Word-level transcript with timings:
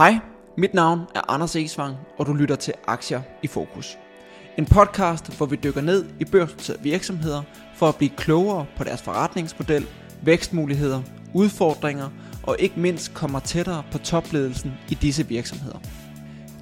Hej, 0.00 0.18
mit 0.58 0.74
navn 0.74 1.00
er 1.14 1.30
Anders 1.30 1.56
Esvang, 1.56 1.96
og 2.18 2.26
du 2.26 2.32
lytter 2.32 2.56
til 2.56 2.74
Aktier 2.86 3.22
i 3.42 3.46
Fokus. 3.46 3.98
En 4.58 4.66
podcast, 4.66 5.36
hvor 5.36 5.46
vi 5.46 5.56
dykker 5.56 5.80
ned 5.80 6.04
i 6.20 6.24
børsnoterede 6.24 6.82
virksomheder 6.82 7.42
for 7.74 7.88
at 7.88 7.96
blive 7.96 8.10
klogere 8.16 8.66
på 8.76 8.84
deres 8.84 9.02
forretningsmodel, 9.02 9.86
vækstmuligheder, 10.22 11.02
udfordringer 11.34 12.08
og 12.42 12.56
ikke 12.58 12.80
mindst 12.80 13.14
kommer 13.14 13.40
tættere 13.40 13.82
på 13.92 13.98
topledelsen 13.98 14.72
i 14.88 14.94
disse 14.94 15.26
virksomheder. 15.26 15.78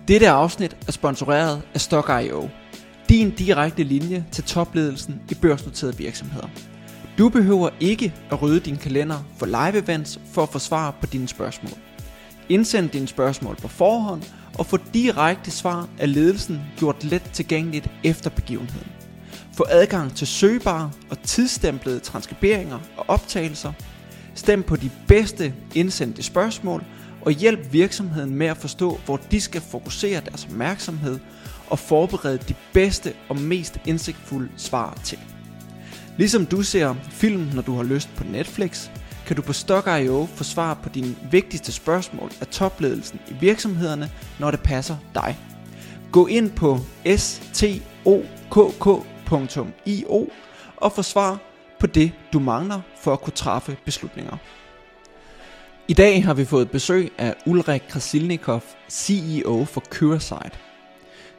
Dette 0.09 0.29
afsnit 0.29 0.77
er 0.89 0.93
sponsoreret 0.93 1.63
af 1.75 1.81
Stock.io, 1.81 2.49
din 3.09 3.31
direkte 3.31 3.83
linje 3.83 4.27
til 4.33 4.45
topledelsen 4.45 5.21
i 5.31 5.35
børsnoterede 5.35 5.97
virksomheder. 5.97 6.49
Du 7.19 7.29
behøver 7.29 7.71
ikke 7.81 8.15
at 8.31 8.43
rydde 8.43 8.61
din 8.61 8.77
kalender 8.77 9.25
for 9.37 9.47
live 9.47 9.83
events 9.83 10.21
for 10.33 10.43
at 10.43 10.49
få 10.49 10.59
svar 10.59 10.91
på 11.01 11.07
dine 11.07 11.29
spørgsmål. 11.29 11.88
Indsend 12.49 12.91
dine 12.91 13.09
spørgsmål 13.09 13.57
på 13.57 13.69
forhånd 13.69 14.23
og 14.59 14.67
få 14.67 14.79
direkte 14.95 15.51
svar 15.51 15.89
af 15.99 16.15
ledelsen 16.15 16.61
gjort 16.77 17.05
let 17.05 17.31
tilgængeligt 17.33 17.91
efter 18.05 18.31
begivenheden. 18.31 18.89
Få 19.57 19.67
adgang 19.69 20.17
til 20.17 20.27
søgbare 20.27 20.91
og 21.11 21.23
tidsstemplede 21.23 22.01
transkriberinger 22.01 22.79
og 22.97 23.05
optagelser. 23.09 23.73
Stem 24.35 24.63
på 24.63 24.77
de 24.77 24.91
bedste 25.09 25.55
indsendte 25.75 26.23
spørgsmål 26.23 26.85
og 27.23 27.33
hjælp 27.33 27.73
virksomheden 27.73 28.35
med 28.35 28.47
at 28.47 28.57
forstå, 28.57 29.01
hvor 29.05 29.17
de 29.17 29.41
skal 29.41 29.61
fokusere 29.61 30.21
deres 30.21 30.45
opmærksomhed 30.45 31.19
og 31.71 31.79
forberede 31.79 32.39
de 32.49 32.55
bedste 32.73 33.13
og 33.29 33.41
mest 33.41 33.79
indsigtfulde 33.87 34.49
svar 34.57 34.99
til. 35.05 35.19
Ligesom 36.17 36.47
du 36.47 36.63
ser 36.63 36.95
film, 37.11 37.51
når 37.55 37.63
du 37.63 37.77
har 37.77 37.83
lyst 37.83 38.09
på 38.17 38.25
Netflix, 38.25 38.89
kan 39.29 39.37
du 39.37 39.43
på 39.43 39.53
Stock.io 39.53 40.29
få 40.35 40.45
svar 40.45 40.75
på 40.75 40.89
dine 40.89 41.17
vigtigste 41.31 41.73
spørgsmål 41.73 42.31
af 42.41 42.47
topledelsen 42.47 43.21
i 43.31 43.35
virksomhederne, 43.41 44.11
når 44.39 44.51
det 44.51 44.61
passer 44.61 44.97
dig. 45.15 45.39
Gå 46.13 46.27
ind 46.27 46.51
på 46.51 46.79
stokk.io 47.17 48.69
og 50.77 50.93
få 50.93 51.03
svar 51.03 51.39
på 51.81 51.87
det, 51.87 52.13
du 52.33 52.39
mangler 52.39 52.81
for 53.03 53.13
at 53.13 53.21
kunne 53.21 53.33
træffe 53.33 53.77
beslutninger. 53.85 54.37
I 55.89 55.93
dag 55.93 56.25
har 56.25 56.35
vi 56.35 56.45
fået 56.45 56.71
besøg 56.71 57.13
af 57.19 57.35
Ulrik 57.47 57.83
Krasilnikov, 57.89 58.63
CEO 58.91 59.65
for 59.65 59.81
Curesight. 59.81 60.61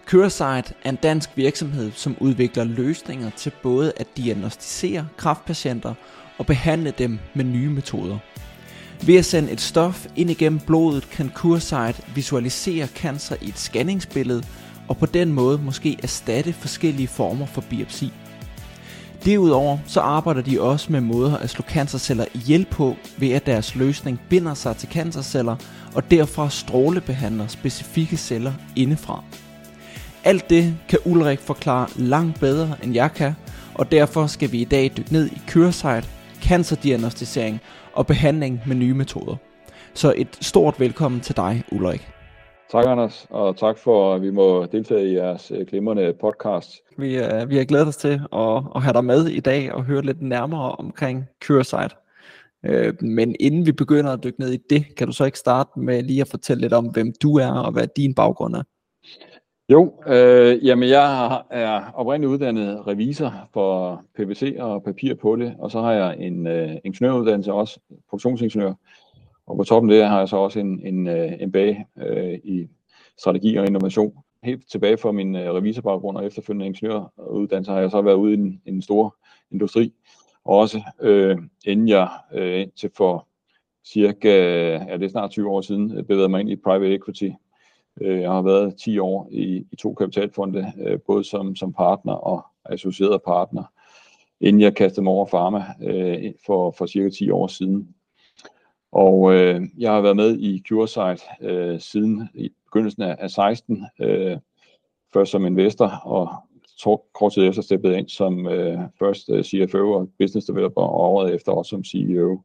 Curesight 0.05 0.73
er 0.83 0.89
en 0.89 0.95
dansk 0.95 1.29
virksomhed, 1.35 1.91
som 1.91 2.17
udvikler 2.19 2.63
løsninger 2.63 3.29
til 3.29 3.51
både 3.63 3.93
at 3.97 4.07
diagnostisere 4.17 5.07
kræftpatienter 5.17 5.93
og 6.39 6.45
behandle 6.45 6.93
dem 6.97 7.19
med 7.33 7.45
nye 7.45 7.69
metoder. 7.69 8.17
Ved 9.05 9.15
at 9.15 9.25
sende 9.25 9.51
et 9.51 9.61
stof 9.61 10.05
ind 10.15 10.29
igennem 10.29 10.59
blodet, 10.59 11.09
kan 11.09 11.31
Curesight 11.35 12.01
visualisere 12.15 12.87
cancer 12.87 13.35
i 13.41 13.49
et 13.49 13.57
scanningsbillede, 13.59 14.43
og 14.87 14.97
på 14.97 15.05
den 15.05 15.33
måde 15.33 15.57
måske 15.57 15.97
erstatte 16.03 16.53
forskellige 16.53 17.07
former 17.07 17.45
for 17.45 17.61
biopsi. 17.61 18.13
Derudover 19.25 19.77
så 19.87 19.99
arbejder 19.99 20.41
de 20.41 20.61
også 20.61 20.91
med 20.91 21.01
måder 21.01 21.37
at 21.37 21.49
slå 21.49 21.65
cancerceller 21.69 22.25
ihjel 22.33 22.65
på, 22.71 22.95
ved 23.17 23.29
at 23.29 23.45
deres 23.45 23.75
løsning 23.75 24.19
binder 24.29 24.53
sig 24.53 24.77
til 24.77 24.89
cancerceller, 24.89 25.55
og 25.95 26.11
derfra 26.11 26.49
strålebehandler 26.49 27.47
specifikke 27.47 28.17
celler 28.17 28.53
indefra. 28.75 29.23
Alt 30.23 30.49
det 30.49 30.77
kan 30.89 30.99
Ulrik 31.05 31.39
forklare 31.39 31.87
langt 31.95 32.39
bedre 32.39 32.75
end 32.83 32.93
jeg 32.93 33.13
kan, 33.13 33.33
og 33.73 33.91
derfor 33.91 34.27
skal 34.27 34.51
vi 34.51 34.61
i 34.61 34.65
dag 34.65 34.91
dykke 34.97 35.13
ned 35.13 35.27
i 35.27 35.41
Curesight, 35.47 36.09
cancerdiagnostisering 36.49 37.59
og 37.93 38.07
behandling 38.07 38.61
med 38.67 38.75
nye 38.75 38.93
metoder. 38.93 39.35
Så 39.93 40.13
et 40.17 40.37
stort 40.41 40.79
velkommen 40.79 41.21
til 41.21 41.35
dig, 41.35 41.63
Ulrik. 41.71 42.07
Tak, 42.71 42.85
Anders, 42.87 43.27
og 43.29 43.57
tak 43.57 43.77
for, 43.77 44.15
at 44.15 44.21
vi 44.21 44.31
må 44.31 44.65
deltage 44.65 45.09
i 45.09 45.15
jeres 45.15 45.51
øh, 45.55 45.67
glimrende 45.67 46.13
podcast. 46.21 46.69
Vi, 46.97 47.19
uh, 47.19 47.49
vi 47.49 47.57
har 47.57 47.63
glædet 47.63 47.87
os 47.87 47.97
til 47.97 48.21
at, 48.33 48.63
at 48.75 48.81
have 48.81 48.93
dig 48.93 49.05
med 49.05 49.27
i 49.27 49.39
dag 49.39 49.73
og 49.73 49.83
høre 49.83 50.01
lidt 50.01 50.21
nærmere 50.21 50.71
omkring 50.71 51.25
Curesight. 51.43 51.95
Uh, 52.69 53.03
men 53.03 53.35
inden 53.39 53.65
vi 53.65 53.71
begynder 53.71 54.13
at 54.13 54.23
dykke 54.23 54.39
ned 54.39 54.53
i 54.53 54.57
det, 54.69 54.95
kan 54.97 55.07
du 55.07 55.13
så 55.13 55.25
ikke 55.25 55.39
starte 55.39 55.69
med 55.79 56.03
lige 56.03 56.21
at 56.21 56.27
fortælle 56.27 56.61
lidt 56.61 56.73
om, 56.73 56.85
hvem 56.85 57.13
du 57.21 57.37
er 57.37 57.51
og 57.51 57.71
hvad 57.71 57.87
din 57.95 58.15
baggrund 58.15 58.55
er? 58.55 58.63
Jo, 59.71 59.93
øh, 60.07 60.65
jamen 60.65 60.89
jeg 60.89 61.41
er 61.49 61.91
oprindeligt 61.93 62.31
uddannet 62.31 62.87
revisor 62.87 63.49
for 63.53 64.01
PVC 64.15 64.55
og 64.59 64.83
papir 64.83 65.15
på 65.15 65.35
det, 65.35 65.55
og 65.59 65.71
så 65.71 65.81
har 65.81 65.91
jeg 65.91 66.17
en 66.19 66.47
øh, 66.47 66.71
ingeniøruddannelse 66.83 67.53
også, 67.53 67.79
produktionsingeniør. 68.09 68.73
Og 69.47 69.57
på 69.57 69.63
toppen 69.63 69.91
af 69.91 69.97
det 69.97 70.07
har 70.07 70.19
jeg 70.19 70.29
så 70.29 70.37
også 70.37 70.59
en, 70.59 70.81
en 70.85 71.07
øh, 71.07 71.31
MBA 71.47 71.75
øh, 71.97 72.39
i 72.43 72.67
strategi 73.17 73.55
og 73.55 73.65
innovation. 73.65 74.13
Helt 74.43 74.69
tilbage 74.71 74.97
fra 74.97 75.11
min 75.11 75.35
øh, 75.35 75.53
revisorbaggrund 75.53 76.17
og 76.17 76.25
efterfølgende 76.25 76.65
ingeniøruddannelse 76.65 77.71
har 77.71 77.79
jeg 77.79 77.91
så 77.91 78.01
været 78.01 78.15
ude 78.15 78.31
i 78.31 78.37
en, 78.37 78.61
en 78.65 78.81
stor 78.81 79.15
industri. 79.51 79.93
Og 80.45 80.57
også 80.57 80.81
øh, 81.01 81.37
inden 81.65 81.87
jeg 81.87 82.09
øh, 82.33 82.67
til 82.75 82.91
for 82.97 83.27
cirka, 83.85 84.29
ja 84.89 84.97
det 84.97 85.03
er 85.03 85.09
snart 85.09 85.31
20 85.31 85.49
år 85.49 85.61
siden, 85.61 85.97
øh, 85.97 86.03
bevægede 86.03 86.29
mig 86.29 86.39
ind 86.39 86.49
i 86.49 86.55
private 86.55 86.95
equity 86.95 87.29
Øh, 88.01 88.21
jeg 88.21 88.31
har 88.31 88.41
været 88.41 88.75
10 88.75 88.99
år 88.99 89.27
i, 89.31 89.65
i 89.71 89.75
to 89.75 89.93
kapitalfonde, 89.93 90.73
øh, 90.85 90.99
både 91.07 91.23
som, 91.23 91.55
som 91.55 91.73
partner 91.73 92.13
og 92.13 92.45
associeret 92.65 93.21
partner, 93.25 93.63
inden 94.41 94.61
jeg 94.61 94.75
kastede 94.75 95.03
mig 95.03 95.13
over 95.13 95.25
Pharma 95.25 95.63
øh, 95.81 96.33
for, 96.45 96.71
for 96.77 96.85
cirka 96.85 97.09
10 97.09 97.29
år 97.29 97.47
siden. 97.47 97.95
Og 98.91 99.33
øh, 99.33 99.61
jeg 99.77 99.91
har 99.91 100.01
været 100.01 100.15
med 100.15 100.39
i 100.39 100.63
CureSight 100.67 101.23
øh, 101.41 101.79
siden 101.79 102.29
i 102.33 102.49
begyndelsen 102.65 103.03
af, 103.03 103.15
af 103.19 103.31
16, 103.31 103.85
øh, 104.01 104.37
først 105.13 105.31
som 105.31 105.45
investor 105.45 105.87
og 106.03 106.29
to, 106.79 107.05
kort 107.13 107.33
tid 107.33 107.47
efter 107.47 107.61
steppet 107.61 107.95
ind 107.95 108.09
som 108.09 108.47
øh, 108.47 108.79
først 108.99 109.29
øh, 109.29 109.43
CFO 109.43 109.91
og 109.91 110.09
business 110.19 110.47
developer, 110.47 110.81
og 110.81 110.99
året 110.99 111.33
efter 111.33 111.51
også 111.51 111.69
som 111.69 111.83
CEO, 111.83 112.41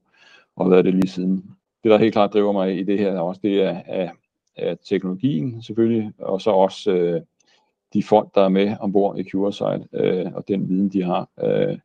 og 0.56 0.64
har 0.64 0.70
været 0.70 0.84
det 0.84 0.94
lige 0.94 1.08
siden. 1.08 1.36
Det, 1.84 1.90
der 1.90 1.98
helt 1.98 2.12
klart 2.12 2.32
driver 2.32 2.52
mig 2.52 2.78
i 2.78 2.82
det 2.82 2.98
her 2.98 3.18
også, 3.18 3.40
det 3.44 3.62
er, 3.62 3.80
er 3.86 4.10
af 4.56 4.76
teknologien 4.88 5.62
selvfølgelig, 5.62 6.12
og 6.18 6.40
så 6.40 6.50
også 6.50 6.90
øh, 6.90 7.20
de 7.94 8.02
folk, 8.02 8.34
der 8.34 8.44
er 8.44 8.48
med 8.48 8.76
ombord 8.80 9.18
i 9.18 9.30
CureSight, 9.30 9.86
øh, 9.92 10.26
og 10.34 10.48
den 10.48 10.68
viden, 10.68 10.88
de 10.88 11.02
har. 11.02 11.28
Øh, 11.42 11.78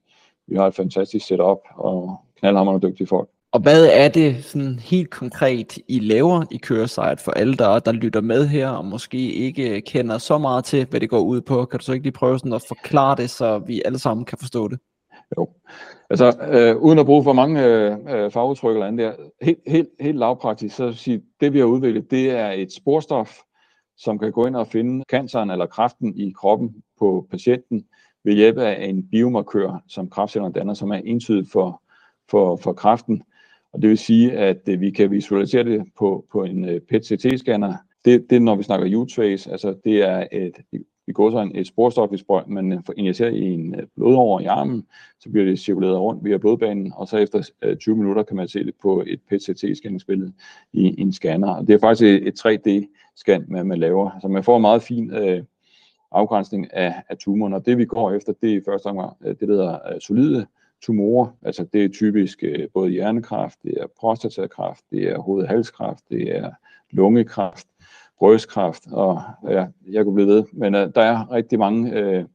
vi 0.47 0.55
har 0.55 0.67
et 0.67 0.75
fantastisk 0.75 1.25
setup, 1.25 1.59
og 1.75 2.17
knaldhammerende 2.39 2.87
dygtige 2.87 3.07
folk. 3.07 3.29
Og 3.51 3.59
hvad 3.59 3.85
er 3.85 4.09
det 4.09 4.43
sådan 4.45 4.79
helt 4.79 5.09
konkret, 5.09 5.77
I 5.87 5.99
laver 5.99 6.45
i 6.51 6.59
CureSight 6.59 7.21
for 7.21 7.31
alle, 7.31 7.55
der, 7.55 7.79
der 7.79 7.91
lytter 7.91 8.21
med 8.21 8.47
her, 8.47 8.69
og 8.69 8.85
måske 8.85 9.17
ikke 9.17 9.81
kender 9.81 10.17
så 10.17 10.37
meget 10.37 10.65
til, 10.65 10.85
hvad 10.85 10.99
det 10.99 11.09
går 11.09 11.19
ud 11.19 11.41
på? 11.41 11.65
Kan 11.65 11.79
du 11.79 11.85
så 11.85 11.93
ikke 11.93 12.03
lige 12.03 12.13
prøve 12.13 12.39
sådan 12.39 12.53
at 12.53 12.65
forklare 12.67 13.15
det, 13.15 13.29
så 13.29 13.59
vi 13.59 13.81
alle 13.85 13.99
sammen 13.99 14.25
kan 14.25 14.37
forstå 14.37 14.67
det? 14.67 14.79
Jo, 15.37 15.49
altså 16.09 16.33
øh, 16.51 16.77
uden 16.81 16.99
at 16.99 17.05
bruge 17.05 17.23
for 17.23 17.33
mange 17.33 17.65
øh, 17.65 17.97
øh, 18.09 18.31
fagudtryk 18.31 18.75
eller 18.75 18.87
andet 18.87 18.99
der, 18.99 19.13
helt, 19.45 19.59
helt, 19.67 19.89
helt 19.99 20.17
lavpraktisk, 20.17 20.75
så 20.75 20.93
sige, 20.93 21.21
det 21.41 21.53
vi 21.53 21.59
har 21.59 21.65
udviklet, 21.65 22.11
det 22.11 22.31
er 22.31 22.51
et 22.51 22.73
sporstof, 22.73 23.37
som 23.97 24.19
kan 24.19 24.31
gå 24.31 24.45
ind 24.45 24.55
og 24.55 24.67
finde 24.67 25.03
canceren 25.09 25.49
eller 25.49 25.65
kræften 25.65 26.17
i 26.17 26.33
kroppen 26.37 26.83
på 26.99 27.27
patienten 27.31 27.85
ved 28.23 28.33
hjælp 28.33 28.57
af 28.57 28.85
en 28.85 29.07
biomarkør, 29.09 29.83
som 29.87 30.09
kræftcellerne 30.09 30.53
danner, 30.53 30.73
som 30.73 30.91
er 30.91 31.01
entydigt 31.05 31.51
for, 31.51 31.81
for, 32.29 32.55
for 32.55 32.73
kræften. 32.73 33.23
Og 33.73 33.81
det 33.81 33.89
vil 33.89 33.97
sige, 33.97 34.31
at 34.31 34.61
øh, 34.69 34.81
vi 34.81 34.91
kan 34.91 35.11
visualisere 35.11 35.63
det 35.63 35.85
på, 35.97 36.25
på 36.31 36.43
en 36.43 36.69
øh, 36.69 36.81
PET-CT-scanner. 36.91 37.73
Det, 38.05 38.25
det 38.29 38.41
når 38.41 38.55
vi 38.55 38.63
snakker 38.63 38.97
U-trace, 38.97 39.51
altså 39.51 39.75
det 39.83 40.03
er 40.03 40.27
et 40.31 40.55
vi 41.09 41.13
går 41.13 41.31
så 41.31 41.51
et 41.55 41.67
sporstof, 41.67 42.09
hvis 42.09 42.23
man 42.47 42.83
injicerer 42.97 43.29
i 43.29 43.43
en 43.53 43.75
øh, 43.75 43.87
blodover 43.95 44.39
i 44.39 44.45
armen, 44.45 44.87
så 45.19 45.29
bliver 45.29 45.45
det 45.45 45.59
cirkuleret 45.59 45.99
rundt 45.99 46.23
via 46.23 46.37
blodbanen, 46.37 46.93
og 46.95 47.07
så 47.07 47.17
efter 47.17 47.49
øh, 47.61 47.77
20 47.77 47.95
minutter 47.95 48.23
kan 48.23 48.35
man 48.35 48.47
se 48.47 48.63
det 48.63 48.73
på 48.81 49.03
et 49.07 49.19
PET-CT-scanningsbillede 49.27 50.31
i 50.73 51.01
en 51.01 51.13
scanner. 51.13 51.49
Og 51.49 51.67
det 51.67 51.73
er 51.73 51.79
faktisk 51.79 52.23
et 52.27 52.45
3D-scan, 52.45 53.45
man, 53.47 53.65
man 53.65 53.79
laver, 53.79 54.09
så 54.21 54.27
man 54.27 54.43
får 54.43 54.55
en 54.55 54.61
meget 54.61 54.83
fin 54.83 55.13
øh, 55.13 55.43
afgrænsning 56.11 56.73
af, 56.73 56.93
af 57.09 57.17
tumoren, 57.17 57.53
og 57.53 57.65
det 57.65 57.77
vi 57.77 57.85
går 57.85 58.11
efter, 58.11 58.33
det 58.41 58.51
er 58.53 58.57
i 58.57 58.61
første 58.65 58.87
omgang 58.87 59.13
øh, 59.21 59.35
det, 59.39 59.47
der 59.47 59.55
hedder 59.55 59.99
solide 59.99 60.45
tumorer, 60.81 61.27
altså 61.41 61.63
det 61.73 61.83
er 61.83 61.89
typisk 61.89 62.43
øh, 62.43 62.67
både 62.73 62.89
hjernekræft, 62.89 63.63
det 63.63 63.73
er 63.77 63.87
prostatakræft, 63.99 64.83
det 64.91 65.03
er 65.03 65.17
hovedhalskræft, 65.17 66.03
det 66.09 66.37
er 66.37 66.51
lungekræft, 66.91 67.67
brystkræft, 68.19 68.83
og 68.91 69.21
ja, 69.49 69.65
jeg 69.91 70.03
kunne 70.03 70.15
blive 70.15 70.27
ved. 70.27 70.43
Men 70.53 70.75
uh, 70.75 70.81
der 70.81 71.01
er 71.01 71.31
rigtig 71.31 71.59
mange 71.59 72.17
uh, 72.19 72.25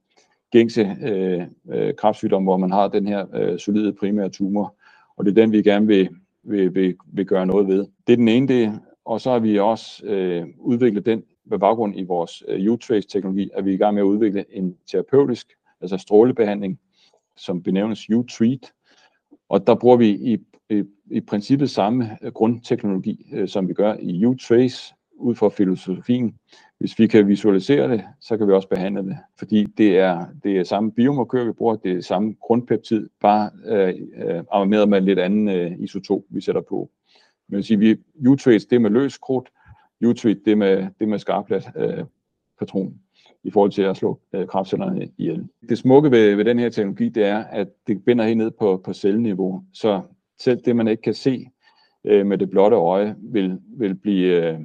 gængse 0.50 0.82
uh, 0.82 1.74
uh, 1.76 1.90
kræftsygdomme, 1.98 2.46
hvor 2.46 2.56
man 2.56 2.70
har 2.70 2.88
den 2.88 3.06
her 3.06 3.52
uh, 3.52 3.58
solide 3.58 3.92
primære 3.92 4.28
tumor, 4.28 4.74
og 5.16 5.24
det 5.24 5.30
er 5.30 5.34
den, 5.34 5.52
vi 5.52 5.62
gerne 5.62 5.86
vil, 5.86 6.08
vil, 6.42 6.74
vil, 6.74 6.96
vil 7.06 7.26
gøre 7.26 7.46
noget 7.46 7.68
ved. 7.68 7.86
Det 8.06 8.12
er 8.12 8.16
den 8.16 8.28
ene 8.28 8.48
del, 8.48 8.72
og 9.04 9.20
så 9.20 9.30
har 9.30 9.38
vi 9.38 9.58
også 9.58 10.04
uh, 10.04 10.66
udviklet 10.66 11.06
den 11.06 11.22
med 11.46 11.58
baggrund 11.58 11.98
i 11.98 12.02
vores 12.02 12.44
uh, 12.48 12.72
U-Trace-teknologi, 12.72 13.50
at 13.54 13.64
vi 13.64 13.70
er 13.70 13.74
i 13.74 13.78
gang 13.78 13.94
med 13.94 14.02
at 14.02 14.06
udvikle 14.06 14.44
en 14.50 14.76
terapeutisk, 14.86 15.46
altså 15.80 15.98
strålebehandling, 15.98 16.78
som 17.36 17.62
benævnes 17.62 18.10
U-Treat, 18.10 18.72
og 19.48 19.66
der 19.66 19.74
bruger 19.74 19.96
vi 19.96 20.08
i, 20.08 20.38
i, 20.70 20.84
i 21.10 21.20
princippet 21.20 21.70
samme 21.70 22.18
grundteknologi, 22.34 23.26
som 23.46 23.68
vi 23.68 23.74
gør 23.74 23.94
i 24.00 24.24
U-Trace, 24.24 24.94
ud 25.16 25.34
fra 25.34 25.48
filosofien. 25.48 26.34
Hvis 26.78 26.98
vi 26.98 27.06
kan 27.06 27.28
visualisere 27.28 27.90
det, 27.90 28.04
så 28.20 28.36
kan 28.36 28.48
vi 28.48 28.52
også 28.52 28.68
behandle 28.68 29.02
det, 29.02 29.16
fordi 29.38 29.64
det 29.64 29.98
er, 29.98 30.26
det 30.44 30.58
er 30.58 30.64
samme 30.64 30.92
biomarkør, 30.92 31.44
vi 31.44 31.52
bruger, 31.52 31.76
det 31.76 31.92
er 31.92 32.00
samme 32.00 32.34
grundpeptid, 32.40 33.08
bare 33.20 33.50
øh, 33.66 33.94
øh, 34.16 34.42
armeret 34.52 34.88
med 34.88 34.98
en 34.98 35.04
lidt 35.04 35.18
anden 35.18 35.48
øh, 35.48 35.72
isotop, 35.78 36.20
vi 36.28 36.40
sætter 36.40 36.60
på. 36.60 36.90
Men 37.48 37.56
vil 37.56 37.64
sige, 37.64 37.78
vi, 37.78 37.96
U-Trace, 38.26 38.66
det 38.70 38.82
med 38.82 38.90
løs 38.90 39.18
krudt, 39.18 39.48
U-Treat, 40.04 40.36
det 40.44 40.58
med, 40.58 40.86
det 41.00 41.08
med 41.08 41.18
skarplat 41.18 41.70
øh, 41.76 42.04
patron 42.58 42.94
i 43.44 43.50
forhold 43.50 43.70
til 43.70 43.82
at 43.82 43.96
slå 43.96 44.20
øh, 44.34 44.46
kraftcellerne 44.46 45.08
ihjel. 45.18 45.48
Det 45.68 45.78
smukke 45.78 46.10
ved, 46.10 46.34
ved 46.34 46.44
den 46.44 46.58
her 46.58 46.68
teknologi, 46.68 47.08
det 47.08 47.24
er, 47.24 47.44
at 47.44 47.68
det 47.86 48.04
binder 48.04 48.24
helt 48.24 48.38
ned 48.38 48.50
på, 48.50 48.80
på 48.84 48.92
celleniveau, 48.92 49.62
så 49.72 50.00
selv 50.38 50.60
det, 50.64 50.76
man 50.76 50.88
ikke 50.88 51.02
kan 51.02 51.14
se 51.14 51.48
øh, 52.04 52.26
med 52.26 52.38
det 52.38 52.50
blotte 52.50 52.76
øje, 52.76 53.16
vil, 53.18 53.58
vil 53.78 53.94
blive, 53.94 54.52
øh, 54.52 54.60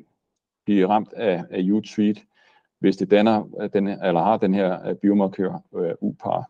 blive 0.69 0.87
ramt 0.87 1.13
af, 1.13 1.43
af 1.49 1.61
U-treat, 1.71 2.23
hvis 2.79 2.97
det 2.97 3.11
danner, 3.11 3.49
øh, 3.61 3.69
den, 3.73 3.87
eller 3.87 4.23
har 4.23 4.37
den 4.37 4.53
her 4.53 4.87
øh, 4.87 4.95
biomarkør 4.95 5.63
øh, 5.75 5.91
UPAR. 6.01 6.49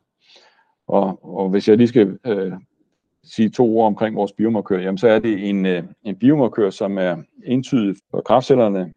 Og, 0.87 1.19
og 1.37 1.49
hvis 1.49 1.67
jeg 1.67 1.77
lige 1.77 1.87
skal 1.87 2.17
øh, 2.25 2.51
sige 3.23 3.49
to 3.49 3.77
ord 3.77 3.87
omkring 3.87 4.15
vores 4.15 4.31
biomarkør, 4.31 4.79
jamen 4.79 4.97
så 4.97 5.07
er 5.07 5.19
det 5.19 5.49
en, 5.49 5.65
øh, 5.65 5.83
en 6.03 6.15
biomarkør, 6.15 6.69
som 6.69 6.97
er 6.97 7.17
entydig 7.45 7.95
for 8.11 8.21
kraftcellerne. 8.21 8.93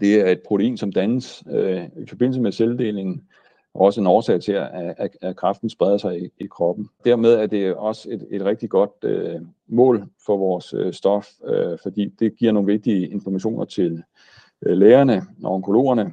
Det 0.00 0.20
er 0.20 0.32
et 0.32 0.40
protein, 0.48 0.76
som 0.76 0.92
dannes 0.92 1.44
øh, 1.50 1.84
i 1.84 2.06
forbindelse 2.08 2.40
med 2.40 2.52
celledelingen, 2.52 3.22
og 3.74 3.80
også 3.80 4.00
en 4.00 4.06
årsag 4.06 4.40
til, 4.40 4.52
at, 4.52 4.94
at, 4.98 5.16
at 5.22 5.36
kraften 5.36 5.70
spreder 5.70 5.98
sig 5.98 6.22
i, 6.22 6.28
i 6.40 6.46
kroppen. 6.46 6.88
Dermed 7.04 7.34
er 7.34 7.46
det 7.46 7.74
også 7.74 8.10
et, 8.10 8.26
et 8.30 8.44
rigtig 8.44 8.70
godt 8.70 9.04
øh, 9.04 9.40
mål 9.66 10.08
for 10.26 10.36
vores 10.36 10.74
øh, 10.74 10.92
stof, 10.92 11.26
øh, 11.44 11.78
fordi 11.82 12.14
det 12.18 12.36
giver 12.36 12.52
nogle 12.52 12.72
vigtige 12.72 13.08
informationer 13.08 13.64
til 13.64 13.92
øh, 13.92 14.02
Øh, 14.66 14.76
lægerne 14.76 15.22
og 15.44 15.54
onkologerne 15.54 16.12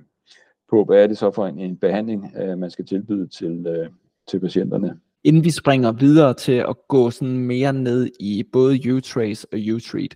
på, 0.70 0.84
hvad 0.84 1.04
er 1.04 1.08
det 1.08 1.18
så 1.18 1.32
for 1.32 1.48
en, 1.48 1.60
en 1.60 1.78
behandling, 1.78 2.34
øh, 2.38 2.58
man 2.58 2.72
skal 2.72 2.86
tilbyde 2.86 3.28
til, 3.28 3.68
øh, 3.68 3.90
til 4.28 4.40
patienterne. 4.40 5.00
Inden 5.24 5.44
vi 5.44 5.52
springer 5.52 5.92
videre 5.92 6.34
til 6.34 6.52
at 6.52 6.76
gå 6.88 7.12
sådan 7.12 7.38
mere 7.38 7.74
ned 7.74 8.10
i 8.20 8.44
både 8.54 8.76
U-Trace 8.76 9.46
og 9.54 9.60
U-Treat, 9.60 10.16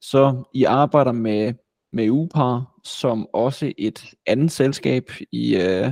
så 0.00 0.44
I 0.54 0.64
arbejder 0.64 1.12
med, 1.12 1.54
med 1.92 2.10
UPAR, 2.10 2.80
som 2.84 3.28
også 3.32 3.72
et 3.78 4.14
andet 4.26 4.50
selskab 4.50 5.10
i, 5.32 5.56
øh, 5.56 5.90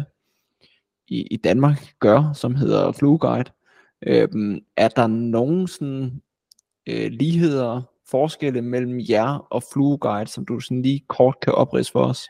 i, 1.08 1.26
i 1.30 1.36
Danmark 1.36 1.94
gør, 2.00 2.32
som 2.32 2.54
hedder 2.54 2.92
FluGuide. 2.92 3.50
Øhm, 4.06 4.60
er 4.76 4.88
der 4.88 5.06
nogen 5.06 5.66
sådan, 5.68 6.22
øh, 6.88 7.10
ligheder, 7.10 7.82
forskelle 8.12 8.62
mellem 8.62 9.00
jer 9.10 9.46
og 9.50 9.62
FlueGuide, 9.72 10.30
som 10.30 10.44
du 10.44 10.60
sådan 10.60 10.82
lige 10.82 11.04
kort 11.08 11.36
kan 11.42 11.52
oprise 11.52 11.92
for 11.92 12.04
os? 12.04 12.28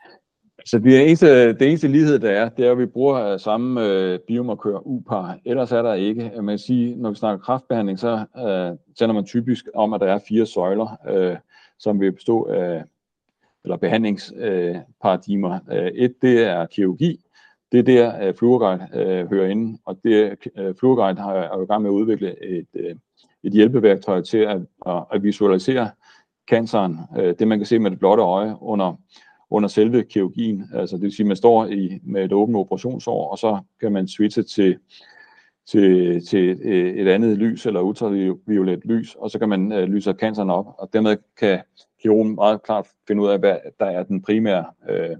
Altså, 0.59 0.71
så 0.71 0.79
det 0.79 1.07
eneste, 1.07 1.53
det 1.53 1.69
eneste 1.69 1.89
lighed, 1.89 2.19
der 2.19 2.31
er, 2.31 2.49
det 2.49 2.67
er, 2.67 2.73
at 2.73 2.79
vi 2.79 2.87
bruger 2.87 3.27
øh, 3.27 3.41
samme 3.41 3.87
øh, 3.87 4.19
biomarkør 4.29 4.87
UPAR. 4.87 5.39
Ellers 5.45 5.73
er 5.73 5.83
der 5.83 5.95
ikke. 5.95 6.33
Øh, 6.37 6.45
man 6.45 6.59
sige, 6.59 6.97
når 6.97 7.11
vi 7.11 7.17
snakker 7.17 7.45
kraftbehandling, 7.45 7.99
så 7.99 8.25
øh, 8.39 8.79
taler 8.99 9.13
man 9.13 9.25
typisk 9.25 9.69
om, 9.75 9.93
at 9.93 10.01
der 10.01 10.07
er 10.07 10.19
fire 10.29 10.47
søjler, 10.47 10.97
øh, 11.09 11.37
som 11.79 12.01
vil 12.01 12.13
bestå 12.13 12.45
af 12.45 12.85
eller 13.65 13.77
behandlingsparadigmer. 13.77 15.59
Øh, 15.73 15.85
øh, 15.85 15.91
et, 15.95 16.15
det 16.23 16.45
er 16.45 16.67
kirurgi. 16.67 17.21
Det 17.73 17.79
er 17.79 17.83
der, 17.83 18.29
øh, 18.29 18.35
Fluorguide 18.35 18.89
øh, 18.95 19.31
hører 19.31 19.49
inde, 19.49 19.79
og 19.85 19.99
det, 20.05 20.37
øh, 20.59 20.75
Fluorguide 20.75 21.21
har, 21.21 21.35
er 21.35 21.57
jo 21.57 21.63
i 21.63 21.67
gang 21.67 21.83
med 21.83 21.91
at 21.91 21.95
udvikle 21.95 22.45
et, 22.45 22.67
øh, 22.75 22.97
et 23.45 23.53
hjælpeværktøj 23.53 24.21
til 24.21 24.39
at, 24.39 24.61
at, 24.87 25.05
at 25.13 25.23
visualisere 25.23 25.91
canceren, 26.51 26.99
øh, 27.19 27.35
det 27.39 27.49
man 27.49 27.59
kan 27.59 27.67
se 27.67 27.79
med 27.79 27.91
det 27.91 27.99
blotte 27.99 28.23
øje 28.23 28.57
under 28.61 28.97
under 29.53 29.69
selve 29.69 30.05
kirurgien. 30.05 30.71
Altså 30.75 30.97
det 30.97 31.03
vil 31.03 31.13
sige, 31.13 31.25
at 31.25 31.29
man 31.29 31.37
står 31.37 31.67
i, 31.67 32.01
med 32.03 32.25
et 32.25 32.33
åbent 32.33 32.57
operationsår, 32.57 33.31
og 33.31 33.39
så 33.39 33.59
kan 33.81 33.93
man 33.93 34.09
switche 34.09 34.43
til, 34.43 34.79
til, 35.67 36.27
til 36.27 36.51
et 37.01 37.09
andet 37.09 37.39
lys 37.39 37.67
eller 37.67 37.81
ultraviolet 37.81 38.81
lys, 38.85 39.15
og 39.15 39.31
så 39.31 39.39
kan 39.39 39.49
man 39.49 39.73
øh, 39.73 39.85
lyse 39.85 40.13
canceren 40.13 40.51
op, 40.51 40.67
og 40.79 40.91
dermed 40.93 41.17
kan 41.39 41.61
kirurgen 42.03 42.35
meget 42.35 42.63
klart 42.63 42.87
finde 43.09 43.23
ud 43.23 43.29
af, 43.29 43.39
hvad 43.39 43.57
der 43.81 43.87
er 43.87 44.03
den 44.03 44.23
primære 44.23 44.65
øh, 44.91 45.17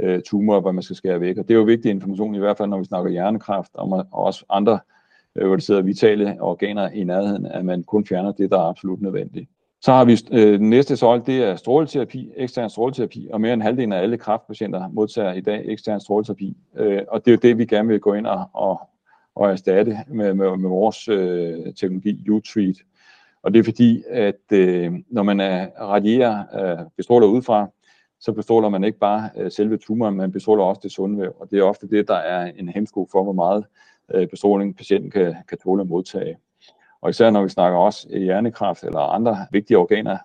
øh, 0.00 0.22
tumor, 0.22 0.60
hvor 0.60 0.72
man 0.72 0.82
skal 0.82 0.96
skære 0.96 1.20
væk. 1.20 1.38
Og 1.38 1.48
det 1.48 1.54
er 1.54 1.58
jo 1.58 1.64
vigtig 1.64 1.90
information, 1.90 2.34
i 2.34 2.38
hvert 2.38 2.56
fald 2.56 2.68
når 2.68 2.78
vi 2.78 2.84
snakker 2.84 3.10
hjernekræft, 3.10 3.70
og, 3.74 3.88
og 4.12 4.24
også 4.24 4.44
andre, 4.50 4.72
øh, 4.72 4.97
Øh, 5.38 5.46
hvor 5.46 5.56
der 5.56 5.60
sidder 5.60 5.82
vitale 5.82 6.36
organer 6.40 6.90
i 6.90 7.04
nærheden, 7.04 7.46
at 7.46 7.64
man 7.64 7.82
kun 7.82 8.06
fjerner 8.06 8.32
det, 8.32 8.50
der 8.50 8.58
er 8.58 8.68
absolut 8.68 9.00
nødvendigt. 9.00 9.50
Så 9.80 9.92
har 9.92 10.04
vi 10.04 10.18
øh, 10.32 10.58
den 10.58 10.70
næste 10.70 10.96
søjle, 10.96 11.22
det 11.26 11.44
er 11.44 11.56
stråleterapi, 11.56 12.30
ekstern 12.36 12.70
stråleterapi, 12.70 13.28
og 13.32 13.40
mere 13.40 13.52
end 13.52 13.62
halvdelen 13.62 13.92
af 13.92 14.02
alle 14.02 14.16
kræftpatienter 14.16 14.88
modtager 14.88 15.32
i 15.32 15.40
dag 15.40 15.62
ekstern 15.64 16.00
stråleterapi. 16.00 16.56
Øh, 16.76 17.02
og 17.08 17.24
det 17.24 17.30
er 17.30 17.34
jo 17.34 17.40
det, 17.42 17.58
vi 17.58 17.66
gerne 17.66 17.88
vil 17.88 18.00
gå 18.00 18.14
ind 18.14 18.26
og, 18.26 18.44
og, 18.52 18.80
og 19.34 19.50
erstatte 19.50 19.98
med, 20.08 20.34
med, 20.34 20.56
med 20.56 20.68
vores 20.68 21.08
øh, 21.08 21.74
teknologi, 21.74 22.30
U-Treat. 22.30 22.82
Og 23.42 23.54
det 23.54 23.60
er 23.60 23.64
fordi, 23.64 24.02
at 24.10 24.52
øh, 24.52 24.92
når 25.10 25.22
man 25.22 25.40
er 25.40 25.66
radierer 25.80 26.44
øh, 26.60 26.86
bestråler 26.96 27.26
udefra, 27.26 27.66
så 28.20 28.32
bestråler 28.32 28.68
man 28.68 28.84
ikke 28.84 28.98
bare 28.98 29.30
øh, 29.36 29.50
selve 29.50 29.76
tumoren, 29.76 30.16
man 30.16 30.32
bestråler 30.32 30.64
også 30.64 30.80
det 30.82 30.92
sunde 30.92 31.18
væv. 31.20 31.32
Og 31.40 31.50
det 31.50 31.58
er 31.58 31.62
ofte 31.62 31.88
det, 31.88 32.08
der 32.08 32.16
er 32.16 32.52
en 32.56 32.68
hemsko 32.68 33.08
for, 33.12 33.22
hvor 33.22 33.32
meget 33.32 33.64
øh, 34.14 34.28
bestråling 34.28 34.76
patienten 34.76 35.10
kan, 35.10 35.34
kan 35.48 35.58
tåle 35.58 35.80
at 35.80 35.88
modtage. 35.88 36.36
Og 37.00 37.10
især 37.10 37.30
når 37.30 37.42
vi 37.42 37.48
snakker 37.48 37.78
også 37.78 38.08
hjernekræft 38.08 38.84
eller 38.84 39.00
andre 39.00 39.36
vigtige 39.52 39.78
organer, 39.78 40.18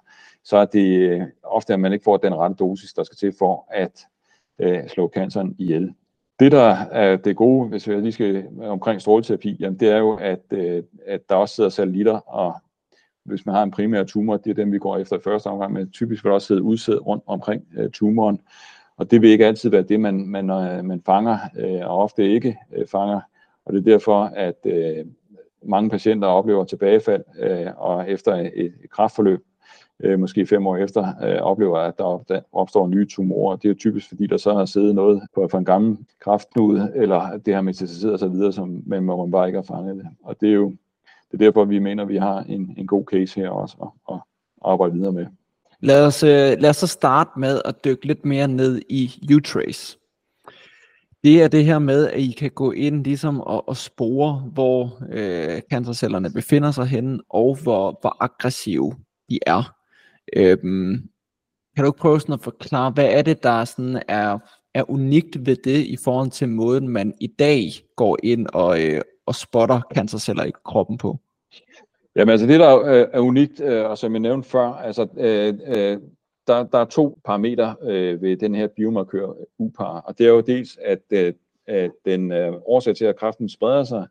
så 0.44 0.58
er 0.58 0.66
det 0.66 1.00
øh, 1.00 1.22
ofte, 1.44 1.74
at 1.74 1.80
man 1.80 1.94
ikke 1.94 2.04
får 2.04 2.18
den 2.18 2.36
rette 2.36 2.56
dosis, 2.56 2.94
der 2.94 3.04
skal 3.04 3.18
til 3.18 3.34
for 3.40 3.68
at 3.72 4.06
øh, 4.60 4.90
slå 4.90 5.10
canceren 5.10 5.56
ihjel. 5.60 5.94
Det, 6.40 6.52
der 6.52 6.76
er 6.92 7.18
det 7.18 7.36
gode, 7.36 7.70
hvis 7.70 7.88
vi 7.88 7.96
lige 7.96 8.12
skal 8.12 8.36
øh, 8.36 8.70
omkring 8.70 9.02
stråleterapi, 9.02 9.58
jamen, 9.60 9.80
det 9.80 9.90
er 9.90 9.98
jo, 9.98 10.16
at, 10.16 10.42
øh, 10.52 10.84
at 11.08 11.30
der 11.30 11.36
også 11.36 11.56
sidder 11.56 11.70
satellitter, 11.70 12.18
og 12.18 12.56
hvis 13.26 13.46
man 13.46 13.56
har 13.56 13.64
en 13.64 13.72
primær 13.72 14.04
tumor, 14.04 14.38
det 14.38 14.50
er 14.50 14.54
dem, 14.54 14.72
vi 14.72 14.80
går 14.80 14.98
efter 14.98 15.18
i 15.18 15.22
første 15.24 15.48
omgang, 15.48 15.74
men 15.74 15.92
typisk 15.92 16.24
vil 16.24 16.30
der 16.30 16.34
også 16.34 16.48
sidde 16.48 16.64
udsæd 16.64 17.08
rundt 17.08 17.24
omkring 17.28 17.64
øh, 17.78 17.92
tumoren, 17.92 18.40
og 18.98 19.12
det 19.12 19.22
vil 19.22 19.30
ikke 19.30 19.46
altid 19.46 19.70
være 19.70 19.82
det, 19.82 20.00
man, 20.00 20.28
man, 20.28 20.50
øh, 20.50 20.86
man 20.86 21.02
fanger, 21.06 21.38
øh, 21.58 21.90
og 21.90 21.98
ofte 21.98 22.30
ikke 22.30 22.58
øh, 22.76 22.88
fanger, 22.88 23.22
og 23.66 23.74
det 23.74 23.80
er 23.80 23.92
derfor, 23.92 24.24
at 24.24 24.58
øh, 24.66 25.06
mange 25.66 25.90
patienter 25.90 26.28
oplever 26.28 26.64
tilbagefald, 26.64 27.24
øh, 27.40 27.68
og 27.78 28.10
efter 28.10 28.36
et, 28.36 28.52
et 28.56 28.74
kraftforløb, 28.92 29.40
øh, 30.00 30.20
måske 30.20 30.46
fem 30.46 30.68
år 30.68 30.78
efter, 30.78 31.14
øh, 31.24 31.42
oplever, 31.42 31.78
at 31.78 31.98
der 31.98 32.42
opstår 32.52 32.88
nye 32.88 33.08
tumorer. 33.08 33.56
Det 33.56 33.66
er 33.66 33.70
jo 33.70 33.76
typisk, 33.80 34.08
fordi 34.08 34.28
der 34.28 34.38
så 34.38 34.54
har 34.54 34.66
siddet 34.66 34.96
noget 34.96 35.22
på 35.36 35.48
for 35.52 35.58
en 35.58 35.66
gammel 35.66 35.98
kraftknude, 36.20 36.92
eller 36.96 37.38
det 37.38 37.54
har 37.54 37.62
metastaseret 37.62 38.20
sig 38.20 38.32
videre, 38.32 38.54
som, 38.54 38.84
men 38.86 39.04
man 39.04 39.32
bare 39.32 39.48
ikke 39.48 39.58
har 39.58 39.76
fanget 39.76 39.96
det. 39.96 40.08
Og 40.24 40.42
det 40.42 40.50
er 40.50 40.54
jo 40.54 40.74
det 41.34 41.42
er 41.42 41.46
derfor, 41.46 41.66
vi 41.66 41.80
mener, 41.80 42.04
at 42.04 42.10
vi 42.10 42.18
har 42.18 42.40
en, 42.40 42.74
en 42.78 42.88
god 42.88 43.06
case 43.12 43.40
her 43.42 43.50
også 43.50 43.78
at, 43.82 44.16
at 44.16 44.22
arbejde 44.66 44.94
videre 44.94 45.12
med. 45.12 45.26
Lad 45.80 46.06
os, 46.06 46.24
øh, 46.24 46.30
lad 46.60 46.70
os 46.70 46.76
så 46.76 46.88
starte 46.88 47.40
med 47.40 47.62
at 47.66 47.86
dykke 47.86 48.06
lidt 48.08 48.26
mere 48.26 48.48
ned 48.48 48.82
i 48.90 49.12
U-Trace 49.32 50.03
det 51.24 51.44
er 51.44 51.48
det 51.48 51.66
her 51.66 51.80
med, 51.80 52.08
at 52.08 52.20
I 52.20 52.32
kan 52.32 52.52
gå 52.52 52.72
ind 52.72 53.04
ligesom 53.04 53.42
og, 53.42 53.70
og 53.70 53.78
spore, 53.78 54.34
hvor 54.54 55.00
øh, 55.12 55.62
cancercellerne 55.72 56.32
befinder 56.32 56.72
sig 56.72 56.86
henne, 56.86 57.20
og 57.30 57.58
hvor, 57.64 57.98
hvor 58.02 58.18
aggressive 58.20 58.96
de 59.30 59.40
er. 59.48 59.76
Øhm, 60.36 61.10
kan 61.76 61.84
du 61.84 61.90
ikke 61.90 62.00
prøve 62.00 62.20
sådan 62.20 62.34
at 62.34 62.42
forklare, 62.42 62.92
hvad 62.92 63.06
er 63.06 63.22
det, 63.22 63.44
der 63.44 63.66
sådan 63.66 64.02
er, 64.08 64.40
er 64.74 64.90
unikt 64.90 65.46
ved 65.46 65.56
det, 65.64 65.86
i 65.86 65.98
forhold 66.04 66.32
til 66.32 66.50
måden, 66.50 66.90
man 66.90 67.14
i 67.22 67.28
dag 67.28 67.72
går 67.96 68.18
ind 68.24 68.48
og, 68.54 68.84
øh, 68.84 69.02
og 69.26 69.36
spotter 69.36 69.82
cancerceller 69.96 70.44
i 70.44 70.52
kroppen 70.66 70.98
på? 70.98 71.20
Jamen 72.16 72.32
altså 72.32 72.48
det, 72.48 72.60
der 72.60 72.68
er, 72.68 72.80
øh, 72.80 73.08
er 73.14 73.20
unikt, 73.20 73.60
øh, 73.60 73.86
og 73.86 73.98
som 73.98 74.12
jeg 74.12 74.20
nævnte 74.20 74.50
før, 74.50 74.74
altså 74.74 75.08
øh, 75.18 75.54
øh, 75.68 75.98
der, 76.48 76.64
der 76.64 76.78
er 76.78 76.86
to 76.86 77.20
parametre 77.26 77.76
øh, 77.82 78.22
ved 78.22 78.38
den 78.38 78.56
her 78.56 78.68
biomarkør 78.68 79.30
øh, 79.30 79.36
UPAR, 79.58 80.02
og 80.02 80.18
det 80.18 80.26
er 80.26 80.30
jo 80.30 80.42
dels, 80.42 80.78
at, 80.82 81.02
øh, 81.12 81.34
at 81.68 81.92
den 82.06 82.32
øh, 82.32 82.54
årsag 82.66 82.96
til, 82.96 83.06
at 83.06 83.16
kræften 83.16 83.50
spreder 83.50 83.84
sig, 83.84 84.08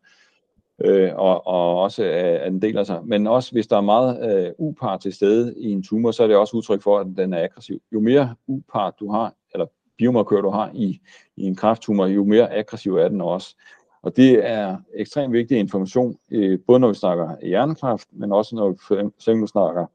øh, 0.84 1.10
og, 1.14 1.46
og 1.46 1.80
også 1.80 2.04
øh, 2.04 2.44
at 2.46 2.52
den 2.52 2.62
deler 2.62 2.84
sig, 2.84 3.00
men 3.04 3.26
også 3.26 3.52
hvis 3.52 3.66
der 3.66 3.76
er 3.76 3.80
meget 3.80 4.46
øh, 4.46 4.52
UPAR 4.58 4.96
til 4.96 5.12
stede 5.12 5.54
i 5.56 5.70
en 5.70 5.82
tumor, 5.82 6.10
så 6.10 6.22
er 6.22 6.26
det 6.26 6.36
også 6.36 6.56
udtryk 6.56 6.82
for, 6.82 6.98
at 6.98 7.06
den 7.16 7.32
er 7.32 7.44
aggressiv. 7.44 7.82
Jo 7.92 8.00
mere 8.00 8.34
UPAR 8.46 8.90
du 8.90 9.12
har, 9.12 9.34
eller 9.52 9.66
biomarkør 9.98 10.40
du 10.40 10.50
har 10.50 10.70
i, 10.74 11.00
i 11.36 11.42
en 11.42 11.56
kræfttumor, 11.56 12.06
jo 12.06 12.24
mere 12.24 12.52
aggressiv 12.52 12.96
er 12.96 13.08
den 13.08 13.20
også. 13.20 13.56
Og 14.02 14.16
det 14.16 14.50
er 14.50 14.76
ekstremt 14.94 15.32
vigtig 15.32 15.58
information, 15.58 16.18
øh, 16.30 16.58
både 16.66 16.80
når 16.80 16.88
vi 16.88 16.94
snakker 16.94 17.36
hjernekræft, 17.42 18.08
men 18.12 18.32
også 18.32 18.56
når 18.56 18.70
vi 18.70 18.76
for 18.88 19.10
eksempel 19.18 19.48
snakker 19.48 19.86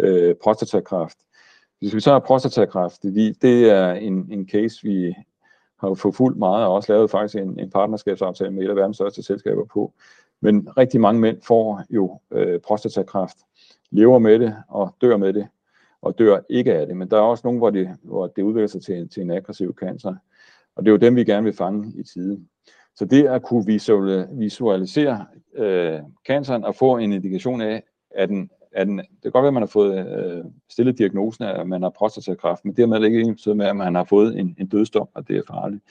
øh, 0.00 0.34
prostatakræft. 0.42 1.18
Hvis 1.78 1.94
vi 1.94 2.00
tager 2.00 2.18
prostatakræft, 2.18 3.02
det, 3.02 3.42
det 3.42 3.70
er 3.70 3.92
en, 3.92 4.28
en 4.32 4.48
case, 4.48 4.82
vi 4.82 5.14
har 5.80 5.94
forfulgt 5.94 6.38
meget, 6.38 6.66
og 6.66 6.74
også 6.74 6.92
lavet 6.92 7.10
faktisk 7.10 7.42
en, 7.42 7.60
en 7.60 7.70
partnerskabsaftale 7.70 8.50
med 8.50 8.64
et 8.64 8.70
af 8.70 8.76
verdens 8.76 8.96
største 8.96 9.22
selskaber 9.22 9.64
på. 9.64 9.92
Men 10.40 10.68
rigtig 10.76 11.00
mange 11.00 11.20
mænd 11.20 11.42
får 11.42 11.82
jo 11.90 12.20
øh, 12.30 12.60
prostatakræft, 12.60 13.36
lever 13.90 14.18
med 14.18 14.38
det 14.38 14.56
og 14.68 14.94
dør 15.00 15.16
med 15.16 15.32
det. 15.32 15.48
og 16.04 16.18
dør 16.18 16.40
ikke 16.48 16.74
af 16.74 16.86
det. 16.86 16.96
Men 16.96 17.10
der 17.10 17.16
er 17.16 17.20
også 17.20 17.40
nogle, 17.44 17.58
hvor 17.58 17.70
det, 17.70 17.88
hvor 18.02 18.26
det 18.26 18.42
udvikler 18.42 18.66
sig 18.66 18.82
til, 18.82 19.08
til 19.08 19.22
en 19.22 19.30
aggressiv 19.30 19.74
cancer. 19.74 20.14
Og 20.76 20.84
det 20.84 20.88
er 20.88 20.92
jo 20.92 20.98
dem, 20.98 21.16
vi 21.16 21.24
gerne 21.24 21.44
vil 21.44 21.56
fange 21.56 21.92
i 21.96 22.02
tide. 22.02 22.40
Så 22.96 23.04
det 23.04 23.26
at 23.26 23.42
kunne 23.42 23.66
visualisere 24.32 25.26
øh, 25.54 26.00
canceren 26.26 26.64
og 26.64 26.74
få 26.74 26.96
en 26.96 27.12
indikation 27.12 27.60
af, 27.60 27.82
at 28.10 28.28
den, 28.28 28.50
at 28.74 28.86
den, 28.86 28.98
det 28.98 29.22
kan 29.22 29.30
godt 29.30 29.42
være, 29.42 29.48
at 29.48 29.54
man 29.54 29.62
har 29.62 29.66
fået 29.66 30.18
øh, 30.18 30.44
stillet 30.70 30.98
diagnosen 30.98 31.44
af, 31.44 31.60
at 31.60 31.66
man 31.66 31.82
har 31.82 31.90
prostatakræft, 31.90 32.64
men 32.64 32.76
dermed 32.76 32.96
er 32.96 33.00
det 33.00 33.06
ikke 33.06 33.20
ens 33.20 33.46
med, 33.46 33.66
at 33.66 33.76
man 33.76 33.94
har 33.94 34.04
fået 34.04 34.38
en, 34.38 34.56
en 34.58 34.66
dødsdom, 34.66 35.08
og 35.14 35.28
det 35.28 35.36
er 35.36 35.42
farligt. 35.46 35.82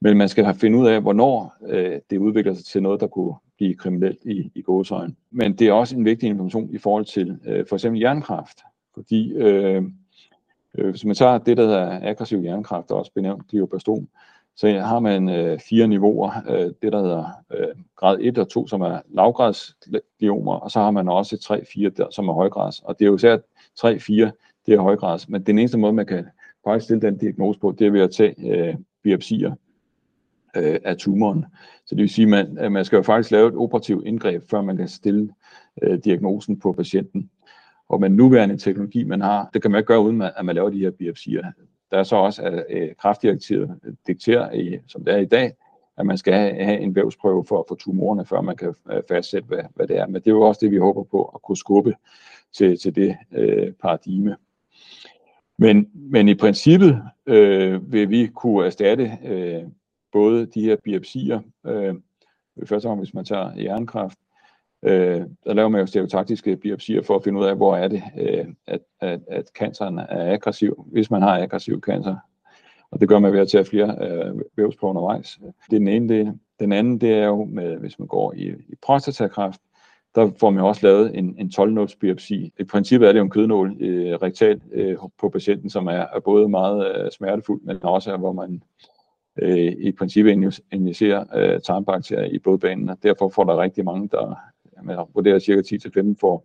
Men 0.00 0.16
man 0.16 0.28
skal 0.28 0.44
have 0.44 0.54
finde 0.54 0.78
ud 0.78 0.86
af, 0.86 1.00
hvornår 1.00 1.56
øh, 1.66 2.00
det 2.10 2.18
udvikler 2.18 2.54
sig 2.54 2.64
til 2.64 2.82
noget, 2.82 3.00
der 3.00 3.06
kunne 3.06 3.34
blive 3.56 3.74
kriminelt 3.74 4.18
i, 4.24 4.50
i 4.54 4.62
gåsøjen. 4.62 5.16
Men 5.30 5.52
det 5.56 5.68
er 5.68 5.72
også 5.72 5.96
en 5.96 6.04
vigtig 6.04 6.28
information 6.28 6.74
i 6.74 6.78
forhold 6.78 7.04
til 7.04 7.38
øh, 7.46 7.66
for 7.68 7.76
eksempel 7.76 7.98
hjernekræft, 7.98 8.58
Fordi 8.94 9.32
øh, 9.32 9.82
øh, 10.78 10.90
hvis 10.90 11.04
man 11.04 11.14
tager 11.14 11.38
det, 11.38 11.56
der 11.56 11.62
hedder 11.62 12.00
aggressiv 12.02 12.38
jernkræft, 12.38 12.90
også 12.90 13.12
benævnt 13.14 13.48
glioblastom, 13.48 14.08
så 14.56 14.80
har 14.80 15.00
man 15.00 15.28
øh, 15.28 15.58
fire 15.58 15.88
niveauer. 15.88 16.30
Øh, 16.48 16.72
det, 16.82 16.92
der 16.92 17.00
hedder 17.00 17.24
øh, 17.52 17.68
grad 17.96 18.18
1 18.20 18.38
og 18.38 18.48
2, 18.48 18.66
som 18.66 18.80
er 18.80 19.00
lavgradsgliomer, 19.08 20.54
og 20.54 20.70
så 20.70 20.80
har 20.80 20.90
man 20.90 21.08
også 21.08 21.38
3 21.38 21.64
4, 21.72 21.90
der, 21.90 22.06
som 22.10 22.28
er 22.28 22.32
højgrads. 22.32 22.80
Og 22.80 22.98
det 22.98 23.04
er 23.04 23.08
jo 23.08 23.16
især 23.16 23.38
3 23.76 23.98
4, 23.98 24.32
det 24.66 24.74
er 24.74 24.80
højgrads. 24.80 25.28
Men 25.28 25.42
den 25.42 25.58
eneste 25.58 25.78
måde, 25.78 25.92
man 25.92 26.06
kan 26.06 26.26
faktisk 26.64 26.84
stille 26.84 27.02
den 27.02 27.18
diagnose 27.18 27.60
på, 27.60 27.74
det 27.78 27.86
er 27.86 27.90
ved 27.90 28.00
at 28.00 28.10
tage 28.10 28.34
øh, 28.52 28.74
biopsier 29.02 29.52
øh, 30.56 30.80
af 30.84 30.96
tumoren. 30.96 31.44
Så 31.86 31.94
det 31.94 32.02
vil 32.02 32.08
sige, 32.08 32.24
at 32.24 32.30
man, 32.30 32.58
øh, 32.64 32.72
man 32.72 32.84
skal 32.84 32.96
jo 32.96 33.02
faktisk 33.02 33.30
lave 33.30 33.48
et 33.48 33.56
operativt 33.56 34.06
indgreb, 34.06 34.50
før 34.50 34.60
man 34.62 34.76
kan 34.76 34.88
stille 34.88 35.28
øh, 35.82 35.98
diagnosen 36.04 36.58
på 36.58 36.72
patienten. 36.72 37.30
Og 37.88 38.00
med 38.00 38.08
nuværende 38.10 38.58
teknologi, 38.58 39.04
man 39.04 39.20
har, 39.20 39.50
det 39.54 39.62
kan 39.62 39.70
man 39.70 39.78
ikke 39.78 39.88
gøre 39.88 40.00
uden, 40.00 40.22
at 40.22 40.44
man 40.44 40.54
laver 40.54 40.70
de 40.70 40.78
her 40.78 40.90
biopsier. 40.90 41.52
Der 41.90 41.98
er 41.98 42.02
så 42.02 42.16
også, 42.16 42.42
at 42.42 42.66
øh, 42.70 42.94
kraftdirektivet 42.94 43.80
øh, 43.84 43.94
dikterer, 44.06 44.52
i, 44.52 44.78
som 44.86 45.04
det 45.04 45.14
er 45.14 45.18
i 45.18 45.24
dag, 45.24 45.52
at 45.98 46.06
man 46.06 46.18
skal 46.18 46.34
have, 46.34 46.64
have 46.64 46.80
en 46.80 46.94
vævsprøve 46.94 47.44
for 47.44 47.58
at 47.58 47.64
få 47.68 47.74
tumorerne, 47.74 48.26
før 48.26 48.40
man 48.40 48.56
kan 48.56 48.74
øh, 48.92 49.02
fastsætte, 49.08 49.48
hvad, 49.48 49.62
hvad 49.74 49.86
det 49.88 49.98
er. 49.98 50.06
Men 50.06 50.14
det 50.14 50.26
er 50.26 50.34
jo 50.34 50.40
også 50.40 50.58
det, 50.62 50.70
vi 50.70 50.76
håber 50.76 51.02
på, 51.02 51.24
at 51.24 51.42
kunne 51.42 51.56
skubbe 51.56 51.94
til, 52.52 52.78
til 52.78 52.94
det 52.94 53.16
øh, 53.32 53.72
paradigme. 53.72 54.36
Men, 55.58 55.90
men 55.94 56.28
i 56.28 56.34
princippet 56.34 57.02
øh, 57.26 57.92
vil 57.92 58.10
vi 58.10 58.26
kunne 58.26 58.66
erstatte 58.66 59.18
øh, 59.24 59.62
både 60.12 60.46
de 60.46 60.62
her 60.62 60.76
biopsier, 60.84 61.40
øh, 61.66 61.94
først 62.64 62.86
og 62.86 62.96
hvis 62.96 63.14
man 63.14 63.24
tager 63.24 63.56
hjernekræft, 63.56 64.18
øh, 64.86 65.22
der 65.44 65.54
laver 65.54 65.68
man 65.68 65.80
jo 65.80 65.86
stereotaktiske 65.86 66.56
biopsier 66.56 67.02
for 67.02 67.16
at 67.16 67.24
finde 67.24 67.40
ud 67.40 67.44
af, 67.44 67.56
hvor 67.56 67.76
er 67.76 67.88
det, 67.88 68.02
øh, 68.18 68.46
at, 68.66 68.80
at, 69.00 69.20
at 69.28 69.44
canceren 69.58 69.98
er 69.98 70.32
aggressiv, 70.32 70.86
hvis 70.92 71.10
man 71.10 71.22
har 71.22 71.42
aggressiv 71.42 71.80
cancer. 71.80 72.16
Og 72.90 73.00
det 73.00 73.08
gør 73.08 73.18
man 73.18 73.32
ved 73.32 73.40
at 73.40 73.48
tage 73.48 73.64
flere 73.64 73.96
øh, 74.00 74.34
vævsprøver 74.56 74.90
undervejs. 74.90 75.38
Det 75.70 75.76
er 75.76 75.78
den 75.78 75.88
ene 75.88 76.08
del. 76.08 76.32
Den 76.60 76.72
anden, 76.72 77.00
det 77.00 77.12
er 77.12 77.26
jo, 77.26 77.44
med, 77.44 77.76
hvis 77.76 77.98
man 77.98 78.08
går 78.08 78.32
i, 78.32 78.48
i 78.48 78.74
prostatakræft, 78.82 79.60
der 80.14 80.30
får 80.40 80.50
man 80.50 80.64
også 80.64 80.86
lavet 80.86 81.18
en, 81.18 81.34
en 81.38 81.50
12 81.50 81.88
biopsi. 82.00 82.52
I 82.58 82.64
princippet 82.64 83.08
er 83.08 83.12
det 83.12 83.18
jo 83.18 83.24
en 83.24 83.30
kødnål 83.30 83.76
øh, 83.80 84.14
rektalt 84.14 84.62
øh, 84.72 84.96
på 85.20 85.28
patienten, 85.28 85.70
som 85.70 85.86
er, 85.86 86.06
er 86.14 86.20
både 86.24 86.48
meget 86.48 86.96
øh, 86.96 87.10
smertefuld, 87.10 87.60
men 87.62 87.78
også 87.82 88.12
er, 88.12 88.16
hvor 88.16 88.32
man 88.32 88.62
øh, 89.42 89.72
i 89.78 89.92
princippet 89.92 90.60
injicerer 90.72 91.24
øh, 91.34 91.60
tarmbakterier 91.60 92.24
i 92.24 92.38
blodbanen, 92.38 92.88
og 92.88 92.98
derfor 93.02 93.28
får 93.28 93.44
der 93.44 93.60
rigtig 93.60 93.84
mange, 93.84 94.08
der 94.08 94.34
man 94.82 94.96
vurderer 95.14 95.38
cirka 95.38 95.60
10-15 95.60 96.14
for, 96.20 96.44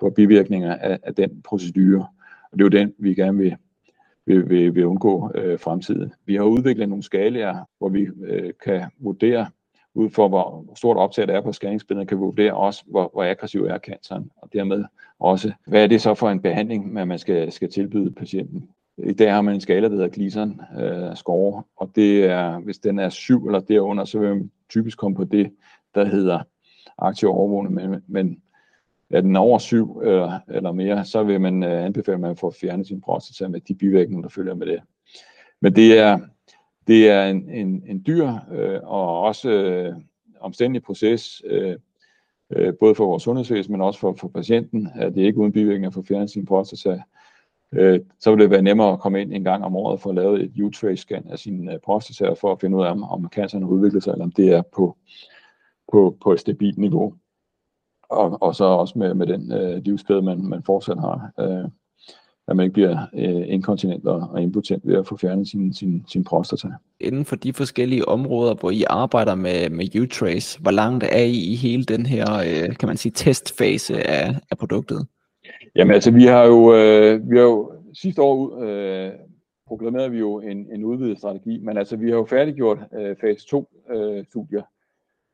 for 0.00 0.10
bivirkninger 0.10 0.74
af, 0.74 0.98
af 1.02 1.14
den 1.14 1.42
procedure. 1.42 2.06
Og 2.52 2.58
det 2.58 2.60
er 2.60 2.64
jo 2.64 2.84
den, 2.84 2.94
vi 2.98 3.14
gerne 3.14 3.38
vil, 3.38 3.56
vil, 4.26 4.50
vil, 4.50 4.74
vil 4.74 4.86
undgå 4.86 5.30
øh, 5.34 5.58
fremtiden. 5.58 6.12
Vi 6.26 6.34
har 6.34 6.44
udviklet 6.44 6.88
nogle 6.88 7.02
skalaer, 7.02 7.68
hvor 7.78 7.88
vi 7.88 8.08
øh, 8.24 8.52
kan 8.64 8.82
vurdere, 8.98 9.46
ud 9.94 10.10
for 10.10 10.28
hvor 10.28 10.64
stort 10.76 10.96
optag 10.96 11.28
der 11.28 11.34
er 11.34 11.40
på 11.40 11.52
skæringsbilledet, 11.52 12.08
kan 12.08 12.18
vi 12.18 12.20
vurdere 12.20 12.54
også, 12.54 12.84
hvor, 12.86 13.10
hvor 13.12 13.24
aggressiv 13.24 13.64
er 13.64 13.78
canceren, 13.78 14.30
og 14.36 14.48
dermed 14.52 14.84
også, 15.18 15.52
hvad 15.66 15.82
er 15.82 15.86
det 15.86 16.00
så 16.00 16.14
for 16.14 16.30
en 16.30 16.40
behandling, 16.40 16.92
man 16.92 17.18
skal, 17.18 17.52
skal 17.52 17.70
tilbyde 17.70 18.10
patienten. 18.10 18.68
I 18.98 19.12
dag 19.12 19.32
har 19.32 19.42
man 19.42 19.54
en 19.54 19.60
skala, 19.60 19.88
der 19.88 19.94
hedder 19.94 20.08
Gleason 20.08 20.60
øh, 20.80 21.16
score, 21.16 21.62
og 21.76 21.90
det 21.94 22.24
er, 22.24 22.58
hvis 22.58 22.78
den 22.78 22.98
er 22.98 23.08
7 23.08 23.46
eller 23.46 23.60
derunder, 23.60 24.04
så 24.04 24.18
vil 24.18 24.28
man 24.28 24.50
typisk 24.70 24.98
komme 24.98 25.16
på 25.16 25.24
det, 25.24 25.52
der 25.94 26.04
hedder 26.04 26.40
aktiv 26.98 27.28
overvågning, 27.28 27.74
men, 27.74 28.02
men 28.06 28.42
er 29.10 29.20
den 29.20 29.36
over 29.36 29.58
7 29.58 30.00
eller, 30.00 30.32
øh, 30.32 30.56
eller 30.56 30.72
mere, 30.72 31.04
så 31.04 31.22
vil 31.22 31.40
man 31.40 31.62
øh, 31.62 31.84
anbefale, 31.84 32.14
at 32.14 32.20
man 32.20 32.36
får 32.36 32.54
fjernet 32.60 32.86
sin 32.86 33.00
prostata 33.00 33.48
med 33.48 33.60
de 33.60 33.74
bivirkninger, 33.74 34.22
der 34.22 34.28
følger 34.28 34.54
med 34.54 34.66
det. 34.66 34.80
Men 35.60 35.76
det 35.76 35.98
er, 35.98 36.18
det 36.86 37.10
er 37.10 37.26
en, 37.26 37.50
en, 37.50 37.82
en 37.86 38.02
dyr 38.06 38.28
øh, 38.52 38.80
og 38.82 39.20
også 39.20 39.50
øh, 39.50 39.94
omstændig 40.40 40.82
proces, 40.82 41.42
øh, 41.46 41.76
øh, 42.50 42.74
både 42.80 42.94
for 42.94 43.06
vores 43.06 43.22
sundhedsvæsen, 43.22 43.72
men 43.72 43.80
også 43.80 44.00
for, 44.00 44.14
for 44.20 44.28
patienten, 44.28 44.88
at 44.94 45.14
det 45.14 45.22
ikke 45.22 45.38
uden 45.38 45.52
bivirkninger 45.52 45.88
at 45.88 45.94
få 45.94 46.04
fjernet 46.08 46.30
sin 46.30 46.46
prostata 46.46 47.02
øh, 47.72 48.00
så 48.20 48.30
vil 48.30 48.40
det 48.40 48.50
være 48.50 48.62
nemmere 48.62 48.92
at 48.92 49.00
komme 49.00 49.20
ind 49.20 49.32
en 49.32 49.44
gang 49.44 49.64
om 49.64 49.76
året 49.76 50.00
for 50.00 50.10
at 50.10 50.16
lave 50.16 50.42
et 50.42 50.52
U-trace-scan 50.62 51.26
af 51.30 51.38
sin 51.38 51.68
øh, 51.68 51.78
prostata 51.84 52.32
for 52.32 52.52
at 52.52 52.60
finde 52.60 52.76
ud 52.76 52.84
af, 52.84 52.90
om, 52.90 53.02
om 53.02 53.28
canceren 53.34 53.64
udviklet 53.64 54.02
sig, 54.02 54.12
eller 54.12 54.24
om 54.24 54.32
det 54.32 54.48
er 54.48 54.62
på, 54.62 54.96
på, 55.92 56.16
på 56.22 56.32
et 56.32 56.40
stabilt 56.40 56.78
niveau. 56.78 57.14
Og, 58.02 58.42
og 58.42 58.54
så 58.54 58.64
også 58.64 58.98
med, 58.98 59.14
med 59.14 59.26
den 59.26 59.52
øh, 59.52 59.82
livskæde, 59.84 60.22
man, 60.22 60.44
man 60.44 60.62
fortsat 60.62 61.00
har, 61.00 61.30
øh, 61.40 61.64
at 62.48 62.56
man 62.56 62.64
ikke 62.64 62.72
bliver 62.72 62.98
øh, 63.14 63.44
inkontinent 63.48 64.06
og, 64.06 64.28
og 64.32 64.42
impotent 64.42 64.86
ved 64.86 64.96
at 64.96 65.06
få 65.06 65.16
fjernet 65.16 65.48
sin, 65.48 65.74
sin, 65.74 66.04
sin 66.08 66.24
prostata. 66.24 66.68
Inden 67.00 67.24
for 67.24 67.36
de 67.36 67.52
forskellige 67.52 68.08
områder, 68.08 68.54
hvor 68.54 68.70
I 68.70 68.84
arbejder 68.86 69.34
med, 69.34 69.70
med 69.70 69.96
U-Trace, 69.96 70.62
hvor 70.62 70.70
langt 70.70 71.04
er 71.04 71.24
I 71.24 71.52
i 71.52 71.54
hele 71.54 71.84
den 71.84 72.06
her, 72.06 72.26
øh, 72.34 72.76
kan 72.76 72.86
man 72.86 72.96
sige, 72.96 73.12
testfase 73.12 74.08
af, 74.08 74.34
af 74.50 74.58
produktet? 74.58 75.06
Jamen 75.76 75.94
altså, 75.94 76.10
vi 76.10 76.24
har 76.24 76.44
jo, 76.44 76.74
øh, 76.74 77.30
vi 77.30 77.36
har 77.36 77.44
jo 77.44 77.72
sidste 77.94 78.22
år 78.22 78.62
øh, 78.62 79.10
proklamerede 79.66 80.10
vi 80.10 80.18
jo 80.18 80.40
en, 80.40 80.66
en 80.72 80.84
udvidet 80.84 81.18
strategi, 81.18 81.58
men 81.58 81.78
altså, 81.78 81.96
vi 81.96 82.10
har 82.10 82.16
jo 82.16 82.24
færdiggjort 82.24 82.78
øh, 82.98 83.16
fase 83.20 83.46
2 83.46 83.68
øh, 83.90 84.24
studier, 84.24 84.62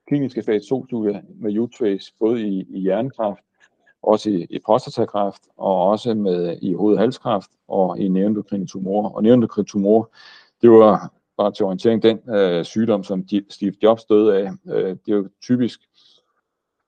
kliniske 0.08 0.42
fase 0.42 0.68
2 0.68 0.86
studier 0.86 1.20
med 1.40 1.58
U-Trace, 1.58 2.16
både 2.20 2.42
i, 2.42 2.66
i 2.70 2.80
hjernekræft, 2.80 3.40
også 4.02 4.30
i, 4.30 4.46
i 4.50 4.58
prostatakræft, 4.58 5.42
og 5.56 5.88
også 5.88 6.14
med 6.14 6.58
i 6.62 6.74
hoved- 6.74 7.48
og 7.68 7.98
i 7.98 8.08
neuroendokrine 8.08 8.66
tumorer. 8.66 9.08
Og 9.08 9.22
neuroendokrine 9.22 9.66
tumorer, 9.66 10.04
det 10.62 10.70
var 10.70 11.12
bare 11.38 11.52
til 11.52 11.64
orientering 11.64 12.02
den 12.02 12.20
øh, 12.34 12.64
sygdom, 12.64 13.04
som 13.04 13.24
Steve 13.50 13.74
Jobs 13.82 14.04
døde 14.04 14.36
af. 14.36 14.50
Øh, 14.74 14.96
det 15.06 15.12
er 15.12 15.16
jo 15.16 15.28
typisk 15.42 15.80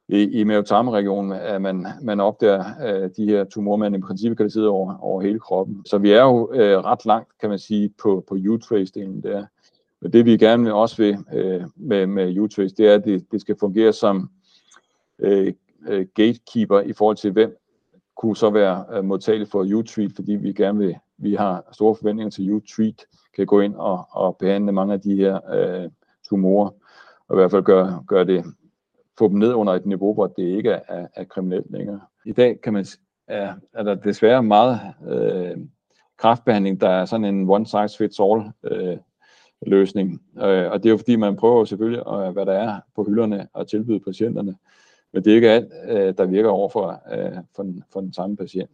i, 0.08 0.22
i 0.22 0.44
mavetarmeregionen, 0.44 1.32
at 1.32 1.62
man, 1.62 1.86
man 2.02 2.20
opdager 2.20 2.64
øh, 2.86 3.10
de 3.16 3.24
her 3.24 3.44
tumorer, 3.44 3.76
man 3.76 3.94
i 3.94 4.00
princippet 4.00 4.38
kan 4.38 4.50
sidde 4.50 4.68
over, 4.68 4.98
over 5.00 5.22
hele 5.22 5.40
kroppen. 5.40 5.86
Så 5.86 5.98
vi 5.98 6.10
er 6.10 6.22
jo 6.22 6.52
øh, 6.54 6.78
ret 6.78 7.06
langt, 7.06 7.38
kan 7.40 7.50
man 7.50 7.58
sige, 7.58 7.94
på, 8.02 8.24
på 8.28 8.34
U-Trace-delen 8.34 9.22
der. 9.22 9.46
Men 10.00 10.12
det 10.12 10.25
vi 10.25 10.37
gerne 10.37 10.64
vil 10.64 10.73
også 10.73 10.97
vil 10.97 11.19
øh, 11.33 11.62
med, 11.76 12.07
med 12.07 12.38
U-Trace, 12.38 12.75
det 12.76 12.88
er, 12.88 12.95
at 12.95 13.04
det, 13.04 13.26
det 13.33 13.40
skal 13.40 13.57
fungere 13.61 13.92
som 13.92 14.30
øh, 15.19 15.52
øh, 15.88 16.07
gatekeeper 16.14 16.80
i 16.80 16.92
forhold 16.92 17.16
til, 17.16 17.33
hvem 17.33 17.57
kunne 18.16 18.37
så 18.37 18.50
være 18.50 18.85
øh, 18.92 19.04
modtagelig 19.04 19.49
for 19.49 19.64
U-Treat, 19.64 20.12
fordi 20.14 20.33
vi 20.33 20.52
gerne 20.52 20.78
vil, 20.78 20.97
vi 21.19 21.35
har 21.35 21.64
store 21.73 21.95
forventninger 21.95 22.30
til 22.30 22.50
U-Treat, 22.50 23.07
kan 23.37 23.47
gå 23.47 23.61
ind 23.61 23.75
og, 23.75 24.07
og 24.11 24.37
behandle 24.37 24.73
mange 24.73 24.95
af 24.95 25.00
de 25.00 25.16
her 25.16 25.40
øh, 25.54 25.90
tumorer, 26.28 26.71
og 27.28 27.37
i 27.37 27.38
hvert 27.38 27.50
fald 27.50 27.62
gøre, 27.62 28.04
gøre 28.07 28.25
det 28.25 28.45
få 29.21 29.28
dem 29.28 29.38
ned 29.38 29.54
under 29.54 29.73
et 29.73 29.87
niveau, 29.87 30.14
hvor 30.14 30.26
det 30.26 30.42
ikke 30.42 30.71
er, 30.71 30.80
er, 30.88 31.07
er 31.14 31.25
kriminelt 31.25 31.71
længere. 31.71 32.00
I 32.25 32.33
dag 32.33 32.61
kan 32.61 32.73
man, 32.73 32.85
er, 33.26 33.54
er 33.73 33.83
der 33.83 33.95
desværre 33.95 34.42
meget 34.42 34.80
øh, 35.09 35.57
kraftbehandling, 36.16 36.80
der 36.80 36.88
er 36.88 37.04
sådan 37.04 37.25
en 37.25 37.50
one 37.50 37.66
size 37.66 37.99
fits 37.99 38.21
all 38.21 38.42
øh, 38.64 38.97
løsning. 39.67 40.23
Øh, 40.37 40.71
og 40.71 40.83
det 40.83 40.87
er 40.87 40.90
jo 40.90 40.97
fordi, 40.97 41.17
man 41.17 41.37
prøver 41.37 41.64
selvfølgelig, 41.64 42.02
øh, 42.07 42.33
hvad 42.33 42.47
der 42.47 42.52
er 42.52 42.81
på 42.97 43.05
hylderne 43.05 43.49
og 43.52 43.69
tilbyde 43.69 44.00
patienterne. 44.00 44.57
Men 45.12 45.25
det 45.25 45.31
er 45.31 45.35
ikke 45.35 45.50
alt, 45.50 45.73
øh, 45.88 46.14
der 46.19 46.26
virker 46.26 46.49
over 46.49 46.69
for, 46.69 47.02
øh, 47.12 47.38
for, 47.57 47.62
den, 47.62 47.83
for 47.93 48.00
den 48.00 48.12
samme 48.12 48.37
patient. 48.37 48.71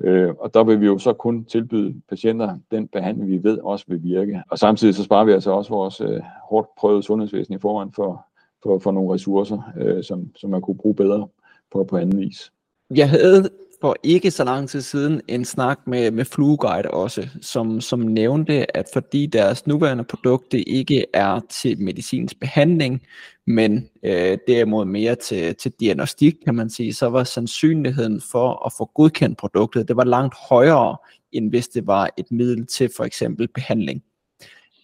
Øh, 0.00 0.34
og 0.38 0.54
der 0.54 0.64
vil 0.64 0.80
vi 0.80 0.86
jo 0.86 0.98
så 0.98 1.12
kun 1.12 1.44
tilbyde 1.44 2.00
patienter 2.08 2.58
den 2.70 2.88
behandling, 2.88 3.30
vi 3.30 3.42
ved 3.42 3.58
også 3.58 3.84
vil 3.88 4.02
virke. 4.02 4.42
Og 4.50 4.58
samtidig 4.58 4.94
så 4.94 5.02
sparer 5.04 5.24
vi 5.24 5.32
altså 5.32 5.50
også 5.50 5.70
vores 5.70 6.00
øh, 6.00 6.20
hårdt 6.50 6.68
prøvede 6.78 7.02
sundhedsvæsen 7.02 7.54
i 7.54 7.58
forvejen 7.58 7.92
for, 7.92 8.26
for, 8.62 8.78
for 8.78 8.92
nogle 8.92 9.14
ressourcer, 9.14 9.72
øh, 9.76 10.04
som, 10.04 10.36
som 10.36 10.50
man 10.50 10.60
kunne 10.60 10.78
bruge 10.78 10.94
bedre 10.94 11.28
på, 11.72 11.84
på 11.84 11.96
anden 11.96 12.20
vis. 12.20 12.52
Jeg 12.94 13.10
havde 13.10 13.48
for 13.80 13.96
ikke 14.02 14.30
så 14.30 14.44
lang 14.44 14.68
tid 14.68 14.80
siden 14.80 15.20
en 15.28 15.44
snak 15.44 15.78
med, 15.86 16.10
med 16.10 16.24
FlueGuide 16.24 16.90
også, 16.90 17.28
som, 17.42 17.80
som 17.80 18.00
nævnte, 18.00 18.76
at 18.76 18.86
fordi 18.92 19.26
deres 19.26 19.66
nuværende 19.66 20.04
produkt 20.04 20.54
ikke 20.54 21.06
er 21.14 21.40
til 21.50 21.80
medicinsk 21.82 22.40
behandling, 22.40 23.02
men 23.46 23.88
øh, 24.04 24.38
derimod 24.46 24.84
mere 24.84 25.14
til, 25.14 25.54
til 25.54 25.72
diagnostik, 25.80 26.34
kan 26.44 26.54
man 26.54 26.70
sige, 26.70 26.94
så 26.94 27.08
var 27.08 27.24
sandsynligheden 27.24 28.22
for 28.32 28.66
at 28.66 28.72
få 28.78 28.90
godkendt 28.94 29.38
produktet, 29.38 29.88
det 29.88 29.96
var 29.96 30.04
langt 30.04 30.34
højere, 30.48 30.96
end 31.32 31.50
hvis 31.50 31.68
det 31.68 31.86
var 31.86 32.10
et 32.16 32.26
middel 32.30 32.66
til 32.66 32.90
for 32.96 33.04
eksempel 33.04 33.48
behandling. 33.48 34.02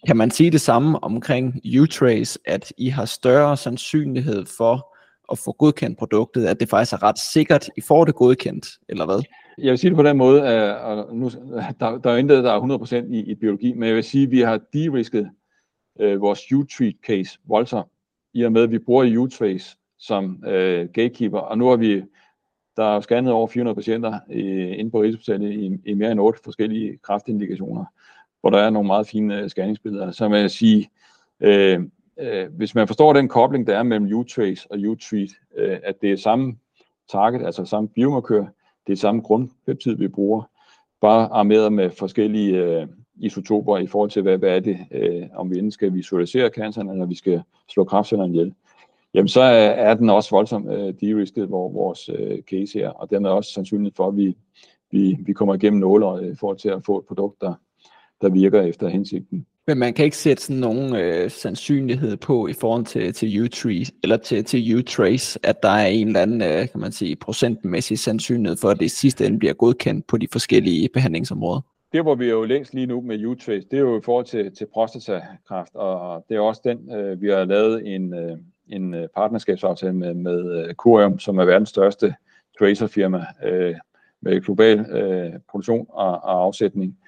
Kan 0.06 0.16
man 0.16 0.30
sige 0.30 0.50
det 0.50 0.60
samme 0.60 1.04
omkring 1.04 1.60
Utrace, 1.80 2.38
at 2.44 2.72
I 2.78 2.88
har 2.88 3.04
større 3.04 3.56
sandsynlighed 3.56 4.46
for 4.56 4.95
at 5.32 5.38
få 5.38 5.52
godkendt 5.52 5.98
produktet, 5.98 6.46
at 6.46 6.60
det 6.60 6.68
faktisk 6.68 6.92
er 6.92 7.02
ret 7.02 7.18
sikkert, 7.18 7.70
I 7.76 7.80
får 7.80 8.04
det 8.04 8.14
godkendt, 8.14 8.68
eller 8.88 9.04
hvad? 9.04 9.22
Jeg 9.58 9.70
vil 9.70 9.78
sige 9.78 9.90
det 9.90 9.96
på 9.96 10.02
den 10.02 10.16
måde, 10.16 10.48
at 10.48 11.04
nu, 11.12 11.30
der, 11.80 11.98
der 11.98 12.10
er 12.10 12.16
intet, 12.16 12.44
der 12.44 12.52
er 12.52 13.06
100% 13.06 13.14
i, 13.14 13.18
i 13.18 13.34
biologi, 13.34 13.72
men 13.72 13.88
jeg 13.88 13.96
vil 13.96 14.04
sige, 14.04 14.24
at 14.24 14.30
vi 14.30 14.40
har 14.40 14.60
de-risket 14.72 15.30
øh, 16.00 16.20
vores 16.20 16.52
U-treat 16.52 16.94
case 17.06 17.38
voldsomt, 17.44 17.88
i 18.34 18.42
og 18.42 18.52
med, 18.52 18.62
at 18.62 18.70
vi 18.70 18.78
bruger 18.78 19.18
U-trace 19.18 19.76
som 19.98 20.44
øh, 20.46 20.88
gatekeeper, 20.88 21.38
og 21.38 21.58
nu 21.58 21.68
har 21.68 21.76
vi, 21.76 22.02
der 22.76 22.84
er 22.96 23.00
scannet 23.00 23.32
over 23.32 23.46
400 23.46 23.74
patienter 23.74 24.18
i, 24.30 24.40
inde 24.74 24.90
på 24.90 25.02
Rigshospitalet 25.02 25.52
i, 25.52 25.90
i 25.90 25.94
mere 25.94 26.12
end 26.12 26.20
otte 26.20 26.40
forskellige 26.44 26.98
kraftindikationer, 27.02 27.84
hvor 28.40 28.50
der 28.50 28.58
er 28.58 28.70
nogle 28.70 28.86
meget 28.86 29.06
fine 29.06 29.40
øh, 29.40 29.48
scanningsbilleder. 29.48 30.10
Så 30.10 30.28
man 30.28 30.42
vil 30.42 30.50
sige, 30.50 30.90
øh, 31.40 31.80
øh, 32.20 32.52
hvis 32.56 32.74
man 32.74 32.86
forstår 32.86 33.12
den 33.12 33.28
kobling, 33.28 33.66
der 33.66 33.78
er 33.78 33.82
mellem 33.82 34.18
U-trace 34.18 34.66
og 34.70 34.78
U-treat, 34.78 35.30
øh, 35.56 35.78
at 35.82 36.00
det 36.02 36.12
er 36.12 36.16
samme 36.16 36.56
target, 37.12 37.46
altså 37.46 37.64
samme 37.64 37.88
biomarkør, 37.88 38.44
det 38.86 38.92
er 38.92 38.96
samme 38.96 39.20
grundpeptid, 39.22 39.96
vi 39.96 40.08
bruger, 40.08 40.42
bare 41.00 41.28
armeret 41.32 41.72
med 41.72 41.90
forskellige 41.90 42.64
øh, 42.64 42.86
isotoper 43.16 43.78
i 43.78 43.86
forhold 43.86 44.10
til, 44.10 44.22
hvad, 44.22 44.38
hvad 44.38 44.56
er 44.56 44.60
det, 44.60 44.78
øh, 44.90 45.26
om 45.34 45.50
vi 45.50 45.58
enten 45.58 45.70
skal 45.70 45.94
visualisere 45.94 46.48
canceren, 46.48 46.90
eller 46.90 47.06
vi 47.06 47.14
skal 47.14 47.42
slå 47.68 47.84
kraftcellerne 47.84 48.32
ihjel. 48.32 48.54
Jamen, 49.14 49.28
så 49.28 49.40
er, 49.40 49.68
er 49.68 49.94
den 49.94 50.10
også 50.10 50.30
voldsomt 50.30 50.72
øh, 50.72 50.94
de-risket, 51.00 51.46
hvor 51.46 51.68
vores 51.68 52.08
øh, 52.08 52.42
case 52.42 52.78
her, 52.78 52.88
og 52.88 53.10
dermed 53.10 53.30
også 53.30 53.52
sandsynligt 53.52 53.96
for, 53.96 54.08
at 54.08 54.16
vi, 54.16 54.36
vi, 54.90 55.16
vi 55.20 55.32
kommer 55.32 55.54
igennem 55.54 55.80
nåler 55.80 56.12
øh, 56.12 56.32
i 56.32 56.36
forhold 56.36 56.58
til 56.58 56.68
at 56.68 56.84
få 56.84 56.98
et 56.98 57.04
produkt, 57.04 57.40
der, 57.40 57.54
der 58.20 58.28
virker 58.28 58.62
efter 58.62 58.88
hensigten. 58.88 59.46
Men 59.68 59.78
man 59.78 59.94
kan 59.94 60.04
ikke 60.04 60.16
sætte 60.16 60.42
sådan 60.42 60.60
nogen 60.60 60.96
øh, 60.96 61.30
sandsynlighed 61.30 62.16
på 62.16 62.48
i 62.48 62.52
forhold 62.52 62.84
til, 62.84 63.12
til 63.12 63.42
U-Tree, 63.42 63.90
eller 64.02 64.16
til, 64.16 64.44
til 64.44 64.76
U-Trace, 64.76 65.38
at 65.42 65.62
der 65.62 65.68
er 65.68 65.86
en 65.86 66.06
eller 66.06 66.20
anden, 66.20 66.42
øh, 66.42 66.68
kan 66.68 66.80
man 66.80 66.92
sige, 66.92 67.16
procentmæssig 67.16 67.98
sandsynlighed 67.98 68.56
for, 68.56 68.68
at 68.68 68.80
det 68.80 68.90
sidste 68.90 69.26
ende 69.26 69.38
bliver 69.38 69.54
godkendt 69.54 70.06
på 70.06 70.16
de 70.16 70.28
forskellige 70.32 70.88
behandlingsområder. 70.94 71.60
Det, 71.92 72.02
hvor 72.02 72.14
vi 72.14 72.26
er 72.26 72.30
jo 72.30 72.44
længst 72.44 72.74
lige 72.74 72.86
nu 72.86 73.00
med 73.00 73.24
U-Trace, 73.24 73.68
det 73.70 73.72
er 73.72 73.78
jo 73.78 73.98
i 73.98 74.02
forhold 74.04 74.24
til, 74.24 74.56
til 74.56 74.66
prostatakræft, 74.72 75.74
og 75.74 76.24
det 76.28 76.36
er 76.36 76.40
også 76.40 76.60
den, 76.64 76.96
øh, 76.96 77.22
vi 77.22 77.28
har 77.28 77.44
lavet 77.44 77.94
en, 77.94 78.14
øh, 78.14 78.36
en 78.68 78.94
øh, 78.94 79.08
partnerskabsaftale 79.16 79.92
med, 79.92 80.14
med 80.14 80.68
øh, 80.68 80.74
Curium, 80.74 81.18
som 81.18 81.38
er 81.38 81.44
verdens 81.44 81.68
største 81.68 82.14
tracerfirma 82.58 83.24
øh, 83.44 83.74
med 84.22 84.40
global 84.40 84.78
øh, 84.78 85.32
produktion 85.50 85.86
og, 85.88 86.10
og 86.10 86.42
afsætning. 86.44 86.98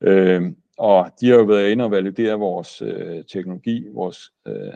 Øh, 0.00 0.42
og 0.76 1.10
de 1.20 1.28
har 1.28 1.36
jo 1.36 1.42
været 1.42 1.70
inde 1.70 1.84
og 1.84 1.90
validere 1.90 2.38
vores 2.38 2.82
øh, 2.82 3.24
teknologi, 3.24 3.86
vores 3.92 4.32
øh, 4.46 4.72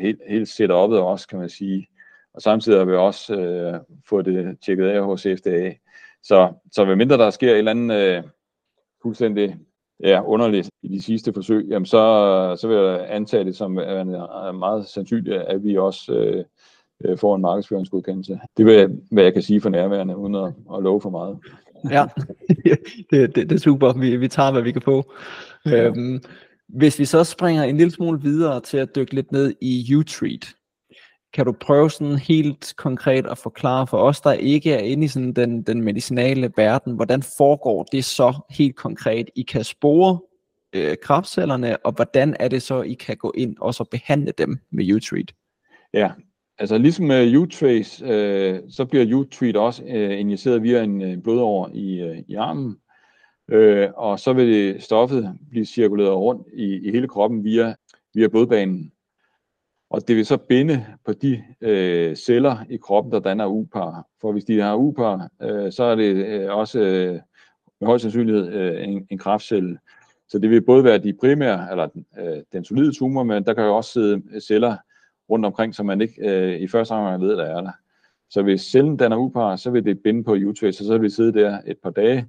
helt, 0.00 0.20
helt 0.28 0.48
setup'et 0.48 0.98
også, 0.98 1.28
kan 1.28 1.38
man 1.38 1.48
sige. 1.48 1.88
Og 2.34 2.42
samtidig 2.42 2.78
har 2.78 2.84
vi 2.84 2.94
også 2.94 3.34
øh, 3.34 3.80
fået 4.08 4.24
det 4.24 4.58
tjekket 4.64 4.88
af 4.88 5.04
hos 5.04 5.22
FDA. 5.22 5.74
Så, 6.22 6.52
så 6.72 6.84
ved 6.84 6.96
mindre 6.96 7.18
der 7.18 7.30
sker 7.30 7.52
et 7.52 7.58
eller 7.58 7.70
andet 7.70 7.96
øh, 7.96 8.22
fuldstændig 9.02 9.56
ja, 10.00 10.22
underligt 10.22 10.70
i 10.82 10.88
de 10.88 11.02
sidste 11.02 11.32
forsøg, 11.32 11.66
jamen 11.68 11.86
så, 11.86 12.56
så 12.60 12.68
vil 12.68 12.76
jeg 12.76 13.06
antage 13.08 13.44
det 13.44 13.56
som 13.56 13.76
er 13.76 14.52
meget 14.52 14.86
sandsynligt, 14.86 15.36
at 15.36 15.64
vi 15.64 15.76
også 15.76 16.12
øh, 16.12 16.44
øh 17.04 17.18
får 17.18 17.36
en 17.36 17.42
markedsføringsgodkendelse. 17.42 18.40
Det 18.56 18.80
er, 18.80 18.88
hvad 19.10 19.24
jeg 19.24 19.32
kan 19.32 19.42
sige 19.42 19.60
for 19.60 19.68
nærværende, 19.68 20.16
uden 20.16 20.34
at, 20.34 20.54
at 20.74 20.82
love 20.82 21.00
for 21.00 21.10
meget 21.10 21.38
ja, 21.90 22.06
det, 23.10 23.34
det, 23.34 23.50
det 23.50 23.52
er 23.52 23.58
super. 23.58 23.92
Vi, 23.92 24.16
vi 24.16 24.28
tager, 24.28 24.52
hvad 24.52 24.62
vi 24.62 24.72
kan 24.72 24.82
få. 24.82 25.12
Ja. 25.66 25.84
Øhm, 25.84 26.20
hvis 26.68 26.98
vi 26.98 27.04
så 27.04 27.24
springer 27.24 27.62
en 27.62 27.76
lille 27.76 27.90
smule 27.90 28.20
videre 28.20 28.60
til 28.60 28.78
at 28.78 28.96
dykke 28.96 29.14
lidt 29.14 29.32
ned 29.32 29.54
i 29.60 29.94
U-Treat, 29.94 30.54
kan 31.34 31.46
du 31.46 31.52
prøve 31.52 31.90
sådan 31.90 32.18
helt 32.18 32.74
konkret 32.76 33.26
at 33.26 33.38
forklare 33.38 33.86
for 33.86 33.98
os, 33.98 34.20
der 34.20 34.32
ikke 34.32 34.72
er 34.72 34.78
inde 34.78 35.04
i 35.04 35.08
sådan 35.08 35.32
den, 35.32 35.62
den 35.62 35.82
medicinale 35.82 36.52
verden, 36.56 36.94
hvordan 36.94 37.22
foregår 37.22 37.82
det 37.92 38.04
så 38.04 38.34
helt 38.50 38.76
konkret? 38.76 39.30
I 39.36 39.42
kan 39.42 39.64
spore 39.64 40.20
øh, 40.72 40.96
kraftcellerne, 41.02 41.86
og 41.86 41.92
hvordan 41.92 42.36
er 42.40 42.48
det 42.48 42.62
så, 42.62 42.82
I 42.82 42.92
kan 42.94 43.16
gå 43.16 43.32
ind 43.36 43.56
og 43.60 43.74
så 43.74 43.84
behandle 43.84 44.32
dem 44.38 44.58
med 44.72 44.94
U-Treat? 44.94 45.34
Ja, 45.94 46.10
Altså 46.58 46.78
ligesom 46.78 47.06
med 47.06 47.36
U-Trace, 47.36 48.04
øh, 48.04 48.60
så 48.68 48.84
bliver 48.84 49.04
U-Treat 49.04 49.56
også 49.56 49.84
øh, 49.88 50.20
injiceret 50.20 50.62
via 50.62 50.82
en 50.82 51.02
øh, 51.02 51.22
blodår 51.22 51.70
i, 51.74 52.00
øh, 52.00 52.18
i 52.28 52.34
armen, 52.34 52.76
øh, 53.48 53.88
og 53.96 54.18
så 54.18 54.32
vil 54.32 54.48
det, 54.48 54.82
stoffet 54.82 55.38
blive 55.50 55.64
cirkuleret 55.64 56.14
rundt 56.16 56.46
i, 56.52 56.88
i 56.88 56.90
hele 56.90 57.08
kroppen 57.08 57.44
via, 57.44 57.74
via 58.14 58.28
blodbanen. 58.28 58.92
Og 59.90 60.08
det 60.08 60.16
vil 60.16 60.26
så 60.26 60.36
binde 60.36 60.86
på 61.04 61.12
de 61.12 61.42
øh, 61.60 62.16
celler 62.16 62.56
i 62.70 62.76
kroppen, 62.76 63.12
der 63.12 63.20
danner 63.20 63.46
U-par. 63.46 64.06
For 64.20 64.32
hvis 64.32 64.44
de 64.44 64.60
har 64.60 64.76
U-par, 64.76 65.28
øh, 65.42 65.72
så 65.72 65.84
er 65.84 65.94
det 65.94 66.26
øh, 66.26 66.56
også 66.56 66.80
øh, 66.80 67.20
med 67.80 67.86
høj 67.86 67.98
sandsynlighed 67.98 68.52
øh, 68.52 68.88
en, 68.88 69.06
en 69.10 69.18
kraftcelle. 69.18 69.78
Så 70.28 70.38
det 70.38 70.50
vil 70.50 70.62
både 70.64 70.84
være 70.84 70.98
de 70.98 71.14
primære, 71.20 71.70
eller 71.70 71.88
øh, 72.18 72.42
den 72.52 72.64
solide 72.64 72.92
tumor, 72.92 73.22
men 73.22 73.44
der 73.44 73.54
kan 73.54 73.64
jo 73.64 73.76
også 73.76 73.92
sidde 73.92 74.22
øh, 74.34 74.40
celler, 74.40 74.76
rundt 75.30 75.46
omkring, 75.46 75.74
som 75.74 75.86
man 75.86 76.00
ikke 76.00 76.28
øh, 76.28 76.60
i 76.60 76.68
første 76.68 76.92
omgang 76.92 77.22
ved, 77.22 77.36
der 77.36 77.44
er 77.44 77.60
der. 77.60 77.72
Så 78.30 78.42
hvis 78.42 78.60
cellen 78.60 78.96
danner 78.96 79.16
upar, 79.16 79.56
så 79.56 79.70
vil 79.70 79.84
det 79.84 80.02
binde 80.02 80.24
på 80.24 80.32
u 80.34 80.48
og 80.48 80.74
så 80.74 80.92
vil 80.92 81.02
vi 81.02 81.10
sidde 81.10 81.32
der 81.32 81.58
et 81.66 81.78
par 81.82 81.90
dage, 81.90 82.28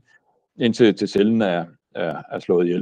indtil 0.57 0.95
til 0.95 1.07
cellen 1.07 1.41
er, 1.41 1.65
er, 1.95 2.21
er 2.31 2.39
slået 2.39 2.65
ihjel. 2.65 2.81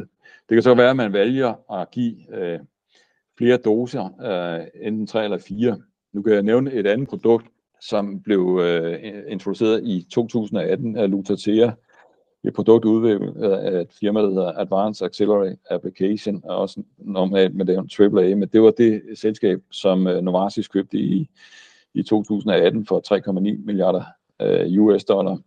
Det 0.50 0.56
kan 0.56 0.64
så 0.64 0.76
være, 0.76 0.90
at 0.90 0.96
man 0.96 1.14
vælger 1.14 1.72
at 1.82 1.92
give 1.92 2.16
øh, 2.36 2.60
flere 3.38 3.58
doser, 3.58 4.22
øh, 4.22 4.68
enten 4.88 5.08
tre 5.08 5.24
eller 5.24 5.38
fire. 5.38 5.82
Nu 6.14 6.22
kan 6.22 6.34
jeg 6.34 6.44
nævne 6.44 6.74
et 6.74 6.88
andet 6.88 7.08
produkt, 7.08 7.46
som 7.82 8.22
blev 8.22 8.60
øh, 8.64 9.00
introduceret 9.28 9.84
i 9.84 10.08
2018 10.12 10.98
af 10.98 11.12
Lutathera, 11.12 11.72
et 12.44 12.54
produkt 12.54 12.86
udviklet 12.86 13.44
af 13.44 13.82
et 13.82 13.92
firma, 14.00 14.22
der 14.22 14.30
hedder 14.30 14.52
Advanced 14.58 15.06
Auxiliary 15.06 15.56
Application, 15.70 16.42
og 16.44 16.58
også 16.58 16.84
normalt 16.98 17.56
med 17.56 17.66
det 17.66 18.00
AAA, 18.00 18.36
men 18.36 18.50
det 18.54 18.62
var 18.62 18.72
det 18.72 19.02
selskab, 19.16 19.62
som 19.72 20.08
øh, 20.08 20.22
Novartis 20.22 20.68
købte 20.68 20.98
i, 20.98 21.30
i 21.94 22.04
2018 22.04 22.86
for 22.86 23.02
3,9 23.30 23.66
milliarder 23.66 24.04
øh, 24.42 24.82
US 24.82 25.04
dollar 25.04 25.38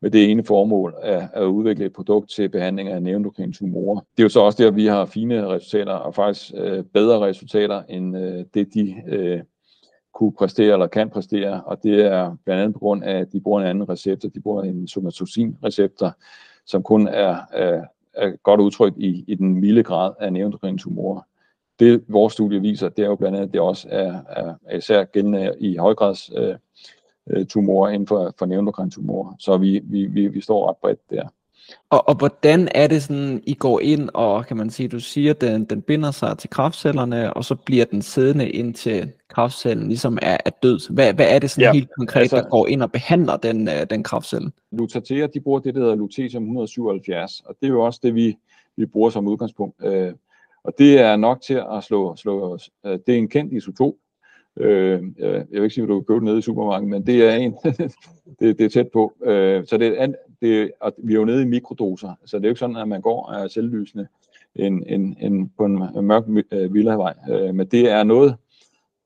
med 0.00 0.10
det 0.10 0.30
ene 0.30 0.44
formål 0.44 0.94
at, 1.02 1.28
at 1.32 1.44
udvikle 1.44 1.84
et 1.84 1.92
produkt 1.92 2.30
til 2.30 2.48
behandling 2.48 2.88
af 2.88 3.02
neuroendokrine 3.02 3.52
tumorer. 3.52 4.00
Det 4.00 4.22
er 4.22 4.24
jo 4.24 4.28
så 4.28 4.40
også 4.40 4.62
der, 4.62 4.70
vi 4.70 4.86
har 4.86 5.06
fine 5.06 5.46
resultater, 5.48 5.92
og 5.92 6.14
faktisk 6.14 6.52
øh, 6.56 6.84
bedre 6.84 7.20
resultater, 7.20 7.82
end 7.88 8.18
øh, 8.18 8.44
det 8.54 8.74
de 8.74 8.94
øh, 9.08 9.40
kunne 10.14 10.32
præstere 10.32 10.72
eller 10.72 10.86
kan 10.86 11.10
præstere, 11.10 11.62
og 11.66 11.82
det 11.82 12.06
er 12.06 12.36
blandt 12.44 12.62
andet 12.62 12.74
på 12.74 12.78
grund 12.78 13.04
af, 13.04 13.18
at 13.18 13.32
de 13.32 13.40
bruger 13.40 13.60
en 13.60 13.66
anden 13.66 13.88
receptor, 13.88 14.28
de 14.28 14.40
bruger 14.40 14.62
en 14.62 14.88
somatosin-receptor, 14.88 16.16
som 16.66 16.82
kun 16.82 17.08
er, 17.08 17.38
er, 17.52 17.84
er 18.14 18.36
godt 18.42 18.60
udtrykt 18.60 18.96
i, 18.98 19.24
i 19.26 19.34
den 19.34 19.60
milde 19.60 19.82
grad 19.82 20.12
af 20.20 20.32
neuroendokrine 20.32 20.78
tumorer. 20.78 21.20
Det 21.78 22.04
vores 22.08 22.32
studie 22.32 22.60
viser, 22.60 22.88
det 22.88 23.02
er 23.02 23.06
jo 23.06 23.16
blandt 23.16 23.36
andet, 23.36 23.48
at 23.48 23.52
det 23.52 23.60
også 23.60 23.88
er, 23.90 24.20
er, 24.28 24.54
er 24.66 24.76
især 24.76 25.04
gældende 25.04 25.54
i 25.60 25.76
højgrads 25.76 26.30
øh, 26.36 26.54
øh, 27.30 27.46
tumorer 27.46 27.90
inden 27.90 28.06
for, 28.06 28.34
for 28.38 28.46
neoendokrine 28.46 28.90
tumorer. 28.90 29.34
Så 29.38 29.56
vi, 29.56 29.80
vi, 29.84 30.06
vi, 30.06 30.28
vi 30.28 30.40
står 30.40 30.68
ret 30.68 30.76
bredt 30.76 31.10
der. 31.10 31.28
Og, 31.90 32.08
og 32.08 32.14
hvordan 32.14 32.68
er 32.74 32.86
det 32.86 33.02
sådan, 33.02 33.42
I 33.46 33.54
går 33.54 33.80
ind 33.80 34.10
og, 34.14 34.46
kan 34.46 34.56
man 34.56 34.70
sige, 34.70 34.88
du 34.88 35.00
siger, 35.00 35.32
den, 35.32 35.64
den 35.64 35.82
binder 35.82 36.10
sig 36.10 36.38
til 36.38 36.50
kraftcellerne, 36.50 37.34
og 37.34 37.44
så 37.44 37.54
bliver 37.54 37.84
den 37.84 38.02
siddende 38.02 38.50
indtil 38.50 39.12
kraftcellen 39.28 39.88
ligesom 39.88 40.18
er, 40.22 40.36
er 40.44 40.50
død. 40.62 40.92
Hvad, 40.92 41.14
hvad 41.14 41.26
er 41.28 41.38
det 41.38 41.50
sådan 41.50 41.62
ja, 41.62 41.72
helt 41.72 41.88
konkret, 41.98 42.20
altså, 42.20 42.36
der 42.36 42.48
går 42.48 42.66
ind 42.66 42.82
og 42.82 42.92
behandler 42.92 43.36
den, 43.36 43.68
uh, 43.68 43.74
den 43.90 44.02
kraftcelle? 44.02 44.50
Lutathera, 44.72 45.26
de 45.26 45.40
bruger 45.40 45.60
det, 45.60 45.74
der 45.74 45.80
hedder 45.80 45.94
lutetium 45.94 46.42
177, 46.42 47.42
og 47.46 47.56
det 47.60 47.66
er 47.66 47.70
jo 47.70 47.80
også 47.80 48.00
det, 48.02 48.14
vi, 48.14 48.36
vi 48.76 48.86
bruger 48.86 49.10
som 49.10 49.26
udgangspunkt. 49.26 49.76
Uh, 49.84 50.12
og 50.64 50.72
det 50.78 50.98
er 50.98 51.16
nok 51.16 51.40
til 51.40 51.62
at 51.72 51.84
slå, 51.84 52.16
slå 52.16 52.58
uh, 52.84 52.90
det 53.06 53.08
er 53.08 53.18
en 53.18 53.28
kendt 53.28 53.52
isotop, 53.52 53.92
Øh, 54.56 55.02
jeg 55.18 55.46
vil 55.50 55.62
ikke 55.62 55.74
sige, 55.74 55.82
at 55.82 55.88
du 55.88 56.00
kan 56.00 56.04
købe 56.04 56.20
det 56.20 56.24
nede 56.24 56.38
i 56.38 56.42
supermarkedet, 56.42 56.90
men 56.90 57.06
det 57.06 57.28
er 57.28 57.34
en, 57.34 57.54
det, 58.40 58.58
det 58.58 58.60
er 58.60 58.68
tæt 58.68 58.88
på. 58.92 59.12
Øh, 59.24 59.66
så 59.66 59.76
det 59.78 60.02
er, 60.02 60.12
det, 60.42 60.70
og 60.80 60.94
vi 60.98 61.12
er 61.12 61.18
jo 61.18 61.24
nede 61.24 61.42
i 61.42 61.46
mikrodoser, 61.46 62.14
så 62.24 62.36
det 62.36 62.44
er 62.44 62.48
jo 62.48 62.50
ikke 62.50 62.58
sådan, 62.58 62.76
at 62.76 62.88
man 62.88 63.00
går 63.00 63.26
af 63.30 63.50
selvlysende 63.50 64.06
en, 64.54 64.84
en, 64.86 65.16
en, 65.20 65.48
på 65.48 65.64
en 65.64 66.06
mørk 66.06 66.24
øh, 66.50 66.74
villavej. 66.74 67.14
Øh, 67.30 67.54
men 67.54 67.66
det 67.66 67.90
er 67.90 68.02
noget, 68.02 68.36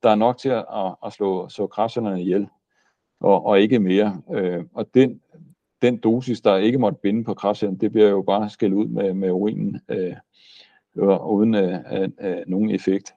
der 0.02 0.11
er 0.11 0.14
nok 0.14 0.38
til 0.38 0.48
at, 0.48 0.64
at 1.06 1.12
slå, 1.12 1.48
slå 1.48 1.66
kræftcellerne 1.66 2.22
ihjel, 2.22 2.48
og, 3.20 3.46
og 3.46 3.61
ikke 3.61 3.78
mere. 3.78 4.20
Øh, 4.34 4.64
og 4.74 4.87
den, 4.94 5.20
den 5.82 5.96
dosis, 5.96 6.40
der 6.40 6.56
ikke 6.56 6.78
måtte 6.78 6.98
binde 7.02 7.24
på 7.24 7.34
kræftcellerne, 7.34 7.78
det 7.78 7.92
bliver 7.92 8.08
jo 8.08 8.22
bare 8.22 8.50
skældt 8.50 8.74
ud 8.74 8.87
med, 8.87 9.14
med 9.14 9.30
urinen, 9.30 9.80
øh, 9.88 10.14
uden 11.30 11.54
øh, 11.54 11.78
øh, 11.92 12.08
øh, 12.20 12.37
nogen 12.46 12.70
effekt 12.70 13.14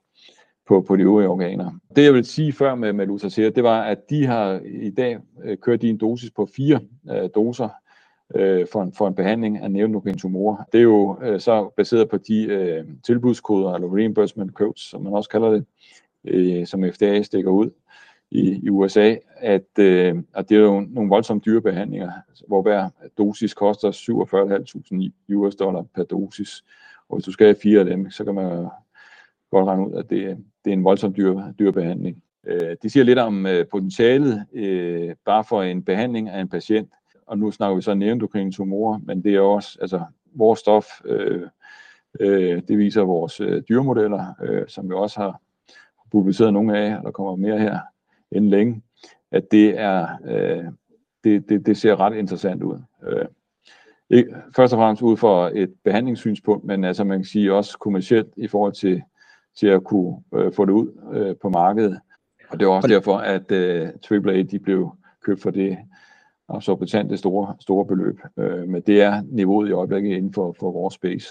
på, 0.66 0.80
på 0.80 0.96
de 0.96 1.02
øvrige 1.02 1.28
organer. 1.28 1.70
Det 1.96 2.04
jeg 2.04 2.14
vil 2.14 2.24
sige 2.24 2.52
før 2.52 2.74
med, 2.74 2.92
med 2.92 3.06
Lutathera, 3.06 3.50
det 3.50 3.64
var, 3.64 3.82
at 3.82 4.10
de 4.10 4.26
har 4.26 4.60
i 4.64 4.90
dag 4.90 5.18
øh, 5.44 5.58
kørt 5.58 5.82
de 5.82 5.88
en 5.88 5.98
dosis 5.98 6.30
på 6.30 6.48
fire 6.56 6.80
øh, 7.10 7.28
doser 7.34 7.68
øh, 8.34 8.66
for, 8.72 8.82
en, 8.82 8.92
for 8.92 9.08
en 9.08 9.14
behandling 9.14 9.58
af 9.58 9.70
neurogene 9.70 10.18
tumorer. 10.18 10.64
Det 10.72 10.78
er 10.78 10.82
jo 10.82 11.18
øh, 11.22 11.40
så 11.40 11.70
baseret 11.76 12.08
på 12.08 12.16
de 12.16 12.44
øh, 12.44 12.84
tilbudskoder, 13.06 13.74
eller 13.74 13.96
reimbursement 13.96 14.52
codes, 14.52 14.80
som 14.80 15.02
man 15.02 15.12
også 15.12 15.30
kalder 15.30 15.50
det, 15.50 15.64
øh, 16.24 16.66
som 16.66 16.84
FDA 16.92 17.22
stikker 17.22 17.50
ud 17.50 17.70
i, 18.30 18.60
i 18.62 18.70
USA, 18.70 19.16
at, 19.36 19.78
øh, 19.78 20.14
at 20.34 20.48
det 20.48 20.56
er 20.56 20.60
jo 20.60 20.86
nogle 20.90 21.08
voldsomt 21.08 21.44
dyre 21.44 21.60
behandlinger, 21.60 22.10
hvor 22.48 22.62
hver 22.62 22.88
dosis 23.18 23.54
koster 23.54 23.90
47.500 25.28 25.34
US 25.34 25.54
dollar 25.54 25.82
per 25.94 26.02
dosis. 26.02 26.64
Og 27.08 27.16
hvis 27.16 27.24
du 27.24 27.32
skal 27.32 27.46
have 27.46 27.56
fire 27.62 27.80
af 27.80 27.86
dem, 27.86 28.10
så 28.10 28.24
kan 28.24 28.34
man 28.34 28.66
godt 29.52 29.68
regne 29.68 29.88
ud, 29.88 29.94
at 29.94 30.10
det, 30.10 30.44
det 30.64 30.70
er 30.70 30.74
en 30.74 30.84
voldsomt 30.84 31.16
dyr, 31.16 31.40
dyrbehandling. 31.58 32.22
Øh, 32.46 32.76
de 32.82 32.90
siger 32.90 33.04
lidt 33.04 33.18
om 33.18 33.46
øh, 33.46 33.66
potentialet 33.66 34.46
øh, 34.52 35.14
bare 35.24 35.44
for 35.44 35.62
en 35.62 35.82
behandling 35.82 36.28
af 36.28 36.40
en 36.40 36.48
patient, 36.48 36.88
og 37.26 37.38
nu 37.38 37.50
snakker 37.50 37.76
vi 37.76 37.82
så 37.82 37.94
neoendokrine 37.94 38.52
tumorer, 38.52 38.98
men 39.04 39.24
det 39.24 39.34
er 39.34 39.40
også, 39.40 39.78
altså 39.80 40.00
vores 40.34 40.60
stof, 40.60 40.86
øh, 41.04 41.42
øh, 42.20 42.62
det 42.68 42.78
viser 42.78 43.02
vores 43.02 43.40
øh, 43.40 43.62
dyremodeller, 43.68 44.34
øh, 44.42 44.68
som 44.68 44.88
vi 44.88 44.94
også 44.94 45.20
har 45.20 45.40
publiceret 46.12 46.52
nogle 46.52 46.78
af, 46.78 46.98
og 46.98 47.04
der 47.04 47.10
kommer 47.10 47.36
mere 47.36 47.58
her 47.58 47.78
inden 48.32 48.50
længe, 48.50 48.82
at 49.30 49.50
det 49.50 49.80
er, 49.80 50.08
øh, 50.24 50.64
det, 51.24 51.48
det, 51.48 51.66
det 51.66 51.76
ser 51.76 52.00
ret 52.00 52.16
interessant 52.16 52.62
ud. 52.62 52.78
Øh, 53.08 53.24
ikke, 54.10 54.34
først 54.56 54.72
og 54.72 54.78
fremmest 54.78 55.02
ud 55.02 55.16
for 55.16 55.50
et 55.54 55.74
behandlingssynspunkt, 55.84 56.64
men 56.64 56.84
altså 56.84 57.04
man 57.04 57.18
kan 57.18 57.24
sige 57.24 57.54
også 57.54 57.78
kommercielt 57.78 58.28
i 58.36 58.46
forhold 58.46 58.72
til 58.72 59.02
til 59.58 59.66
at 59.66 59.84
kunne 59.84 60.16
øh, 60.34 60.52
få 60.52 60.64
det 60.64 60.72
ud 60.72 60.88
øh, 61.12 61.36
på 61.42 61.48
markedet. 61.48 62.00
Og 62.48 62.60
det 62.60 62.66
er 62.66 62.70
også 62.70 62.88
derfor, 62.88 63.16
at 63.16 63.52
øh, 63.52 63.88
AAA 64.10 64.42
de 64.42 64.58
blev 64.58 64.96
købt 65.24 65.42
for 65.42 65.50
det 65.50 65.78
absorbentante 66.48 67.16
store, 67.16 67.54
store 67.60 67.86
beløb. 67.86 68.20
Øh, 68.38 68.68
men 68.68 68.82
det 68.82 69.02
er 69.02 69.22
niveauet 69.30 69.68
i 69.68 69.72
øjeblikket 69.72 70.16
inden 70.16 70.32
for, 70.32 70.56
for 70.60 70.72
vores 70.72 70.94
space. 70.94 71.28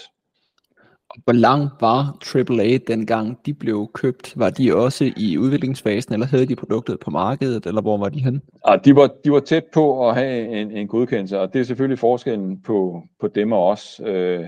Hvor 1.24 1.32
langt 1.32 1.72
var 1.80 2.18
AAA 2.34 2.78
dengang 2.86 3.46
de 3.46 3.54
blev 3.54 3.90
købt? 3.94 4.32
Var 4.36 4.50
de 4.50 4.76
også 4.76 5.12
i 5.16 5.38
udviklingsfasen, 5.38 6.12
eller 6.12 6.26
havde 6.26 6.46
de 6.46 6.56
produktet 6.56 7.00
på 7.00 7.10
markedet, 7.10 7.66
eller 7.66 7.82
hvor 7.82 7.98
var 7.98 8.08
de 8.08 8.24
hen? 8.24 8.42
Ja, 8.68 8.76
de, 8.76 8.96
var, 8.96 9.10
de 9.24 9.32
var 9.32 9.40
tæt 9.40 9.64
på 9.74 10.08
at 10.08 10.14
have 10.14 10.48
en, 10.48 10.70
en 10.70 10.88
godkendelse, 10.88 11.40
og 11.40 11.52
det 11.52 11.60
er 11.60 11.64
selvfølgelig 11.64 11.98
forskellen 11.98 12.62
på, 12.62 13.02
på 13.20 13.28
dem 13.28 13.52
og 13.52 13.68
os. 13.68 14.00
Øh, 14.06 14.44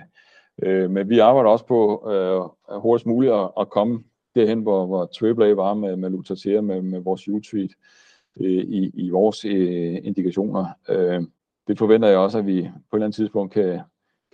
Øh, 0.63 0.91
men 0.91 1.09
vi 1.09 1.19
arbejder 1.19 1.51
også 1.51 1.67
på 1.67 2.11
øh, 2.13 2.81
hurtigst 2.81 3.07
muligt 3.07 3.33
at, 3.33 3.51
at 3.61 3.71
komme 3.71 4.05
derhen, 4.35 4.61
hvor, 4.61 4.87
hvor 4.87 5.43
AAA 5.43 5.55
var 5.55 5.75
med, 5.75 5.97
med 5.97 6.11
Lutater, 6.11 6.61
med, 6.61 6.83
med 6.83 7.01
vores 7.01 7.29
U-tweet 7.29 7.73
øh, 8.41 8.51
i, 8.51 8.91
i 8.95 9.11
vores 9.11 9.45
øh, 9.45 9.99
indikationer. 10.03 10.67
Øh, 10.89 11.23
det 11.69 11.79
forventer 11.79 12.09
jeg 12.09 12.19
også, 12.19 12.39
at 12.39 12.47
vi 12.47 12.63
på 12.63 12.97
et 12.97 12.99
eller 12.99 13.07
andet 13.07 13.17
tidspunkt 13.17 13.53
kan, 13.53 13.81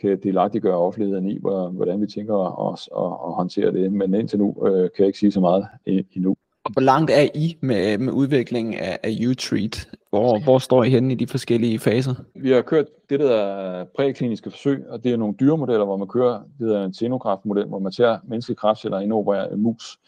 kan 0.00 0.20
delagtiggøre 0.22 0.76
offentligheden 0.76 1.30
i, 1.30 1.38
hvordan 1.40 2.00
vi 2.00 2.06
tænker 2.06 2.34
os 2.58 2.88
at, 2.96 3.04
at 3.04 3.34
håndtere 3.34 3.72
det. 3.72 3.92
Men 3.92 4.14
indtil 4.14 4.38
nu 4.38 4.66
øh, 4.66 4.80
kan 4.80 4.90
jeg 4.98 5.06
ikke 5.06 5.18
sige 5.18 5.32
så 5.32 5.40
meget 5.40 5.66
endnu. 5.86 6.36
Og 6.64 6.72
hvor 6.72 6.82
langt 6.82 7.10
er 7.10 7.28
I 7.34 7.56
med, 7.60 7.98
med 7.98 8.12
udviklingen 8.12 8.74
af, 8.74 8.98
af 9.02 9.10
U-Treat? 9.10 9.88
Hvor, 10.10 10.38
hvor 10.38 10.58
står 10.58 10.84
I 10.84 10.90
henne 10.90 11.12
i 11.12 11.16
de 11.16 11.26
forskellige 11.26 11.78
faser? 11.78 12.14
Vi 12.34 12.50
har 12.50 12.62
kørt 12.62 12.86
det, 13.10 13.20
der 13.20 13.36
er 13.36 13.84
prækliniske 13.96 14.50
forsøg, 14.50 14.84
og 14.88 15.04
det 15.04 15.12
er 15.12 15.16
nogle 15.16 15.34
dyremodeller, 15.40 15.84
hvor 15.84 15.96
man 15.96 16.08
kører 16.08 16.42
det 16.58 16.68
der 16.68 16.84
en 16.84 16.94
xenokraftmodel, 16.94 17.66
hvor 17.66 17.78
man 17.78 17.92
tager 17.92 18.18
menneskelige 18.24 18.56
kraftceller 18.56 18.96
og 18.96 19.02
indopererer 19.02 19.48
en 19.48 19.62
mus 19.62 19.98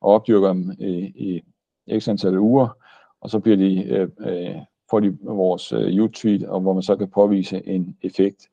og 0.00 0.14
opdyrker 0.14 0.48
dem 0.48 0.72
i, 0.78 1.42
i 1.88 2.00
x 2.00 2.08
antal 2.08 2.38
uger, 2.38 2.76
og 3.20 3.30
så 3.30 3.38
bliver 3.38 3.56
de, 3.56 3.84
øh, 3.84 4.08
øh 4.18 4.56
får 4.90 5.00
de 5.00 5.18
vores 5.22 5.72
øh, 5.72 6.04
U-Treat, 6.04 6.48
og 6.48 6.60
hvor 6.60 6.72
man 6.72 6.82
så 6.82 6.96
kan 6.96 7.08
påvise 7.08 7.66
en 7.66 7.96
effekt, 8.02 8.48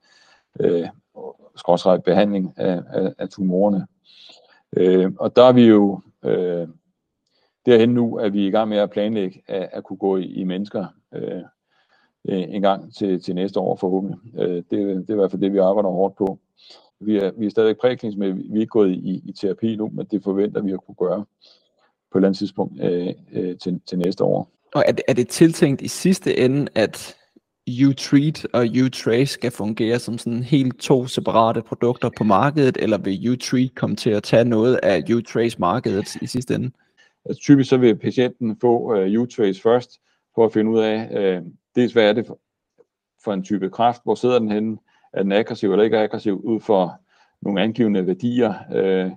øh, 0.60 0.88
skråstrej 1.56 1.98
behandling 1.98 2.54
af, 2.58 2.82
af, 2.90 3.14
af 3.18 3.30
tumorerne. 3.30 3.88
Øh, 4.78 5.12
og 5.20 5.36
der 5.36 5.44
er 5.44 5.52
vi 5.52 5.66
jo 5.66 6.02
øh, 6.26 6.68
derhen 7.70 7.90
nu 7.90 8.16
at 8.16 8.34
vi 8.34 8.44
er 8.44 8.48
i 8.48 8.52
gang 8.52 8.70
med 8.70 8.78
at 8.78 8.90
planlægge 8.90 9.42
at, 9.48 9.70
at 9.72 9.84
kunne 9.84 9.98
gå 9.98 10.18
i, 10.18 10.26
i 10.26 10.44
mennesker 10.44 10.86
øh, 11.14 11.42
øh, 12.30 12.44
en 12.56 12.62
gang 12.62 12.96
til, 12.96 13.22
til 13.22 13.36
næste 13.36 13.60
år 13.60 13.76
forhåbentlig. 13.76 14.20
Øh, 14.38 14.56
det, 14.56 14.72
det 14.72 15.10
er 15.10 15.14
i 15.14 15.16
hvert 15.16 15.32
fald 15.32 15.42
det, 15.42 15.54
vi 15.54 15.58
arbejder 15.58 15.90
hårdt 15.90 16.16
på. 16.16 16.40
Vi 17.00 17.18
er, 17.18 17.32
vi 17.38 17.46
er 17.46 17.50
stadig 17.50 17.78
præklinisk 17.78 18.18
med, 18.18 18.34
vi 18.34 18.56
er 18.56 18.60
ikke 18.60 18.68
gået 18.68 18.92
i, 18.92 19.22
i 19.26 19.32
terapi 19.32 19.76
nu, 19.76 19.90
men 19.94 20.06
det 20.12 20.24
forventer 20.24 20.62
vi 20.62 20.72
at 20.72 20.80
kunne 20.86 20.96
gøre 20.96 21.26
på 22.12 22.18
et 22.18 22.20
eller 22.20 22.28
andet 22.28 22.38
tidspunkt 22.38 22.84
øh, 22.84 23.14
øh, 23.34 23.58
til, 23.58 23.82
til 23.86 23.98
næste 23.98 24.24
år. 24.24 24.52
Og 24.76 24.84
er 24.88 24.92
det, 24.92 25.02
er 25.08 25.14
det 25.14 25.28
tiltænkt 25.28 25.82
i 25.82 25.88
sidste 25.88 26.38
ende, 26.38 26.68
at 26.76 27.16
U-Treat 27.70 28.46
og 28.54 28.66
U-Trace 28.66 29.26
skal 29.26 29.52
fungere 29.52 30.00
som 30.00 30.18
sådan 30.18 30.44
helt 30.44 30.80
to 30.80 31.08
separate 31.08 31.62
produkter 31.62 32.10
på 32.18 32.24
markedet, 32.24 32.78
eller 32.78 32.98
vil 32.98 33.30
U-Treat 33.30 33.76
komme 33.76 33.96
til 33.96 34.10
at 34.10 34.24
tage 34.24 34.46
noget 34.46 34.80
af 34.84 35.04
U-Trace-markedet 35.14 36.16
i 36.22 36.28
sidste 36.28 36.56
ende? 36.56 36.72
Altså, 37.30 37.42
typisk 37.42 37.70
så 37.70 37.78
vil 37.78 37.96
patienten 37.96 38.58
få 38.62 38.96
øh, 38.96 39.22
U-trace 39.22 39.62
først, 39.62 40.00
for 40.36 40.46
at 40.46 40.54
finde 40.54 40.72
ud 40.72 40.80
af, 40.80 41.10
øh, 41.12 41.42
dels 41.76 41.94
hvad 41.94 42.10
er 42.10 42.14
det 42.14 42.28
for, 42.28 42.40
for 43.24 43.34
en 43.34 43.44
type 43.44 43.70
kræft, 43.70 44.02
hvor 44.04 44.16
sidder 44.16 44.40
den 44.40 44.52
henne, 44.52 44.78
er 45.14 45.24
den 45.24 45.32
aggressiv 45.32 45.72
eller 45.72 45.84
ikke 45.84 45.98
aggressiv, 45.98 46.42
ud 46.44 46.60
for 46.60 47.02
nogle 47.42 47.62
angivende 47.62 48.08
værdier. 48.08 48.54
Øh, 48.76 49.12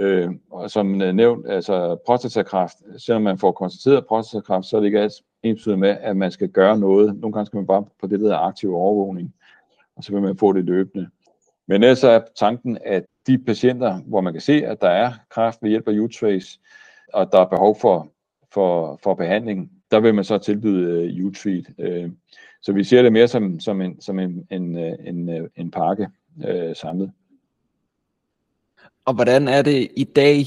øh, 0.00 0.30
og 0.50 0.70
som 0.70 1.02
øh, 1.02 1.14
nævnt, 1.14 1.48
altså 1.48 1.96
prostatakræft, 2.06 2.76
selvom 2.98 3.22
man 3.22 3.38
får 3.38 3.52
konstateret 3.52 4.06
prostatakræft, 4.06 4.66
så 4.66 4.76
er 4.76 4.80
det 4.80 4.86
ikke 4.86 5.00
altid 5.00 5.24
ensbetydende 5.42 5.80
med, 5.80 5.96
at 6.00 6.16
man 6.16 6.30
skal 6.30 6.48
gøre 6.48 6.78
noget. 6.78 7.16
Nogle 7.16 7.32
gange 7.32 7.46
skal 7.46 7.56
man 7.56 7.66
bare 7.66 7.84
på 8.00 8.06
det, 8.06 8.20
der 8.20 8.38
aktiv 8.38 8.74
overvågning, 8.74 9.34
og 9.96 10.04
så 10.04 10.12
vil 10.12 10.22
man 10.22 10.36
få 10.36 10.52
det 10.52 10.64
løbende. 10.64 11.08
Men 11.66 11.82
ellers 11.82 12.04
er 12.04 12.20
tanken, 12.36 12.78
at 12.84 13.04
de 13.26 13.38
patienter, 13.38 13.98
hvor 13.98 14.20
man 14.20 14.32
kan 14.32 14.42
se, 14.42 14.66
at 14.66 14.80
der 14.80 14.88
er 14.88 15.12
kræft 15.30 15.62
ved 15.62 15.70
hjælp 15.70 15.88
af 15.88 15.92
U-Trace, 15.92 16.58
og 17.12 17.32
der 17.32 17.40
er 17.40 17.48
behov 17.48 17.78
for, 17.80 18.08
for, 18.52 18.98
for 19.02 19.14
behandling, 19.14 19.70
der 19.90 20.00
vil 20.00 20.14
man 20.14 20.24
så 20.24 20.38
tilbyde 20.38 21.04
uh, 21.04 21.26
U-Treat. 21.26 21.64
Uh, 21.78 22.10
så 22.62 22.72
vi 22.72 22.84
ser 22.84 23.02
det 23.02 23.12
mere 23.12 23.28
som, 23.28 23.60
som, 23.60 23.80
en, 23.80 24.00
som 24.00 24.18
en, 24.18 24.46
en, 24.50 24.78
øh, 24.78 24.92
en, 25.04 25.48
en 25.56 25.70
pakke 25.70 26.08
uh, 26.36 26.74
samlet. 26.74 27.12
Og 29.04 29.14
hvordan 29.14 29.48
er 29.48 29.62
det 29.62 29.88
i 29.96 30.04
dag 30.04 30.46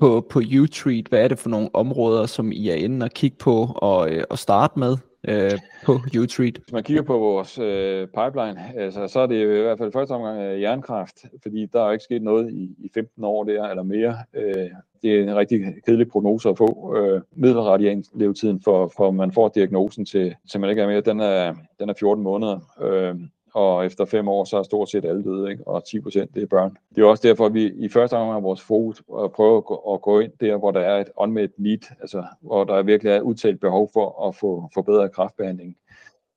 på, 0.00 0.26
på 0.30 0.40
U-Treat? 0.40 1.08
Hvad 1.08 1.24
er 1.24 1.28
det 1.28 1.38
for 1.38 1.48
nogle 1.48 1.74
områder, 1.74 2.26
som 2.26 2.52
I 2.52 2.68
er 2.68 2.74
inde 2.74 3.04
og 3.04 3.10
kigge 3.10 3.36
på 3.36 3.76
og, 3.76 4.10
og 4.30 4.38
starte 4.38 4.78
med? 4.78 4.96
øh, 5.28 5.58
på 5.84 5.92
U-Treat? 5.92 6.58
Hvis 6.62 6.72
man 6.72 6.84
kigger 6.84 7.02
på 7.02 7.18
vores 7.18 7.58
øh, 7.58 8.08
pipeline, 8.08 8.72
altså, 8.76 9.08
så 9.08 9.20
er 9.20 9.26
det 9.26 9.40
i 9.40 9.62
hvert 9.62 9.78
fald 9.78 9.92
første 9.92 10.12
omgang 10.12 10.40
øh, 10.40 10.60
jernkraft, 10.60 11.24
fordi 11.42 11.66
der 11.72 11.82
er 11.82 11.92
ikke 11.92 12.04
sket 12.04 12.22
noget 12.22 12.52
i, 12.52 12.74
i 12.78 12.90
15 12.94 13.24
år 13.24 13.44
der 13.44 13.68
eller 13.68 13.82
mere. 13.82 14.16
Øh, 14.34 14.70
det 15.06 15.18
er 15.18 15.22
en 15.22 15.36
rigtig 15.36 15.74
kedelig 15.86 16.08
prognose 16.08 16.48
at 16.48 16.58
få. 16.58 16.96
Øh, 16.96 17.20
Middelradianlevetiden 17.32 18.60
for, 18.60 18.92
for 18.96 19.10
man 19.10 19.32
får 19.32 19.48
diagnosen 19.48 20.04
til, 20.04 20.34
til 20.50 20.60
man 20.60 20.70
ikke 20.70 20.82
er 20.82 20.86
mere, 20.86 21.00
den 21.00 21.20
er, 21.20 21.54
den 21.80 21.88
er 21.88 21.94
14 22.00 22.24
måneder. 22.24 22.58
Øh, 22.82 23.14
og 23.54 23.86
efter 23.86 24.04
fem 24.04 24.28
år, 24.28 24.44
så 24.44 24.56
er 24.56 24.62
stort 24.62 24.90
set 24.90 25.04
alle 25.04 25.24
døde, 25.24 25.50
ikke? 25.50 25.68
og 25.68 25.84
10 25.84 26.00
procent, 26.00 26.34
det 26.34 26.42
er 26.42 26.46
børn. 26.46 26.76
Det 26.94 27.02
er 27.02 27.06
også 27.06 27.28
derfor, 27.28 27.46
at 27.46 27.54
vi 27.54 27.72
i 27.76 27.88
første 27.88 28.14
omgang 28.14 28.32
har 28.32 28.40
vores 28.40 28.60
fokus 28.60 29.02
at 29.24 29.32
prøve 29.32 29.56
at 29.56 29.64
gå, 29.64 29.94
at 29.94 30.02
gå 30.02 30.20
ind 30.20 30.32
der, 30.40 30.56
hvor 30.56 30.70
der 30.70 30.80
er 30.80 31.00
et 31.00 31.08
unmet 31.16 31.50
need, 31.58 31.92
altså 32.00 32.24
hvor 32.40 32.64
der 32.64 32.82
virkelig 32.82 33.12
er 33.12 33.20
udtalt 33.20 33.60
behov 33.60 33.90
for 33.92 34.28
at 34.28 34.36
få 34.36 34.70
forbedret 34.74 35.12
kraftbehandling. 35.12 35.76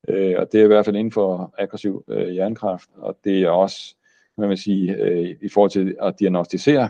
Øh, 0.07 0.35
og 0.37 0.51
det 0.51 0.59
er 0.59 0.63
i 0.63 0.67
hvert 0.67 0.85
fald 0.85 0.95
inden 0.95 1.11
for 1.11 1.53
aggressiv 1.57 2.03
øh, 2.07 2.29
hjernekræft, 2.29 2.89
og 2.97 3.17
det 3.23 3.41
er 3.41 3.49
også, 3.49 3.95
hvad 4.35 4.47
man 4.47 4.57
sige, 4.57 4.95
øh, 4.95 5.35
i 5.41 5.49
forhold 5.49 5.71
til 5.71 5.95
at 6.01 6.19
diagnostisere 6.19 6.89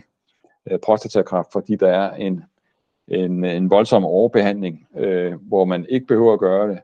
øh, 0.72 0.80
prostatakræft, 0.80 1.52
fordi 1.52 1.76
der 1.76 1.88
er 1.88 2.16
en, 2.16 2.44
en, 3.08 3.46
en 3.46 3.70
voldsom 3.70 4.06
overbehandling, 4.06 4.88
øh, 4.98 5.34
hvor 5.42 5.66
man 5.66 5.86
ikke 5.90 6.08
behøver 6.08 6.34
at 6.34 6.40
gøre 6.40 6.70
det, 6.70 6.80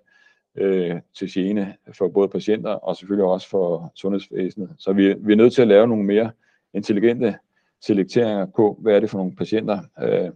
øh, 0.55 0.95
til 1.17 1.33
gene 1.33 1.75
for 1.97 2.07
både 2.07 2.27
patienter 2.27 2.71
og 2.71 2.95
selvfølgelig 2.95 3.25
også 3.25 3.49
for 3.49 3.91
sundhedsvæsenet. 3.95 4.69
Så 4.77 4.93
vi, 4.93 5.13
vi 5.19 5.31
er 5.31 5.38
nødt 5.38 5.53
til 5.53 5.61
at 5.61 5.67
lave 5.67 5.88
nogle 5.88 6.03
mere 6.03 6.31
intelligente 6.73 7.35
selekteringer 7.81 8.45
på, 8.45 8.77
hvad 8.81 8.95
er 8.95 8.99
det 8.99 9.09
for 9.09 9.17
nogle 9.17 9.35
patienter, 9.35 9.79
øh, 10.01 10.29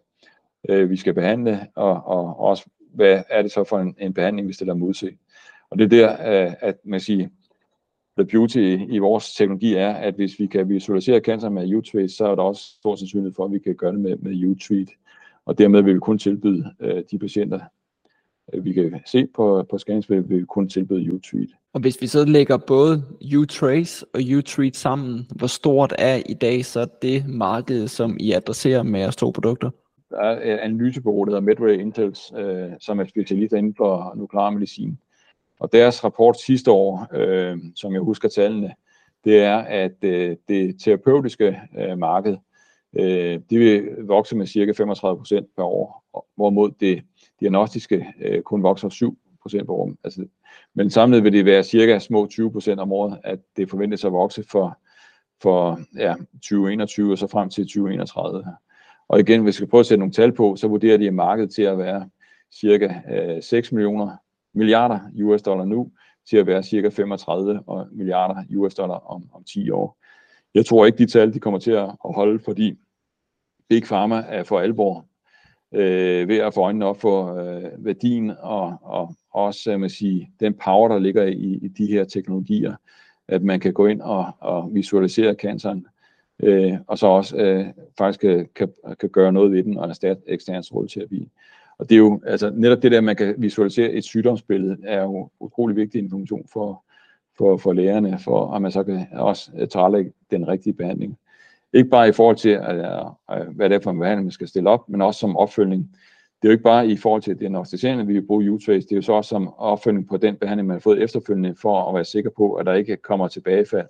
øh, 0.69 0.89
vi 0.89 0.95
skal 0.95 1.13
behandle, 1.13 1.67
og, 1.75 2.05
og 2.05 2.39
også, 2.39 2.69
hvad 2.93 3.23
er 3.29 3.41
det 3.41 3.51
så 3.51 3.63
for 3.63 3.79
en, 3.79 3.95
en 3.99 4.13
behandling, 4.13 4.47
vi 4.47 4.53
stiller 4.53 4.73
mod 4.73 4.93
til. 4.93 5.17
Og 5.69 5.79
det 5.79 5.85
er 5.85 5.89
der, 5.89 6.45
øh, 6.47 6.53
at 6.59 6.75
man 6.83 6.99
siger, 6.99 7.27
the 8.19 8.25
beauty 8.25 8.77
i 8.89 8.97
vores 8.97 9.33
teknologi 9.33 9.73
er, 9.73 9.93
at 9.93 10.15
hvis 10.15 10.39
vi 10.39 10.47
kan 10.47 10.69
visualisere 10.69 11.19
cancer 11.19 11.49
med 11.49 11.75
U-Trace, 11.75 12.15
så 12.15 12.25
er 12.25 12.35
der 12.35 12.43
også 12.43 12.63
stor 12.79 12.95
sandsynlighed 12.95 13.33
for, 13.35 13.45
at 13.45 13.51
vi 13.51 13.59
kan 13.59 13.75
gøre 13.75 13.91
det 13.91 13.99
med, 13.99 14.15
med 14.17 14.31
U-Treat. 14.31 14.89
Og 15.45 15.57
dermed 15.57 15.81
vil 15.81 15.93
vi 15.93 15.99
kun 15.99 16.17
tilbyde 16.17 16.73
øh, 16.79 17.03
de 17.11 17.19
patienter, 17.19 17.59
vi 18.63 18.73
kan 18.73 19.01
se 19.05 19.27
på, 19.35 19.65
på 19.69 19.77
scans, 19.77 20.09
vil 20.09 20.29
vi 20.29 20.45
kun 20.45 20.69
tilbyde 20.69 21.13
U-Treat. 21.13 21.49
Og 21.73 21.81
hvis 21.81 22.01
vi 22.01 22.07
så 22.07 22.25
lægger 22.25 22.57
både 22.57 23.03
U-Trace 23.21 24.03
og 24.13 24.19
U-Treat 24.19 24.73
sammen, 24.73 25.27
hvor 25.35 25.47
stort 25.47 25.93
er 25.97 26.21
i 26.29 26.33
dag 26.33 26.65
så 26.65 26.87
det 27.01 27.27
marked, 27.27 27.87
som 27.87 28.17
I 28.19 28.31
adresserer 28.31 28.83
med 28.83 28.99
jeres 28.99 29.15
to 29.15 29.31
produkter? 29.31 29.69
Der 30.09 30.17
er 30.17 30.53
et 30.53 30.59
analysebureau, 30.59 31.23
der 31.23 31.31
hedder 31.31 31.41
Medway 31.41 31.79
Intels, 31.79 32.31
øh, 32.37 32.69
som 32.79 32.99
er 32.99 33.05
specialist 33.05 33.53
inden 33.53 33.75
for 33.77 34.13
nuklear 34.15 34.49
medicin. 34.49 34.97
Og 35.59 35.71
deres 35.71 36.03
rapport 36.03 36.39
sidste 36.39 36.71
år, 36.71 37.07
øh, 37.13 37.57
som 37.75 37.93
jeg 37.93 38.01
husker 38.01 38.29
tallene, 38.29 38.73
det 39.23 39.39
er, 39.43 39.57
at 39.57 40.03
øh, 40.03 40.35
det 40.47 40.81
terapeutiske 40.83 41.61
øh, 41.77 41.97
marked, 41.97 42.37
øh, 42.93 43.39
det 43.49 43.59
vil 43.59 43.89
vokse 44.07 44.35
med 44.35 44.47
cirka 44.47 44.71
35% 44.71 45.53
per 45.57 45.63
år, 45.63 46.03
hvorimod 46.35 46.71
det 46.79 47.03
diagnostiske 47.39 48.13
øh, 48.21 48.41
kun 48.41 48.63
vokser 48.63 49.13
7% 49.59 49.65
per 49.65 49.73
år. 49.73 49.91
Altså, 50.03 50.25
men 50.73 50.89
samlet 50.89 51.23
vil 51.23 51.33
det 51.33 51.45
være 51.45 51.63
cirka 51.63 51.99
små 51.99 52.27
20% 52.33 52.79
om 52.79 52.91
året, 52.91 53.19
at 53.23 53.39
det 53.57 53.69
forventes 53.69 54.05
at 54.05 54.11
vokse 54.11 54.43
for, 54.51 54.77
for 55.41 55.79
ja, 55.97 56.15
2021 56.33 57.11
og 57.11 57.17
så 57.17 57.27
frem 57.27 57.49
til 57.49 57.63
2031. 57.63 58.45
Og 59.07 59.19
igen, 59.19 59.43
hvis 59.43 59.55
vi 59.55 59.55
skal 59.55 59.67
prøve 59.67 59.79
at 59.79 59.85
sætte 59.85 59.99
nogle 59.99 60.13
tal 60.13 60.31
på, 60.31 60.55
så 60.55 60.67
vurderer 60.67 60.97
de 60.97 61.11
markedet 61.11 61.51
til 61.51 61.61
at 61.61 61.77
være 61.77 62.09
cirka 62.51 62.93
øh, 63.11 63.43
6 63.43 63.71
millioner 63.71 64.17
milliarder 64.53 64.99
US 65.23 65.41
dollar 65.41 65.65
nu, 65.65 65.91
til 66.29 66.37
at 66.37 66.47
være 66.47 66.63
cirka 66.63 66.89
35 66.89 67.63
milliarder 67.91 68.43
US 68.55 68.75
dollar 68.75 68.95
om, 68.95 69.23
om 69.33 69.43
10 69.43 69.71
år. 69.71 69.97
Jeg 70.53 70.65
tror 70.65 70.85
ikke, 70.85 70.97
de 70.97 71.05
tal 71.05 71.33
de 71.33 71.39
kommer 71.39 71.59
til 71.59 71.71
at 71.71 71.89
holde, 72.05 72.39
fordi 72.39 72.77
Big 73.69 73.83
Pharma 73.83 74.23
er 74.27 74.43
for 74.43 74.59
alvor 74.59 75.05
øh, 75.73 76.27
ved 76.27 76.37
at 76.37 76.53
få 76.53 76.61
øjnene 76.61 76.85
op 76.85 77.01
for 77.01 77.35
øh, 77.35 77.85
værdien 77.85 78.31
og, 78.39 78.77
og 78.81 79.15
også 79.31 79.71
øh, 79.71 79.79
man 79.79 79.89
sige, 79.89 80.31
den 80.39 80.53
power, 80.53 80.87
der 80.87 80.99
ligger 80.99 81.23
i, 81.23 81.59
i 81.61 81.67
de 81.67 81.87
her 81.87 82.03
teknologier, 82.03 82.75
at 83.27 83.43
man 83.43 83.59
kan 83.59 83.73
gå 83.73 83.85
ind 83.85 84.01
og, 84.01 84.25
og 84.39 84.69
visualisere 84.73 85.33
canceren, 85.33 85.87
øh, 86.43 86.73
og 86.87 86.97
så 86.97 87.07
også 87.07 87.37
øh, 87.37 87.65
faktisk 87.97 88.19
kan, 88.19 88.49
kan, 88.55 88.73
kan 88.99 89.09
gøre 89.09 89.31
noget 89.31 89.51
ved 89.51 89.63
den 89.63 89.77
og 89.77 89.89
erstatte 89.89 90.23
ekstern 90.27 90.63
stråleterapi. 90.63 91.29
Og 91.79 91.89
det 91.89 91.95
er 91.95 91.99
jo, 91.99 92.21
altså 92.25 92.51
netop 92.55 92.81
det 92.83 92.91
der, 92.91 93.01
man 93.01 93.15
kan 93.15 93.35
visualisere 93.37 93.91
et 93.91 94.03
sygdomsbillede, 94.03 94.77
er 94.83 95.03
jo 95.03 95.29
utrolig 95.39 95.75
vigtig 95.75 95.99
information 95.99 96.47
for, 96.53 96.83
for, 97.37 97.57
for 97.57 97.73
lægerne, 97.73 98.19
for 98.19 98.53
at 98.53 98.61
man 98.61 98.71
så 98.71 98.83
kan 98.83 99.07
også 99.11 99.51
øh, 99.57 99.67
tilrettelægge 99.67 100.11
den 100.31 100.47
rigtige 100.47 100.73
behandling. 100.73 101.17
Ikke 101.73 101.89
bare 101.89 102.09
i 102.09 102.11
forhold 102.11 102.35
til, 102.35 102.49
at, 102.49 102.75
øh, 102.75 103.39
øh, 103.39 103.55
hvad 103.55 103.69
det 103.69 103.75
er 103.75 103.79
for 103.79 103.91
en 103.91 103.99
behandling, 103.99 104.25
man 104.25 104.31
skal 104.31 104.47
stille 104.47 104.69
op, 104.69 104.89
men 104.89 105.01
også 105.01 105.19
som 105.19 105.37
opfølgning. 105.37 105.89
Det 106.41 106.47
er 106.47 106.49
jo 106.49 106.51
ikke 106.51 106.63
bare 106.63 106.87
i 106.87 106.97
forhold 106.97 107.21
til 107.21 107.39
diagnostiseringen, 107.39 108.07
vi 108.07 108.13
vil 108.13 108.27
bruge 108.27 108.51
U-Trace, 108.51 108.87
det 108.87 108.91
er 108.91 108.95
jo 108.95 109.01
så 109.01 109.13
også 109.13 109.29
som 109.29 109.53
opfølgning 109.57 110.07
på 110.07 110.17
den 110.17 110.35
behandling, 110.35 110.67
man 110.67 110.75
har 110.75 110.79
fået 110.79 111.03
efterfølgende, 111.03 111.55
for 111.55 111.89
at 111.89 111.95
være 111.95 112.05
sikker 112.05 112.29
på, 112.37 112.53
at 112.53 112.65
der 112.65 112.73
ikke 112.73 112.97
kommer 112.97 113.27
tilbagefald 113.27 113.87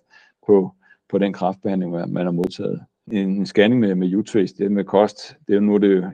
på, 0.47 0.71
på 1.09 1.17
den 1.17 1.33
kraftbehandling, 1.33 1.91
man 1.91 2.25
har 2.25 2.31
modtaget. 2.31 2.81
En 3.11 3.45
scanning 3.45 3.81
med, 3.81 3.95
med 3.95 4.13
U-Trace, 4.13 4.55
det 4.57 4.71
med 4.71 4.83
kost, 4.83 5.35
det 5.47 5.53
er 5.53 5.57
jo 5.57 5.61
nu, 5.61 5.77
det, 5.77 6.11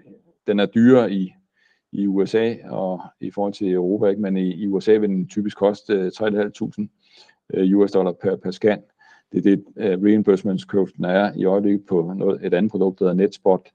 den 0.47 0.59
er 0.59 0.65
dyrere 0.65 1.11
i, 1.11 1.33
i 1.91 2.07
USA 2.07 2.55
og 2.69 3.01
i 3.19 3.31
forhold 3.31 3.53
til 3.53 3.73
Europa, 3.73 4.07
ikke? 4.07 4.21
men 4.21 4.37
i, 4.37 4.53
i 4.53 4.67
USA 4.67 4.97
vil 4.97 5.09
den 5.09 5.27
typisk 5.27 5.57
koste 5.57 5.93
øh, 5.93 6.11
3.500 6.15 6.87
øh, 7.53 7.77
US 7.77 7.91
dollar 7.91 8.11
per, 8.11 8.35
per 8.35 8.51
scan. 8.51 8.81
Det 9.31 9.37
er 9.37 9.41
det, 9.41 9.63
øh, 9.77 9.97
uh, 9.97 10.03
reimbursement 10.03 10.61
curve 10.61 11.09
er 11.09 11.33
i 11.35 11.45
øjeblikket 11.45 11.85
på 11.85 12.13
noget, 12.17 12.45
et 12.45 12.53
andet 12.53 12.71
produkt, 12.71 12.99
der 12.99 13.05
hedder 13.05 13.23
NetSpot, 13.23 13.69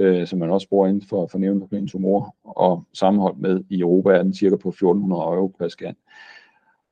uh, 0.00 0.26
som 0.26 0.38
man 0.38 0.50
også 0.50 0.68
bruger 0.68 0.88
inden 0.88 1.08
for, 1.08 1.26
for 1.26 1.38
nævnte 1.38 1.86
tumor, 1.86 2.36
og 2.44 2.84
sammenholdt 2.94 3.38
med 3.38 3.64
i 3.70 3.80
Europa 3.80 4.10
er 4.10 4.22
den 4.22 4.34
cirka 4.34 4.56
på 4.56 4.68
1.400 4.68 4.84
euro 4.84 5.54
per 5.58 5.68
scan. 5.68 5.96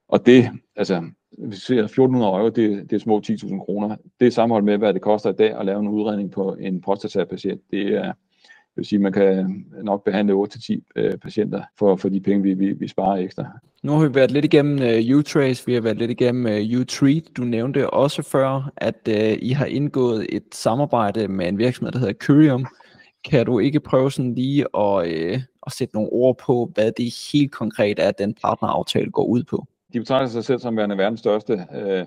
Og 0.08 0.26
det, 0.26 0.50
altså, 0.76 1.02
hvis 1.38 1.70
vi 1.70 1.76
ser 1.76 1.86
1.400 1.86 1.98
euro, 1.98 2.48
det, 2.48 2.90
det 2.90 2.92
er 2.92 3.00
små 3.00 3.22
10.000 3.26 3.64
kroner. 3.64 3.96
Det 4.20 4.26
er 4.26 4.30
sammenholdt 4.30 4.64
med, 4.64 4.78
hvad 4.78 4.94
det 4.94 5.02
koster 5.02 5.30
i 5.30 5.36
dag 5.36 5.58
at 5.58 5.66
lave 5.66 5.80
en 5.80 5.88
udredning 5.88 6.30
på 6.30 6.56
en 6.60 6.80
prostatapatient. 6.80 7.60
Det 7.70 7.94
er, 7.94 8.12
det 8.74 8.80
vil 8.80 8.86
sige, 8.86 8.96
at 8.96 9.02
man 9.02 9.12
kan 9.12 9.64
nok 9.82 10.04
behandle 10.04 10.34
8-10 10.34 10.80
øh, 10.96 11.18
patienter 11.18 11.62
for, 11.78 11.96
for 11.96 12.08
de 12.08 12.20
penge, 12.20 12.42
vi, 12.42 12.54
vi, 12.54 12.72
vi 12.72 12.88
sparer 12.88 13.16
ekstra. 13.16 13.46
Nu 13.82 13.92
har 13.92 14.08
vi 14.08 14.14
været 14.14 14.30
lidt 14.30 14.44
igennem 14.44 14.74
uh, 14.74 15.18
U-Trace, 15.18 15.66
vi 15.66 15.74
har 15.74 15.80
været 15.80 15.98
lidt 15.98 16.10
igennem 16.10 16.44
uh, 16.44 16.80
U-Treat. 16.80 17.22
Du 17.36 17.42
nævnte 17.42 17.90
også 17.90 18.22
før, 18.22 18.70
at 18.76 19.08
uh, 19.08 19.42
I 19.42 19.50
har 19.50 19.66
indgået 19.66 20.26
et 20.28 20.44
samarbejde 20.52 21.28
med 21.28 21.48
en 21.48 21.58
virksomhed, 21.58 21.92
der 21.92 21.98
hedder 21.98 22.12
Curium. 22.12 22.66
Kan 23.30 23.46
du 23.46 23.58
ikke 23.58 23.80
prøve 23.80 24.10
sådan 24.10 24.34
lige 24.34 24.60
at, 24.60 25.06
uh, 25.06 25.40
at 25.66 25.72
sætte 25.72 25.94
nogle 25.94 26.10
ord 26.12 26.38
på, 26.38 26.70
hvad 26.74 26.92
det 26.92 27.14
helt 27.32 27.52
konkret 27.52 27.98
er, 27.98 28.10
den 28.10 28.34
partneraftale 28.44 29.10
går 29.10 29.24
ud 29.24 29.44
på? 29.44 29.66
De 29.92 29.98
betragter 29.98 30.28
sig 30.28 30.44
selv 30.44 30.60
som 30.60 30.76
værende 30.76 30.98
verdens 30.98 31.20
største 31.20 31.52
uh, 31.52 32.06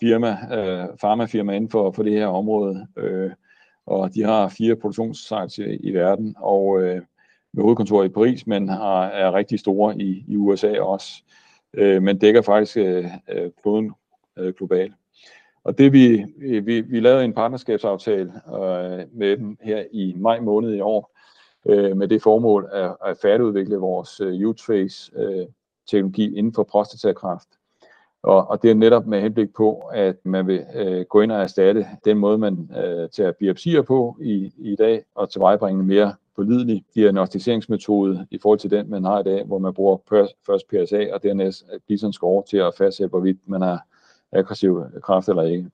firma, 0.00 0.30
uh, 0.30 0.98
farmafirma 1.00 1.52
inden 1.52 1.70
for, 1.70 1.92
for 1.92 2.02
det 2.02 2.12
her 2.12 2.26
område. 2.26 2.86
Uh, 2.96 3.30
og 3.90 4.14
de 4.14 4.22
har 4.22 4.48
fire 4.48 4.76
produktionssites 4.76 5.58
i, 5.58 5.62
i 5.62 5.94
verden, 5.94 6.34
og 6.38 6.82
øh, 6.82 7.02
med 7.52 7.62
hovedkontor 7.62 8.04
i 8.04 8.08
Paris, 8.08 8.46
men 8.46 8.68
har, 8.68 9.04
er 9.04 9.34
rigtig 9.34 9.60
store 9.60 9.98
i, 10.00 10.24
i 10.28 10.36
USA 10.36 10.80
også, 10.80 11.22
øh, 11.74 12.02
men 12.02 12.18
dækker 12.18 12.42
faktisk 12.42 12.76
øh, 12.76 13.04
øh, 13.28 13.90
øh, 14.38 14.54
globalt. 14.54 14.94
Og 15.64 15.78
det 15.78 15.92
vi, 15.92 16.24
vi, 16.60 16.80
vi 16.80 17.00
lavede 17.00 17.24
en 17.24 17.34
partnerskabsaftale 17.34 18.32
øh, 18.46 19.06
med 19.12 19.36
dem 19.36 19.58
her 19.60 19.84
i 19.92 20.14
maj 20.16 20.40
måned 20.40 20.74
i 20.74 20.80
år, 20.80 21.16
øh, 21.66 21.96
med 21.96 22.08
det 22.08 22.22
formål 22.22 22.68
at, 22.72 22.96
at 23.06 23.16
færdigudvikle 23.22 23.76
vores 23.76 24.20
øh, 24.20 24.48
U-Trace 24.48 25.20
øh, 25.20 25.46
teknologi 25.90 26.36
inden 26.36 26.54
for 26.54 26.62
prostatakræft. 26.62 27.48
Og, 28.22 28.50
og 28.50 28.62
det 28.62 28.70
er 28.70 28.74
netop 28.74 29.06
med 29.06 29.20
henblik 29.20 29.54
på, 29.54 29.90
at 29.92 30.16
man 30.24 30.46
vil 30.46 30.64
øh, 30.74 31.04
gå 31.04 31.20
ind 31.20 31.32
og 31.32 31.42
erstatte 31.42 31.86
den 32.04 32.18
måde, 32.18 32.38
man 32.38 32.70
øh, 32.76 33.08
tager 33.08 33.32
biopsier 33.32 33.82
på 33.82 34.16
i, 34.20 34.52
i 34.58 34.76
dag, 34.76 35.04
og 35.14 35.30
tilvejebringe 35.30 35.80
en 35.80 35.86
mere 35.86 36.14
pålidelig 36.36 36.84
diagnostiseringsmetode 36.94 38.26
i 38.30 38.38
forhold 38.42 38.58
til 38.58 38.70
den, 38.70 38.90
man 38.90 39.04
har 39.04 39.20
i 39.20 39.22
dag, 39.22 39.44
hvor 39.44 39.58
man 39.58 39.74
bruger 39.74 39.96
først 40.46 40.68
PSA 40.68 41.14
og 41.14 41.22
dernæst 41.22 41.64
øh, 41.72 41.80
Gleason 41.86 42.12
score 42.12 42.42
til 42.50 42.56
at 42.56 42.74
fastsætte, 42.78 43.10
hvorvidt 43.10 43.38
man 43.46 43.62
har 43.62 43.86
aggressiv 44.32 44.84
kræft 45.02 45.28
eller 45.28 45.42
ikke. 45.42 45.70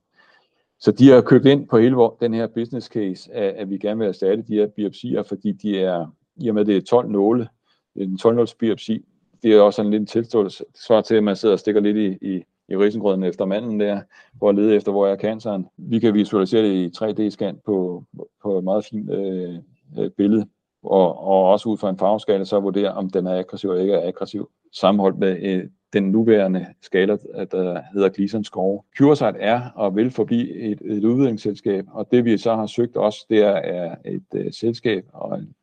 Så 0.81 0.93
de 0.93 1.09
har 1.09 1.21
købt 1.21 1.47
ind 1.47 1.69
på 1.69 1.79
hele 1.79 1.97
den 2.21 2.35
her 2.35 2.47
business 2.47 2.87
case, 2.87 3.33
at, 3.33 3.55
at 3.55 3.71
vi 3.71 3.79
gerne 3.79 3.99
vil 3.99 4.09
erstatte 4.09 4.45
de 4.49 4.55
her 4.55 4.67
biopsier, 4.67 5.23
fordi 5.23 5.53
de 5.53 5.81
er, 5.81 6.07
i 6.37 6.49
og 6.49 6.55
med 6.55 6.65
det 6.65 6.77
er 6.77 6.81
12 6.81 7.09
nåle, 7.09 7.49
en 7.97 8.19
12 8.19 8.37
nåls 8.37 8.55
biopsi, 8.55 9.05
det 9.43 9.53
er 9.53 9.61
også 9.61 9.83
en 9.83 9.91
lille 9.91 10.07
tilståelse, 10.07 10.65
svar 10.75 11.01
til, 11.01 11.15
at 11.15 11.25
man 11.25 11.37
sidder 11.37 11.53
og 11.53 11.59
stikker 11.59 11.81
lidt 11.81 11.97
i, 11.97 12.35
i, 12.35 12.45
i 12.69 12.77
risengrøden 12.77 13.23
efter 13.23 13.45
manden 13.45 13.81
der, 13.81 14.01
for 14.39 14.49
at 14.49 14.55
lede 14.55 14.75
efter, 14.75 14.93
hvor 14.93 15.07
er 15.07 15.17
canceren. 15.17 15.67
Vi 15.77 15.99
kan 15.99 16.15
visualisere 16.15 16.63
det 16.63 16.75
i 16.75 16.91
3D-scan 16.99 17.61
på, 17.67 18.05
på 18.43 18.59
et 18.59 18.65
meget 18.65 18.85
fint 18.85 19.11
øh, 19.11 19.55
øh, 19.99 20.11
billede, 20.11 20.47
og, 20.83 21.19
og 21.19 21.51
også 21.51 21.69
ud 21.69 21.79
fra 21.79 21.91
en 21.91 21.99
farveskala, 21.99 22.45
så 22.45 22.61
vurdere, 22.61 22.93
om 22.93 23.11
den 23.11 23.27
er 23.27 23.39
aggressiv 23.39 23.71
eller 23.71 23.83
ikke 23.83 23.95
er 23.95 24.09
aggressiv, 24.09 24.51
sammenholdt 24.73 25.19
med 25.19 25.37
øh, 25.43 25.65
den 25.93 26.11
nuværende 26.11 26.67
skala, 26.83 27.17
der 27.51 27.83
hedder 27.93 28.09
Gleason 28.09 28.45
score. 28.45 28.83
CureSight 28.99 29.37
er 29.41 29.71
og 29.75 29.97
vil 29.97 30.11
forblive 30.11 30.53
et, 30.55 30.81
et 30.85 31.05
udviklingsselskab, 31.05 31.85
og 31.93 32.09
det 32.11 32.25
vi 32.25 32.39
så 32.39 32.55
har 32.55 32.67
søgt 32.67 32.97
også, 32.97 33.27
det 33.31 33.39
er, 33.39 33.55
er 33.55 33.95
et 34.05 34.27
øh, 34.35 34.53
selskab 34.53 35.05
og 35.13 35.39
en, 35.39 35.55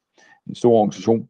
en 0.48 0.56
stor 0.56 0.74
organisation, 0.74 1.30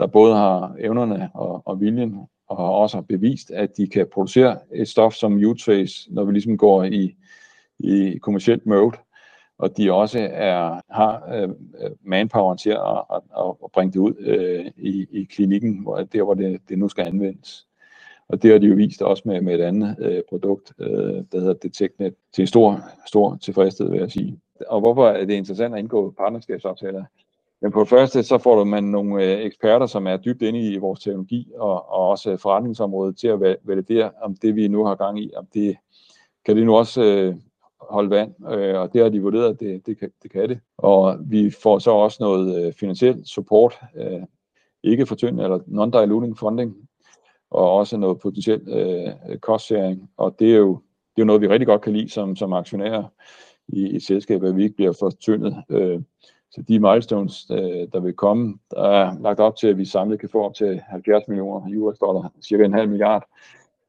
der 0.00 0.06
både 0.06 0.34
har 0.34 0.74
evnerne 0.78 1.30
og, 1.34 1.62
og 1.64 1.80
viljen, 1.80 2.16
og 2.48 2.74
også 2.74 2.96
har 2.96 3.02
bevist, 3.02 3.50
at 3.50 3.76
de 3.76 3.86
kan 3.86 4.06
producere 4.12 4.58
et 4.74 4.88
stof 4.88 5.14
som 5.14 5.38
U-Trace, 5.38 6.14
når 6.14 6.24
vi 6.24 6.32
ligesom 6.32 6.58
går 6.58 6.84
i, 6.84 7.16
i 7.78 8.18
kommersielt 8.22 8.66
mode, 8.66 8.96
og 9.58 9.76
de 9.76 9.92
også 9.92 10.28
er, 10.32 10.80
har 10.90 11.34
øh, 11.34 11.48
øh 11.48 11.90
manpower 12.02 12.54
til 12.54 12.70
at, 12.70 13.04
at, 13.14 13.54
at 13.64 13.70
bringe 13.72 13.92
det 13.92 13.98
ud 13.98 14.14
øh, 14.20 14.66
i, 14.76 15.06
i 15.10 15.24
klinikken, 15.24 15.82
hvor, 15.82 15.96
der 15.96 16.22
hvor 16.22 16.34
det, 16.34 16.60
det 16.68 16.78
nu 16.78 16.88
skal 16.88 17.06
anvendes. 17.06 17.66
Og 18.28 18.42
det 18.42 18.50
har 18.50 18.58
de 18.58 18.66
jo 18.66 18.74
vist 18.74 19.02
også 19.02 19.22
med, 19.26 19.40
med 19.40 19.54
et 19.54 19.62
andet 19.62 19.96
øh, 19.98 20.22
produkt, 20.28 20.72
øh, 20.78 21.24
der 21.32 21.40
hedder 21.40 21.52
DetectNet, 21.52 22.14
til 22.32 22.42
en 22.42 22.46
stor, 22.46 22.80
stor 23.06 23.36
tilfredshed, 23.36 23.90
vil 23.90 24.00
jeg 24.00 24.10
sige. 24.10 24.40
Og 24.68 24.80
hvorfor 24.80 25.08
er 25.08 25.24
det 25.24 25.34
interessant 25.34 25.74
at 25.74 25.80
indgå 25.80 26.10
partnerskabsaftaler? 26.18 27.04
Men 27.62 27.72
på 27.72 27.80
det 27.80 27.88
første, 27.88 28.22
så 28.22 28.38
får 28.38 28.58
du 28.58 28.64
man 28.64 28.84
nogle 28.84 29.24
øh, 29.24 29.40
eksperter, 29.40 29.86
som 29.86 30.06
er 30.06 30.16
dybt 30.16 30.42
inde 30.42 30.60
i 30.60 30.76
vores 30.76 31.00
teknologi 31.00 31.52
og, 31.56 31.90
og 31.90 32.08
også 32.08 32.36
forretningsområdet 32.36 33.16
til 33.18 33.28
at 33.28 33.58
validere, 33.62 34.10
om 34.22 34.36
det 34.36 34.56
vi 34.56 34.68
nu 34.68 34.84
har 34.84 34.94
gang 34.94 35.20
i, 35.20 35.30
om 35.36 35.46
det 35.54 35.76
kan 36.44 36.56
det 36.56 36.66
nu 36.66 36.76
også 36.76 37.02
øh, 37.02 37.34
holde 37.80 38.10
vand, 38.10 38.34
øh, 38.50 38.80
og 38.80 38.92
det 38.92 39.02
har 39.02 39.08
de 39.08 39.22
vurderet, 39.22 39.50
at 39.50 39.60
det, 39.60 39.86
det, 39.86 39.98
kan, 39.98 40.10
det 40.22 40.30
kan 40.30 40.48
det. 40.48 40.60
Og 40.78 41.18
vi 41.20 41.50
får 41.50 41.78
så 41.78 41.90
også 41.90 42.16
noget 42.20 42.66
øh, 42.66 42.72
finansiel 42.72 43.26
support, 43.26 43.80
øh, 43.96 44.22
ikke 44.82 45.06
fortynd 45.06 45.40
eller 45.40 45.58
non-diluting 45.58 46.38
funding, 46.38 46.76
og 47.50 47.72
også 47.72 47.96
noget 47.96 48.20
potentiel 48.20 48.68
øh, 48.68 49.38
cost-sharing, 49.38 50.10
og 50.16 50.36
det 50.38 50.52
er 50.52 50.56
jo 50.56 50.80
det 51.16 51.22
er 51.22 51.22
jo 51.22 51.26
noget, 51.26 51.42
vi 51.42 51.48
rigtig 51.48 51.66
godt 51.66 51.82
kan 51.82 51.92
lide 51.92 52.10
som, 52.10 52.36
som 52.36 52.52
aktionærer 52.52 53.04
i, 53.68 53.88
i 53.88 54.00
selskabet, 54.00 54.48
at 54.48 54.56
vi 54.56 54.62
ikke 54.62 54.76
bliver 54.76 54.92
fortyndet. 55.00 55.56
Øh, 55.70 56.00
så 56.50 56.62
de 56.68 56.78
milestones, 56.78 57.46
øh, 57.50 57.88
der 57.92 58.00
vil 58.00 58.12
komme, 58.12 58.58
der 58.70 58.82
er 58.82 59.18
lagt 59.20 59.40
op 59.40 59.56
til, 59.56 59.66
at 59.66 59.78
vi 59.78 59.84
samlet 59.84 60.20
kan 60.20 60.28
få 60.28 60.44
op 60.44 60.54
til 60.54 60.80
70 60.88 61.28
millioner 61.28 61.78
US 61.78 61.98
dollar, 61.98 62.32
cirka 62.42 62.64
en 62.64 62.72
halv 62.72 62.88
milliard, 62.88 63.28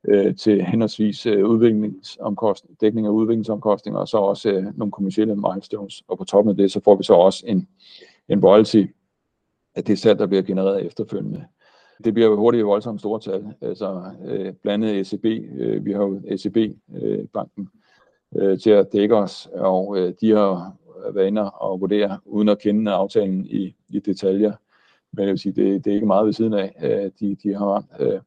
øh, 0.08 0.36
til 0.36 0.62
henholdsvis 0.62 1.26
øh, 1.26 1.46
udviklingsomkostning, 1.46 2.82
dækning 2.82 3.08
af 3.08 3.12
udviklingsomkostninger, 3.12 4.00
og 4.00 4.08
så 4.08 4.18
også 4.18 4.72
nogle 4.76 4.92
kommersielle 4.92 5.36
milestones. 5.36 6.04
Og 6.08 6.18
på 6.18 6.24
toppen 6.24 6.50
af 6.50 6.58
det, 6.58 6.72
så 6.72 6.82
får 6.84 6.96
vi 6.96 7.04
så 7.04 7.14
også 7.14 7.44
en, 7.48 7.68
en 8.30 8.46
royalty 8.46 8.86
af 9.76 9.84
det 9.84 10.00
salg, 10.00 10.20
der 10.20 10.28
bliver 10.28 10.44
genereret 10.44 10.86
efterfølgende. 10.86 11.46
Det 12.04 12.14
bliver 12.14 12.36
hurtigt 12.36 12.66
voldsomt 12.66 13.00
store 13.00 13.20
tal. 13.20 13.54
Altså, 13.62 14.02
blandt 14.64 14.86
andet 14.86 15.14
ECB, 15.14 15.26
vi 15.86 15.92
har 15.92 16.04
jo 16.04 16.22
ECB-banken 16.28 17.70
til 18.62 18.70
at 18.70 18.94
dække 18.94 19.16
os, 19.16 19.50
og 19.54 19.98
de 20.22 20.32
har 20.32 20.76
være 21.14 21.28
inde 21.28 21.52
og 21.52 21.82
vurdere, 21.82 22.20
uden 22.26 22.50
at 22.50 22.60
kende 22.60 22.92
aftalen 22.92 23.46
i, 23.46 23.76
i 23.90 24.00
detaljer. 24.00 24.54
Men 25.12 25.26
jeg 25.26 25.32
vil 25.32 25.40
sige, 25.40 25.54
det, 25.54 25.86
det 25.86 25.92
er 25.92 25.96
ikke 25.96 26.08
meget 26.08 26.26
ved 26.26 26.34
siden 26.34 26.54
af. 26.54 26.74
at 26.76 27.12
de, 27.20 27.36
de 27.44 27.54
har 27.56 27.84
øh, 28.00 28.20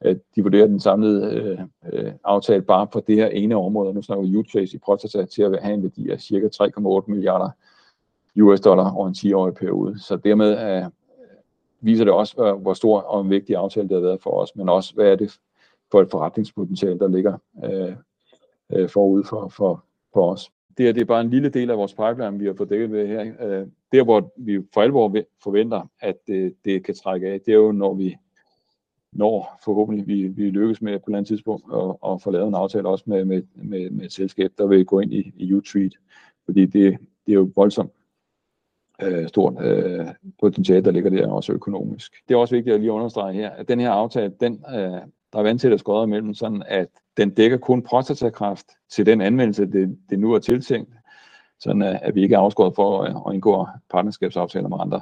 at 0.00 0.18
de 0.36 0.42
vurderer 0.42 0.66
den 0.66 0.80
samlede 0.80 1.34
øh, 1.34 1.60
øh, 1.92 2.12
aftale 2.24 2.62
bare 2.62 2.86
på 2.86 3.00
det 3.06 3.16
her 3.16 3.26
ene 3.26 3.56
område, 3.56 3.94
nu 3.94 4.02
snakker 4.02 4.24
vi 4.24 4.36
U-Trace 4.36 4.74
i 4.74 4.78
Prostata, 4.78 5.24
til 5.24 5.42
at 5.42 5.62
have 5.62 5.74
en 5.74 5.82
værdi 5.82 6.10
af 6.10 6.20
cirka 6.20 6.46
3,8 6.46 7.04
milliarder 7.06 7.50
US 8.42 8.60
dollar 8.60 8.94
over 8.94 9.08
en 9.08 9.14
10-årig 9.14 9.54
periode. 9.54 9.98
Så 10.00 10.16
dermed 10.16 10.52
er, 10.52 10.84
øh, 10.84 10.90
viser 11.80 12.04
det 12.04 12.14
også, 12.14 12.58
hvor 12.62 12.74
stor 12.74 13.00
og 13.00 13.20
en 13.20 13.30
vigtig 13.30 13.56
aftale 13.56 13.88
det 13.88 13.96
har 13.96 14.02
været 14.02 14.22
for 14.22 14.30
os, 14.30 14.56
men 14.56 14.68
også, 14.68 14.94
hvad 14.94 15.06
er 15.06 15.16
det 15.16 15.38
for 15.90 16.00
et 16.00 16.10
forretningspotentiale, 16.10 16.98
der 16.98 17.08
ligger 17.08 17.38
øh, 17.64 17.96
øh, 18.72 18.88
forud 18.88 19.24
for, 19.24 19.48
for, 19.48 19.84
for 20.12 20.32
os. 20.32 20.50
Det, 20.78 20.86
her, 20.86 20.92
det 20.92 21.00
er 21.00 21.04
bare 21.04 21.20
en 21.20 21.30
lille 21.30 21.48
del 21.48 21.70
af 21.70 21.78
vores 21.78 21.94
pipeline, 21.94 22.38
vi 22.38 22.46
har 22.46 22.54
fået 22.54 22.70
dækket 22.70 22.92
ved 22.92 23.06
her. 23.06 23.20
Øh, 23.20 23.66
der, 23.92 24.04
hvor 24.04 24.32
vi 24.36 24.62
for 24.74 24.82
alvor 24.82 25.16
forventer, 25.42 25.90
at 26.00 26.16
det, 26.26 26.54
det 26.64 26.84
kan 26.84 26.94
trække 26.94 27.28
af, 27.28 27.40
det 27.40 27.52
er 27.52 27.56
jo, 27.56 27.72
når 27.72 27.94
vi 27.94 28.16
når 29.12 29.58
forhåbentlig 29.64 30.06
vi, 30.06 30.28
vi 30.28 30.50
lykkes 30.50 30.82
med 30.82 30.92
på 30.92 30.96
et 30.96 31.06
eller 31.06 31.18
andet 31.18 31.28
tidspunkt 31.28 31.64
at, 31.74 32.12
at 32.12 32.22
få 32.22 32.30
lavet 32.30 32.48
en 32.48 32.54
aftale 32.54 32.88
også 32.88 33.04
med, 33.06 33.24
med, 33.24 33.42
med, 33.54 33.90
med 33.90 34.04
et 34.04 34.12
selskab, 34.12 34.50
der 34.58 34.66
vil 34.66 34.84
gå 34.84 35.00
ind 35.00 35.12
i, 35.12 35.32
i 35.36 35.52
U-Treat. 35.52 35.92
Fordi 36.44 36.66
det, 36.66 36.98
det 37.26 37.32
er 37.32 37.34
jo 37.34 37.50
voldsomt 37.56 37.92
øh, 39.02 39.28
stort 39.28 39.64
øh, 39.64 40.06
potentiale, 40.40 40.84
der 40.84 40.90
ligger 40.90 41.10
der 41.10 41.30
også 41.30 41.52
økonomisk. 41.52 42.12
Det 42.28 42.34
er 42.34 42.38
også 42.38 42.54
vigtigt 42.54 42.74
at 42.74 42.80
lige 42.80 42.92
understrege 42.92 43.34
her, 43.34 43.50
at 43.50 43.68
den 43.68 43.80
her 43.80 43.90
aftale, 43.90 44.34
den, 44.40 44.64
øh, 44.68 45.00
der 45.32 45.38
er 45.38 45.42
vant 45.42 45.60
til 45.60 45.72
at 45.72 45.80
skåre 45.80 46.04
imellem, 46.04 46.34
sådan 46.34 46.62
at 46.66 46.88
den 47.18 47.30
dækker 47.30 47.56
kun 47.56 47.82
prostatakræft 47.82 48.66
til 48.90 49.06
den 49.06 49.20
anvendelse, 49.20 49.66
det, 49.66 49.98
det 50.10 50.18
nu 50.18 50.32
er 50.32 50.38
tiltænkt, 50.38 50.92
sådan 51.60 51.82
at 51.82 52.14
vi 52.14 52.22
ikke 52.22 52.34
er 52.34 52.38
afskåret 52.38 52.74
for 52.76 53.02
at, 53.02 53.16
at 53.26 53.34
indgå 53.34 53.66
partnerskabsaftaler 53.90 54.68
med 54.68 54.78
andre 54.80 55.00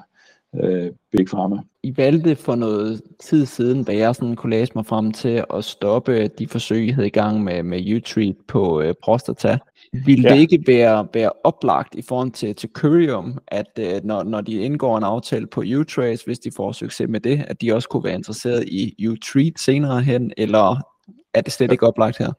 øh, 0.63 0.93
Big 1.13 1.27
Pharma. 1.27 1.57
I 1.83 1.97
valgte 1.97 2.37
for 2.37 2.55
noget 2.55 3.03
tid 3.21 3.47
siden, 3.47 3.85
da 3.85 3.97
jeg 3.97 4.15
sådan 4.15 4.37
kunne 4.37 4.51
læse 4.51 4.73
mig 4.75 4.87
frem 4.87 5.13
til 5.13 5.45
at 5.55 5.65
stoppe 5.65 6.29
de 6.29 6.49
forsøg, 6.49 6.87
I 6.87 6.91
havde 6.91 7.07
i 7.07 7.11
gang 7.11 7.45
med, 7.45 7.63
med 7.63 7.81
U-Treat 7.81 8.45
på 8.49 8.81
øh, 8.81 8.95
prostata. 9.03 9.59
Vil 9.93 10.23
ja. 10.23 10.29
det 10.29 10.39
ikke 10.39 10.65
være, 10.67 11.09
være 11.15 11.31
oplagt 11.45 11.95
i 11.95 12.03
forhold 12.03 12.31
til, 12.31 12.55
til 12.55 12.71
Curium, 12.73 13.39
at 13.49 13.79
øh, 13.79 14.05
når, 14.05 14.23
når 14.23 14.41
de 14.41 14.53
indgår 14.53 14.99
en 14.99 15.05
aftale 15.05 15.47
på 15.47 15.61
U-Trace, 15.61 16.25
hvis 16.25 16.39
de 16.39 16.51
får 16.57 16.73
succes 16.73 17.09
med 17.09 17.21
det, 17.21 17.45
at 17.49 17.61
de 17.61 17.75
også 17.75 17.89
kunne 17.89 18.05
være 18.05 18.15
interesseret 18.15 18.65
i 18.69 19.07
U-Treat 19.09 19.53
senere 19.57 20.01
hen, 20.01 20.33
eller 20.37 20.96
er 21.37 21.41
det 21.41 21.53
slet 21.53 21.73
ikke 21.73 21.87
oplagt 21.87 22.19
her? 22.19 22.33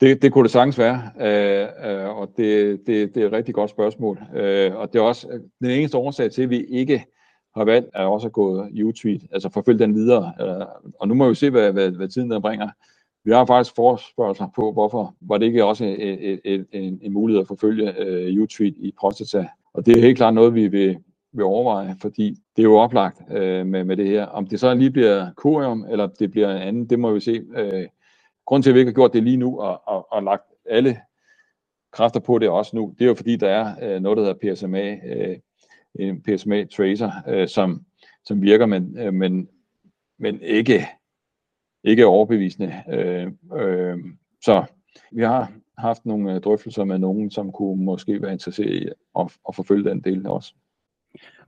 Det, 0.00 0.22
det 0.22 0.32
kunne 0.32 0.42
det 0.42 0.50
sagtens 0.50 0.78
være, 0.78 1.02
øh, 1.20 1.90
øh, 1.90 2.08
og 2.08 2.28
det, 2.36 2.80
det, 2.86 3.14
det 3.14 3.22
er 3.22 3.26
et 3.26 3.32
rigtig 3.32 3.54
godt 3.54 3.70
spørgsmål. 3.70 4.18
Øh, 4.34 4.76
og 4.76 4.92
det 4.92 4.98
er 4.98 5.02
også 5.02 5.28
den 5.60 5.70
eneste 5.70 5.96
årsag 5.96 6.30
til, 6.30 6.42
at 6.42 6.50
vi 6.50 6.64
ikke 6.64 7.04
har 7.56 7.64
valgt 7.64 7.88
at 7.94 8.06
også 8.06 8.28
gå 8.28 8.66
YouTube, 8.74 9.24
altså 9.32 9.48
forfølge 9.48 9.78
den 9.78 9.94
videre. 9.94 10.32
Øh, 10.40 10.66
og 11.00 11.08
nu 11.08 11.14
må 11.14 11.28
vi 11.28 11.34
se, 11.34 11.50
hvad, 11.50 11.72
hvad, 11.72 11.90
hvad 11.90 12.08
tiden 12.08 12.30
der 12.30 12.40
bringer. 12.40 12.68
Vi 13.24 13.32
har 13.32 13.46
faktisk 13.46 13.76
forspørgelser 13.76 14.46
på, 14.56 14.72
hvorfor 14.72 15.14
var 15.20 15.38
det 15.38 15.46
ikke 15.46 15.64
også 15.64 15.84
en, 15.84 16.38
en, 16.44 16.66
en, 16.72 16.98
en 17.02 17.12
mulighed 17.12 17.40
at 17.40 17.48
forfølge 17.48 17.98
øh, 17.98 18.36
YouTube 18.36 18.78
i 18.78 18.94
prostata. 19.00 19.46
Og 19.74 19.86
det 19.86 19.96
er 19.96 20.00
helt 20.00 20.16
klart 20.16 20.34
noget, 20.34 20.54
vi 20.54 20.68
vil, 20.68 20.96
vil 21.32 21.44
overveje, 21.44 21.96
fordi 22.02 22.36
det 22.56 22.62
er 22.62 22.68
jo 22.68 22.76
oplagt 22.76 23.20
øh, 23.30 23.66
med, 23.66 23.84
med 23.84 23.96
det 23.96 24.06
her. 24.06 24.26
Om 24.26 24.46
det 24.46 24.60
så 24.60 24.74
lige 24.74 24.90
bliver 24.90 25.30
Corium, 25.36 25.86
eller 25.90 26.06
det 26.06 26.30
bliver 26.30 26.56
en 26.56 26.62
anden, 26.62 26.90
det 26.90 26.98
må 26.98 27.12
vi 27.12 27.20
se. 27.20 27.42
Uh, 27.42 27.84
grund 28.46 28.62
til, 28.62 28.70
at 28.70 28.74
vi 28.74 28.80
ikke 28.80 28.90
har 28.90 28.94
gjort 28.94 29.12
det 29.12 29.22
lige 29.22 29.36
nu, 29.36 29.60
og, 29.60 29.82
og, 29.88 30.12
og 30.12 30.22
lagt 30.22 30.42
alle 30.70 31.00
kræfter 31.92 32.20
på 32.20 32.38
det 32.38 32.48
også 32.48 32.76
nu, 32.76 32.94
det 32.98 33.04
er 33.04 33.08
jo 33.08 33.14
fordi, 33.14 33.36
der 33.36 33.48
er 33.48 33.94
øh, 33.94 34.02
noget, 34.02 34.16
der 34.16 34.24
hedder 34.24 34.54
PSMA, 34.54 34.96
øh, 35.06 35.38
en 35.94 36.22
PSMA 36.22 36.64
tracer, 36.64 37.10
øh, 37.28 37.48
som, 37.48 37.84
som 38.24 38.42
virker, 38.42 38.66
men, 38.66 38.98
øh, 38.98 39.14
men, 39.14 39.48
men 40.18 40.40
ikke, 40.42 40.86
ikke 41.84 42.06
overbevisende. 42.06 42.74
Øh, 42.88 43.32
øh, 43.54 43.98
så 44.44 44.64
vi 45.12 45.22
har 45.22 45.52
haft 45.78 46.06
nogle 46.06 46.34
øh, 46.34 46.40
drøftelser 46.40 46.84
med 46.84 46.98
nogen, 46.98 47.30
som 47.30 47.52
kunne 47.52 47.84
måske 47.84 48.22
være 48.22 48.32
interesseret 48.32 48.74
i 48.74 48.88
at, 49.18 49.38
at 49.48 49.54
forfølge 49.54 49.90
den 49.90 50.00
del 50.00 50.26
også. 50.26 50.54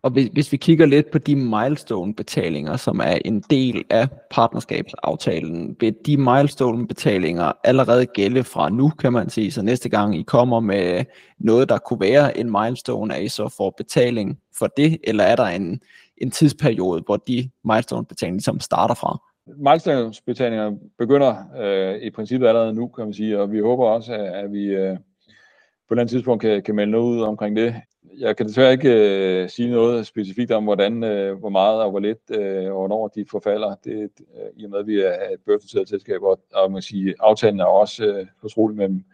Og 0.03 0.11
hvis, 0.11 0.29
hvis 0.33 0.53
vi 0.53 0.57
kigger 0.57 0.87
lidt 0.87 1.11
på 1.11 1.19
de 1.19 1.37
milestone-betalinger, 1.37 2.77
som 2.77 2.99
er 3.01 3.19
en 3.25 3.41
del 3.41 3.85
af 3.91 4.09
partnerskabsaftalen, 4.31 5.77
vil 5.81 5.95
de 6.07 6.17
milestone-betalinger 6.17 7.53
allerede 7.65 8.07
gælde 8.07 8.45
fra 8.45 8.69
nu, 8.69 8.89
kan 8.89 9.13
man 9.13 9.31
sige, 9.31 9.51
så 9.51 9.63
næste 9.63 9.89
gang 9.89 10.17
I 10.17 10.23
kommer 10.23 10.61
med 10.61 11.05
noget, 11.39 11.69
der 11.69 11.79
kunne 11.79 12.01
være 12.01 12.39
en 12.39 12.51
milestone, 12.51 13.15
er 13.15 13.19
I 13.19 13.29
så 13.29 13.55
får 13.57 13.75
betaling 13.77 14.39
for 14.59 14.67
det, 14.67 14.99
eller 15.05 15.25
er 15.25 15.37
der 15.37 15.47
en, 15.47 15.81
en 16.17 16.31
tidsperiode, 16.31 17.03
hvor 17.07 17.17
de 17.17 17.51
milestone-betalinger 17.65 18.37
ligesom 18.37 18.61
starter 18.61 18.95
fra? 18.95 19.19
Milestone-betalinger 19.57 20.79
begynder 20.99 21.35
øh, 21.61 22.03
i 22.03 22.11
princippet 22.11 22.49
allerede 22.49 22.75
nu, 22.75 22.89
kan 22.89 23.05
man 23.05 23.15
sige, 23.15 23.41
og 23.41 23.53
vi 23.53 23.61
håber 23.61 23.87
også, 23.87 24.13
at, 24.13 24.45
at 24.45 24.53
vi 24.53 24.65
øh, 24.65 24.97
på 25.89 25.95
et 25.95 25.97
eller 25.97 26.03
andet 26.03 26.11
tidspunkt 26.11 26.41
kan, 26.41 26.63
kan 26.63 26.75
melde 26.75 26.93
noget 26.93 27.17
ud 27.17 27.23
omkring 27.23 27.57
det 27.57 27.75
jeg 28.21 28.37
kan 28.37 28.47
desværre 28.47 28.73
ikke 28.73 28.93
øh, 29.43 29.49
sige 29.49 29.71
noget 29.71 30.07
specifikt 30.07 30.51
om, 30.51 30.65
hvordan, 30.65 31.05
øh, 31.05 31.39
hvor 31.39 31.49
meget 31.49 31.83
og 31.83 31.91
hvor 31.91 32.01
lidt 32.01 32.31
øh, 32.31 32.67
og 32.67 32.79
hvornår 32.79 33.09
de 33.09 33.25
forfalder. 33.31 33.75
Det, 33.85 34.11
øh, 34.19 34.51
I 34.57 34.65
og 34.65 34.71
med, 34.71 34.79
at 34.79 34.87
vi 34.87 35.01
er 35.01 35.13
et 35.33 35.41
børsnoteret 35.47 35.89
selskab, 35.89 36.23
og, 36.23 36.41
og 36.55 36.73
man 36.73 36.83
sige, 36.83 37.15
aftalen 37.21 37.61
er 37.61 37.65
også 37.65 38.05
øh, 38.05 38.27
fortrolig 38.41 38.77
mellem, 38.77 39.05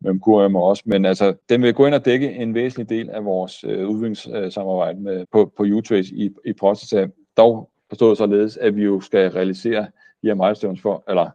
mellem 0.00 0.20
QM 0.20 0.56
og 0.56 0.64
os. 0.64 0.86
Men 0.86 1.04
altså, 1.04 1.34
den 1.48 1.62
vil 1.62 1.74
gå 1.74 1.86
ind 1.86 1.94
og 1.94 2.04
dække 2.04 2.32
en 2.32 2.54
væsentlig 2.54 2.88
del 2.88 3.10
af 3.10 3.24
vores 3.24 3.64
øh, 3.64 3.88
udviklingssamarbejde 3.88 5.00
med, 5.00 5.26
på, 5.32 5.52
på 5.56 5.62
U-Trace 5.62 6.14
i, 6.14 6.30
i 6.44 6.52
Prostata. 6.52 7.08
Dog 7.36 7.70
forstået 7.88 8.18
således, 8.18 8.56
at 8.56 8.76
vi 8.76 8.82
jo 8.82 9.00
skal 9.00 9.30
realisere 9.30 9.82
de 10.22 10.28
her 10.28 10.34
milestones 10.34 10.80
for, 10.80 11.04
eller 11.08 11.30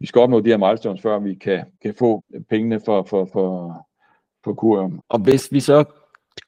vi 0.00 0.06
skal 0.06 0.20
opnå 0.20 0.40
de 0.40 0.50
her 0.50 0.56
milestones, 0.56 1.02
før 1.02 1.18
vi 1.18 1.34
kan, 1.34 1.64
kan 1.82 1.94
få 1.98 2.24
pengene 2.50 2.80
for, 2.84 3.02
for, 3.02 3.28
for, 3.32 3.76
for 4.44 4.52
QM. 4.52 4.98
Og 5.08 5.18
hvis 5.18 5.52
vi 5.52 5.60
så 5.60 5.84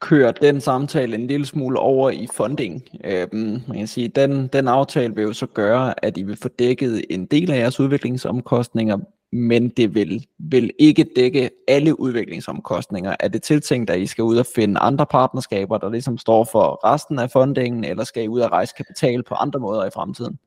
kører 0.03 0.33
den 0.33 0.61
samtale 0.61 1.15
en 1.15 1.27
lille 1.27 1.47
smule 1.47 1.79
over 1.79 2.11
i 2.11 2.29
funding. 2.35 2.83
Øhm, 3.05 3.63
man 3.69 3.79
kan 3.79 3.87
sige, 3.87 4.09
den, 4.09 4.47
den 4.47 4.69
aftale 4.69 5.15
vil 5.15 5.23
jo 5.23 5.33
så 5.33 5.47
gøre, 5.47 6.05
at 6.05 6.17
I 6.17 6.23
vil 6.23 6.37
få 6.37 6.49
dækket 6.49 7.05
en 7.11 7.27
del 7.27 7.51
af 7.51 7.59
jeres 7.59 7.81
udviklingsomkostninger, 7.81 8.99
men 9.33 9.69
det 9.69 9.95
vil, 9.95 10.27
vil 10.39 10.71
ikke 10.79 11.07
dække 11.17 11.51
alle 11.69 12.01
udviklingsomkostninger. 12.01 13.17
Er 13.21 13.29
det 13.29 13.43
tiltænkt, 13.43 13.91
at 13.91 14.01
I 14.01 14.07
skal 14.07 14.25
ud 14.25 14.37
og 14.37 14.47
finde 14.55 14.81
andre 14.81 15.07
partnerskaber, 15.07 15.79
der 15.79 15.91
ligesom 15.91 16.19
står 16.19 16.45
for 16.45 16.81
resten 16.85 17.19
af 17.19 17.31
fundingen, 17.31 17.85
eller 17.85 18.05
skal 18.05 18.25
I 18.25 18.29
ud 18.29 18.41
og 18.41 18.53
rejse 18.53 18.75
kapital 18.77 19.23
på 19.23 19.35
andre 19.35 19.61
måder 19.61 19.85
i 19.85 19.91
fremtiden? 19.95 20.39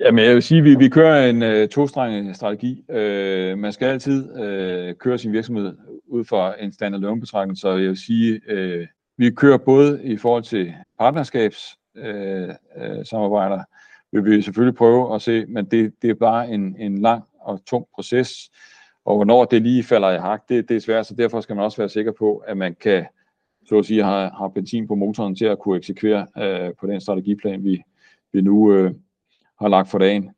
Jamen, 0.00 0.24
jeg 0.24 0.34
vil 0.34 0.42
sige, 0.42 0.58
at 0.58 0.64
vi, 0.64 0.74
vi 0.74 0.88
kører 0.88 1.30
en 1.30 1.42
øh, 1.42 1.68
tostrenget 1.68 2.36
strategi. 2.36 2.84
Øh, 2.90 3.58
man 3.58 3.72
skal 3.72 3.86
altid 3.86 4.40
øh, 4.40 4.94
køre 4.94 5.18
sin 5.18 5.32
virksomhed 5.32 5.76
ud 6.06 6.24
fra 6.24 6.62
en 6.62 6.72
standalone 6.72 7.20
betragtning, 7.20 7.58
så 7.58 7.70
jeg 7.70 7.88
vil 7.88 7.96
sige, 7.96 8.40
øh, 8.48 8.86
vi 9.16 9.30
kører 9.30 9.58
både 9.58 10.04
i 10.04 10.16
forhold 10.16 10.42
til 10.42 10.74
partnerskabssamarbejder, 10.98 12.54
øh, 12.76 12.98
øh, 12.98 13.04
samarbejder, 13.04 13.62
vil 14.12 14.24
vi 14.24 14.42
selvfølgelig 14.42 14.76
prøve 14.76 15.14
at 15.14 15.22
se, 15.22 15.46
men 15.46 15.64
det, 15.64 15.92
det 16.02 16.10
er 16.10 16.14
bare 16.14 16.50
en, 16.50 16.76
en 16.78 16.98
lang 16.98 17.24
og 17.40 17.60
tung 17.66 17.86
proces, 17.94 18.50
og 19.04 19.16
hvornår 19.16 19.44
det 19.44 19.62
lige 19.62 19.82
falder 19.82 20.10
i 20.10 20.18
hak, 20.18 20.42
det, 20.48 20.68
det 20.68 20.76
er 20.76 20.80
svært, 20.80 21.06
så 21.06 21.14
derfor 21.14 21.40
skal 21.40 21.56
man 21.56 21.64
også 21.64 21.76
være 21.78 21.88
sikker 21.88 22.12
på, 22.12 22.36
at 22.36 22.56
man 22.56 22.76
kan, 22.80 23.06
så 23.68 23.78
at 23.78 23.86
sige, 23.86 24.04
have, 24.04 24.30
har 24.38 24.48
benzin 24.48 24.88
på 24.88 24.94
motoren 24.94 25.36
til 25.36 25.44
at 25.44 25.58
kunne 25.58 25.76
eksekvere 25.76 26.26
øh, 26.38 26.74
på 26.80 26.86
den 26.86 27.00
strategiplan, 27.00 27.64
vi, 27.64 27.82
vi 28.32 28.40
nu 28.40 28.72
øh, 28.72 28.92
har 29.60 29.68
lagt 29.68 29.90
for 29.90 29.98
dagen. 29.98 30.30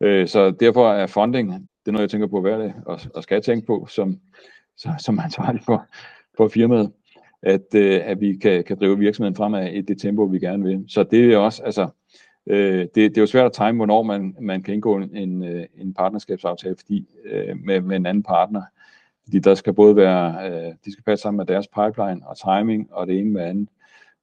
Øh, 0.00 0.28
så 0.28 0.50
derfor 0.50 0.88
er 0.88 1.06
funding, 1.06 1.52
det 1.52 1.60
er 1.86 1.92
noget, 1.92 2.02
jeg 2.02 2.10
tænker 2.10 2.26
på 2.26 2.40
hver 2.40 2.58
dag, 2.58 2.74
og, 2.86 3.00
og 3.14 3.22
skal 3.22 3.42
tænke 3.42 3.66
på, 3.66 3.86
som, 3.90 4.20
så, 4.76 4.88
som 4.98 5.18
ansvarlig 5.18 5.62
for, 5.64 5.86
for 6.36 6.48
firmaet, 6.48 6.92
at, 7.42 7.74
øh, 7.74 8.00
at 8.04 8.20
vi 8.20 8.36
kan, 8.36 8.64
kan 8.64 8.78
drive 8.78 8.98
virksomheden 8.98 9.36
fremad 9.36 9.72
i 9.72 9.80
det 9.80 10.00
tempo, 10.00 10.22
vi 10.22 10.38
gerne 10.38 10.64
vil. 10.64 10.84
Så 10.88 11.02
det 11.02 11.32
er 11.32 11.38
også, 11.38 11.62
altså, 11.62 11.88
øh, 12.46 12.78
det, 12.78 12.94
det 12.94 13.16
er 13.16 13.22
jo 13.22 13.26
svært 13.26 13.46
at 13.46 13.52
time, 13.52 13.72
hvornår 13.76 14.02
man, 14.02 14.36
man 14.40 14.62
kan 14.62 14.74
indgå 14.74 14.96
en, 14.96 15.16
en, 15.16 15.42
en 15.76 15.94
partnerskabsaftale 15.94 16.76
fordi, 16.76 17.06
øh, 17.24 17.56
med, 17.64 17.80
med 17.80 17.96
en 17.96 18.06
anden 18.06 18.22
partner. 18.22 18.62
Fordi 19.24 19.38
der 19.38 19.54
skal 19.54 19.72
både 19.72 19.96
være, 19.96 20.50
øh, 20.50 20.74
de 20.84 20.92
skal 20.92 21.04
passe 21.04 21.22
sammen 21.22 21.36
med 21.36 21.46
deres 21.46 21.68
pipeline 21.68 22.20
og 22.26 22.36
timing, 22.36 22.88
og 22.92 23.06
det 23.06 23.18
ene 23.18 23.30
med 23.30 23.42
andet. 23.42 23.68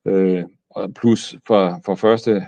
Øh, 0.06 0.44
og 0.70 0.94
plus 0.94 1.36
for, 1.48 1.82
for 1.86 1.96
første 1.96 2.48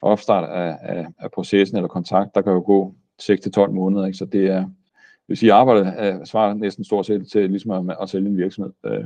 opstart 0.00 0.50
af, 0.50 0.78
af, 0.82 1.06
af 1.18 1.30
processen 1.30 1.76
eller 1.76 1.88
kontakt, 1.88 2.34
der 2.34 2.42
kan 2.42 2.52
jo 2.52 2.62
gå 2.66 2.94
6-12 3.22 3.70
måneder. 3.70 4.06
Ikke? 4.06 4.18
Så 4.18 4.24
det 4.24 4.46
er, 4.46 4.64
hvis 5.26 5.42
I 5.42 5.48
arbejder, 5.48 6.24
svarer 6.24 6.54
næsten 6.54 6.84
stort 6.84 7.06
set 7.06 7.30
til 7.32 7.50
ligesom 7.50 7.70
at, 7.90 7.96
at 8.02 8.08
sælge 8.08 8.28
en 8.28 8.36
virksomhed. 8.36 8.72
Øh. 8.84 9.04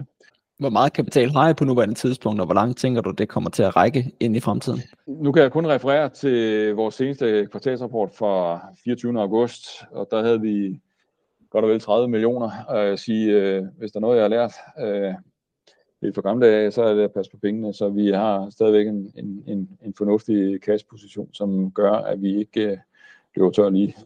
Hvor 0.59 0.71
meget 0.71 0.93
kapital 0.93 1.31
har 1.31 1.49
I 1.49 1.55
på 1.55 1.65
nuværende 1.65 1.95
tidspunkt, 1.95 2.41
og 2.41 2.47
hvor 2.47 2.55
langt 2.55 2.79
tænker 2.79 3.01
du, 3.01 3.11
det 3.11 3.29
kommer 3.29 3.51
til 3.51 3.63
at 3.63 3.77
række 3.77 4.13
ind 4.21 4.37
i 4.37 4.41
fremtiden? 4.41 4.81
Nu 5.07 5.33
kan 5.33 5.43
jeg 5.43 5.53
kun 5.53 5.67
referere 5.67 6.09
til 6.09 6.69
vores 6.75 6.95
seneste 6.95 7.49
kvartalsrapport 7.51 8.11
fra 8.19 8.61
24. 8.85 9.21
august, 9.21 9.67
og 9.93 10.09
der 10.11 10.23
havde 10.23 10.41
vi 10.41 10.81
godt 11.51 11.65
og 11.65 11.71
vel 11.71 11.81
30 11.81 12.09
millioner. 12.09 12.51
Og 12.69 12.87
jeg 12.87 12.99
sige, 12.99 13.33
øh, 13.33 13.65
hvis 13.79 13.93
der 13.93 13.99
er 13.99 14.01
noget, 14.01 14.17
jeg 14.17 14.25
har 14.25 14.29
lært 14.29 14.53
øh, 14.81 15.15
lidt 16.03 16.15
for 16.15 16.23
gamle 16.23 16.47
dage, 16.47 16.71
så 16.71 16.83
er 16.83 16.95
det 16.95 17.03
at 17.03 17.13
passe 17.13 17.31
på 17.31 17.39
pengene. 17.43 17.75
Så 17.75 17.89
vi 17.89 18.11
har 18.11 18.51
stadigvæk 18.51 18.87
en, 18.87 19.13
en, 19.17 19.43
en, 19.47 19.69
en 19.85 19.95
fornuftig 19.99 20.61
cash-position, 20.61 21.29
som 21.33 21.71
gør, 21.71 21.93
at 21.93 22.23
vi 22.23 22.39
ikke 22.39 22.61
øh, 22.61 22.77
løber 23.37 23.51
tør 23.51 23.71
lige, 23.71 23.97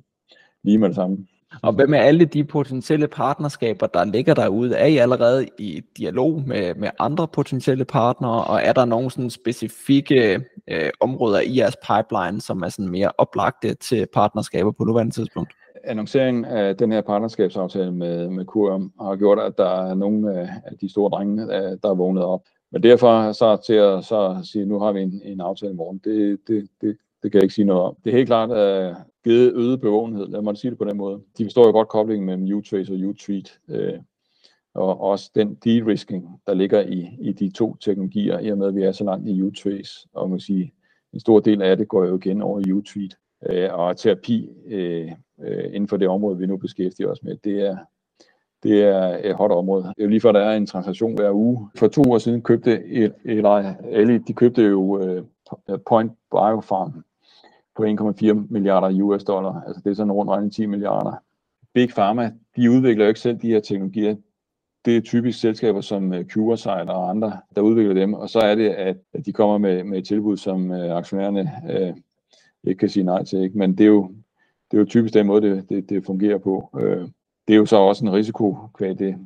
lige 0.62 0.78
med 0.78 0.88
det 0.88 0.96
samme. 0.96 1.26
Og 1.62 1.72
hvad 1.72 1.86
med 1.86 1.98
alle 1.98 2.24
de 2.24 2.44
potentielle 2.44 3.08
partnerskaber, 3.08 3.86
der 3.86 4.04
ligger 4.04 4.34
derude? 4.34 4.74
Er 4.74 4.86
I 4.86 4.96
allerede 4.96 5.48
i 5.58 5.82
dialog 5.96 6.42
med, 6.46 6.74
med 6.74 6.90
andre 6.98 7.28
potentielle 7.28 7.84
partnere, 7.84 8.44
og 8.44 8.62
er 8.62 8.72
der 8.72 8.84
nogle 8.84 9.10
sådan 9.10 9.30
specifikke 9.30 10.44
øh, 10.68 10.90
områder 11.00 11.40
i 11.40 11.58
jeres 11.58 11.76
pipeline, 11.76 12.40
som 12.40 12.62
er 12.62 12.68
sådan 12.68 12.90
mere 12.90 13.12
oplagte 13.18 13.74
til 13.74 14.06
partnerskaber 14.14 14.72
på 14.72 14.84
nuværende 14.84 15.14
tidspunkt? 15.14 15.52
Annonceringen 15.86 16.44
af 16.44 16.76
den 16.76 16.92
her 16.92 17.00
partnerskabsaftale 17.00 17.92
med, 17.92 18.28
med 18.28 18.44
QM 18.44 19.02
har 19.04 19.16
gjort, 19.16 19.38
at 19.38 19.58
der 19.58 19.90
er 19.90 19.94
nogle 19.94 20.40
af 20.40 20.78
de 20.80 20.88
store 20.88 21.10
drenge, 21.10 21.46
der 21.82 21.90
er 21.90 21.94
vågnet 21.94 22.24
op. 22.24 22.40
Men 22.72 22.82
derfor 22.82 23.32
så 23.32 23.56
til 23.66 23.74
at 23.74 24.04
så 24.04 24.40
sige, 24.52 24.66
nu 24.66 24.78
har 24.78 24.92
vi 24.92 25.02
en, 25.02 25.22
en 25.24 25.40
aftale 25.40 25.72
i 25.72 25.76
morgen, 25.76 26.00
det, 26.04 26.38
det, 26.48 26.68
det, 26.80 26.96
det 27.22 27.32
kan 27.32 27.38
jeg 27.38 27.42
ikke 27.42 27.54
sige 27.54 27.64
noget 27.64 27.82
om. 27.82 27.96
Det 28.04 28.10
er 28.10 28.16
helt 28.16 28.28
klart 28.28 28.50
uh, 28.50 28.96
givet 29.24 29.52
øget 29.54 29.80
bevågenhed, 29.80 30.28
lad 30.28 30.42
mig 30.42 30.56
sige 30.56 30.70
det 30.70 30.78
på 30.78 30.84
den 30.84 30.96
måde. 30.96 31.20
De 31.38 31.44
forstår 31.44 31.66
jo 31.66 31.72
godt 31.72 31.88
koblingen 31.88 32.26
mellem 32.26 32.58
U-Trace 32.58 32.92
og 32.92 32.98
U-Treat, 32.98 33.58
uh, 33.68 33.76
øh, 33.76 33.98
og 34.74 35.00
også 35.00 35.30
den 35.34 35.54
de-risking, 35.54 36.40
der 36.46 36.54
ligger 36.54 36.80
i, 36.80 37.16
i 37.20 37.32
de 37.32 37.50
to 37.50 37.76
teknologier, 37.76 38.38
i 38.38 38.48
og 38.48 38.58
med 38.58 38.66
at 38.66 38.74
vi 38.74 38.82
er 38.82 38.92
så 38.92 39.04
langt 39.04 39.28
i 39.28 39.42
U-Trace, 39.42 40.06
og 40.14 40.28
man 40.28 40.38
kan 40.38 40.44
sige, 40.44 40.72
en 41.12 41.20
stor 41.20 41.40
del 41.40 41.62
af 41.62 41.76
det 41.76 41.88
går 41.88 42.04
jo 42.04 42.16
igen 42.16 42.42
over 42.42 42.60
i 42.60 42.72
U-Treat 42.72 43.16
øh, 43.48 43.74
og 43.74 43.96
terapi 43.96 44.50
øh, 44.66 45.12
øh, 45.40 45.64
inden 45.64 45.88
for 45.88 45.96
det 45.96 46.08
område, 46.08 46.38
vi 46.38 46.46
nu 46.46 46.56
beskæftiger 46.56 47.08
os 47.08 47.22
med, 47.22 47.36
det 47.44 47.66
er, 47.66 47.76
det 48.62 48.82
er 48.82 49.18
et 49.24 49.34
hot 49.34 49.50
område. 49.50 49.82
Det 49.82 49.94
er 49.98 50.04
jo 50.04 50.08
lige 50.08 50.20
for, 50.20 50.28
at 50.28 50.34
der 50.34 50.40
er 50.40 50.56
en 50.56 50.66
transaktion 50.66 51.14
hver 51.14 51.32
uge. 51.32 51.68
For 51.74 51.88
to 51.88 52.02
år 52.02 52.18
siden 52.18 52.42
købte 52.42 52.82
Eli, 53.24 54.18
de 54.18 54.32
købte 54.32 54.62
jo 54.62 55.00
øh, 55.00 55.24
Point 55.86 56.12
Biofarm 56.30 57.04
på 57.76 57.84
1,4 57.84 58.46
milliarder 58.50 59.02
US 59.02 59.24
dollar. 59.24 59.62
Altså 59.66 59.82
det 59.84 59.90
er 59.90 59.94
sådan 59.94 60.12
rundt 60.12 60.30
regnet 60.30 60.52
10 60.52 60.66
milliarder. 60.66 61.12
Big 61.74 61.88
Pharma, 61.88 62.32
de 62.56 62.70
udvikler 62.70 63.04
jo 63.04 63.08
ikke 63.08 63.20
selv 63.20 63.38
de 63.38 63.48
her 63.48 63.60
teknologier. 63.60 64.16
Det 64.84 64.96
er 64.96 65.00
typisk 65.00 65.40
selskaber 65.40 65.80
som 65.80 66.12
øh, 66.12 66.24
CureSight 66.24 66.90
og 66.90 67.10
andre, 67.10 67.40
der 67.56 67.60
udvikler 67.60 67.94
dem. 67.94 68.14
Og 68.14 68.28
så 68.28 68.38
er 68.38 68.54
det, 68.54 68.68
at 68.68 68.96
de 69.26 69.32
kommer 69.32 69.58
med, 69.58 69.84
med 69.84 69.98
et 69.98 70.06
tilbud, 70.06 70.36
som 70.36 70.72
øh, 70.72 70.96
aktionærerne 70.96 71.52
øh, 71.70 71.94
ikke 72.66 72.78
kan 72.78 72.88
sige 72.88 73.04
nej 73.04 73.24
til. 73.24 73.42
Ikke? 73.42 73.58
Men 73.58 73.78
det 73.78 73.84
er, 73.84 73.88
jo, 73.88 74.10
det 74.70 74.76
er 74.76 74.80
jo 74.80 74.84
typisk 74.84 75.14
den 75.14 75.26
måde, 75.26 75.42
det, 75.42 75.68
det, 75.68 75.88
det 75.88 76.06
fungerer 76.06 76.38
på. 76.38 76.70
Øh, 76.80 77.08
det 77.48 77.54
er 77.54 77.58
jo 77.58 77.66
så 77.66 77.76
også 77.76 78.04
en 78.04 78.12
risiko 78.12 78.56
kvad 78.74 78.94
det, 78.94 79.16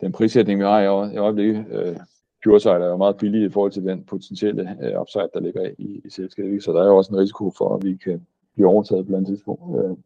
den 0.00 0.12
prissætning, 0.12 0.58
vi 0.60 0.64
har 0.64 0.80
i, 0.80 1.16
øjeblikket. 1.16 1.66
Øh, 1.70 1.96
PureSite 2.44 2.70
er 2.70 2.86
jo 2.86 2.96
meget 2.96 3.16
billig 3.16 3.44
i 3.44 3.48
forhold 3.48 3.72
til 3.72 3.84
den 3.84 4.04
potentielle 4.04 4.76
øh, 4.82 5.00
upside, 5.00 5.30
der 5.34 5.40
ligger 5.40 5.70
i, 5.78 6.00
i 6.04 6.10
selskabet. 6.10 6.62
Så 6.62 6.72
der 6.72 6.82
er 6.82 6.86
jo 6.86 6.96
også 6.96 7.12
en 7.12 7.18
risiko 7.18 7.52
for, 7.58 7.74
at 7.76 7.84
vi 7.84 7.96
kan 7.96 8.26
blive 8.54 8.68
overtaget 8.68 9.06
på 9.06 9.16
et 9.16 9.26
tidspunkt, 9.26 9.62
øh, 9.78 9.96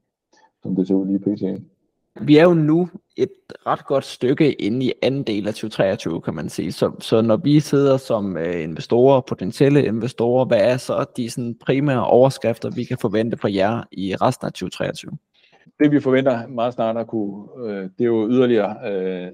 som 0.62 0.76
det 0.76 0.88
ser 0.88 0.94
ud 0.94 1.06
lige 1.06 1.18
pt. 1.18 1.64
Vi 2.20 2.36
er 2.36 2.42
jo 2.42 2.54
nu 2.54 2.88
et 3.16 3.28
ret 3.66 3.86
godt 3.86 4.04
stykke 4.04 4.52
inde 4.52 4.86
i 4.86 4.92
anden 5.02 5.22
del 5.22 5.48
af 5.48 5.54
2023, 5.54 6.20
kan 6.20 6.34
man 6.34 6.48
sige. 6.48 6.72
Så, 6.72 6.92
så 7.00 7.22
når 7.22 7.36
vi 7.36 7.60
sidder 7.60 7.96
som 7.96 8.36
øh, 8.36 8.62
investorer, 8.62 9.20
potentielle 9.20 9.84
investorer, 9.84 10.44
hvad 10.44 10.60
er 10.60 10.76
så 10.76 11.04
de 11.16 11.30
sådan, 11.30 11.54
primære 11.60 12.06
overskrifter, 12.06 12.70
vi 12.70 12.84
kan 12.84 12.98
forvente 13.00 13.36
fra 13.36 13.52
jer 13.52 13.82
i 13.92 14.14
resten 14.14 14.46
af 14.46 14.52
2023? 14.52 15.12
Det 15.80 15.92
vi 15.92 16.00
forventer 16.00 16.46
meget 16.46 16.74
snart 16.74 16.96
at 16.96 17.06
kunne, 17.06 17.46
øh, 17.66 17.82
det 17.82 18.00
er 18.00 18.04
jo 18.04 18.28
yderligere 18.28 18.76
øh, 18.92 19.26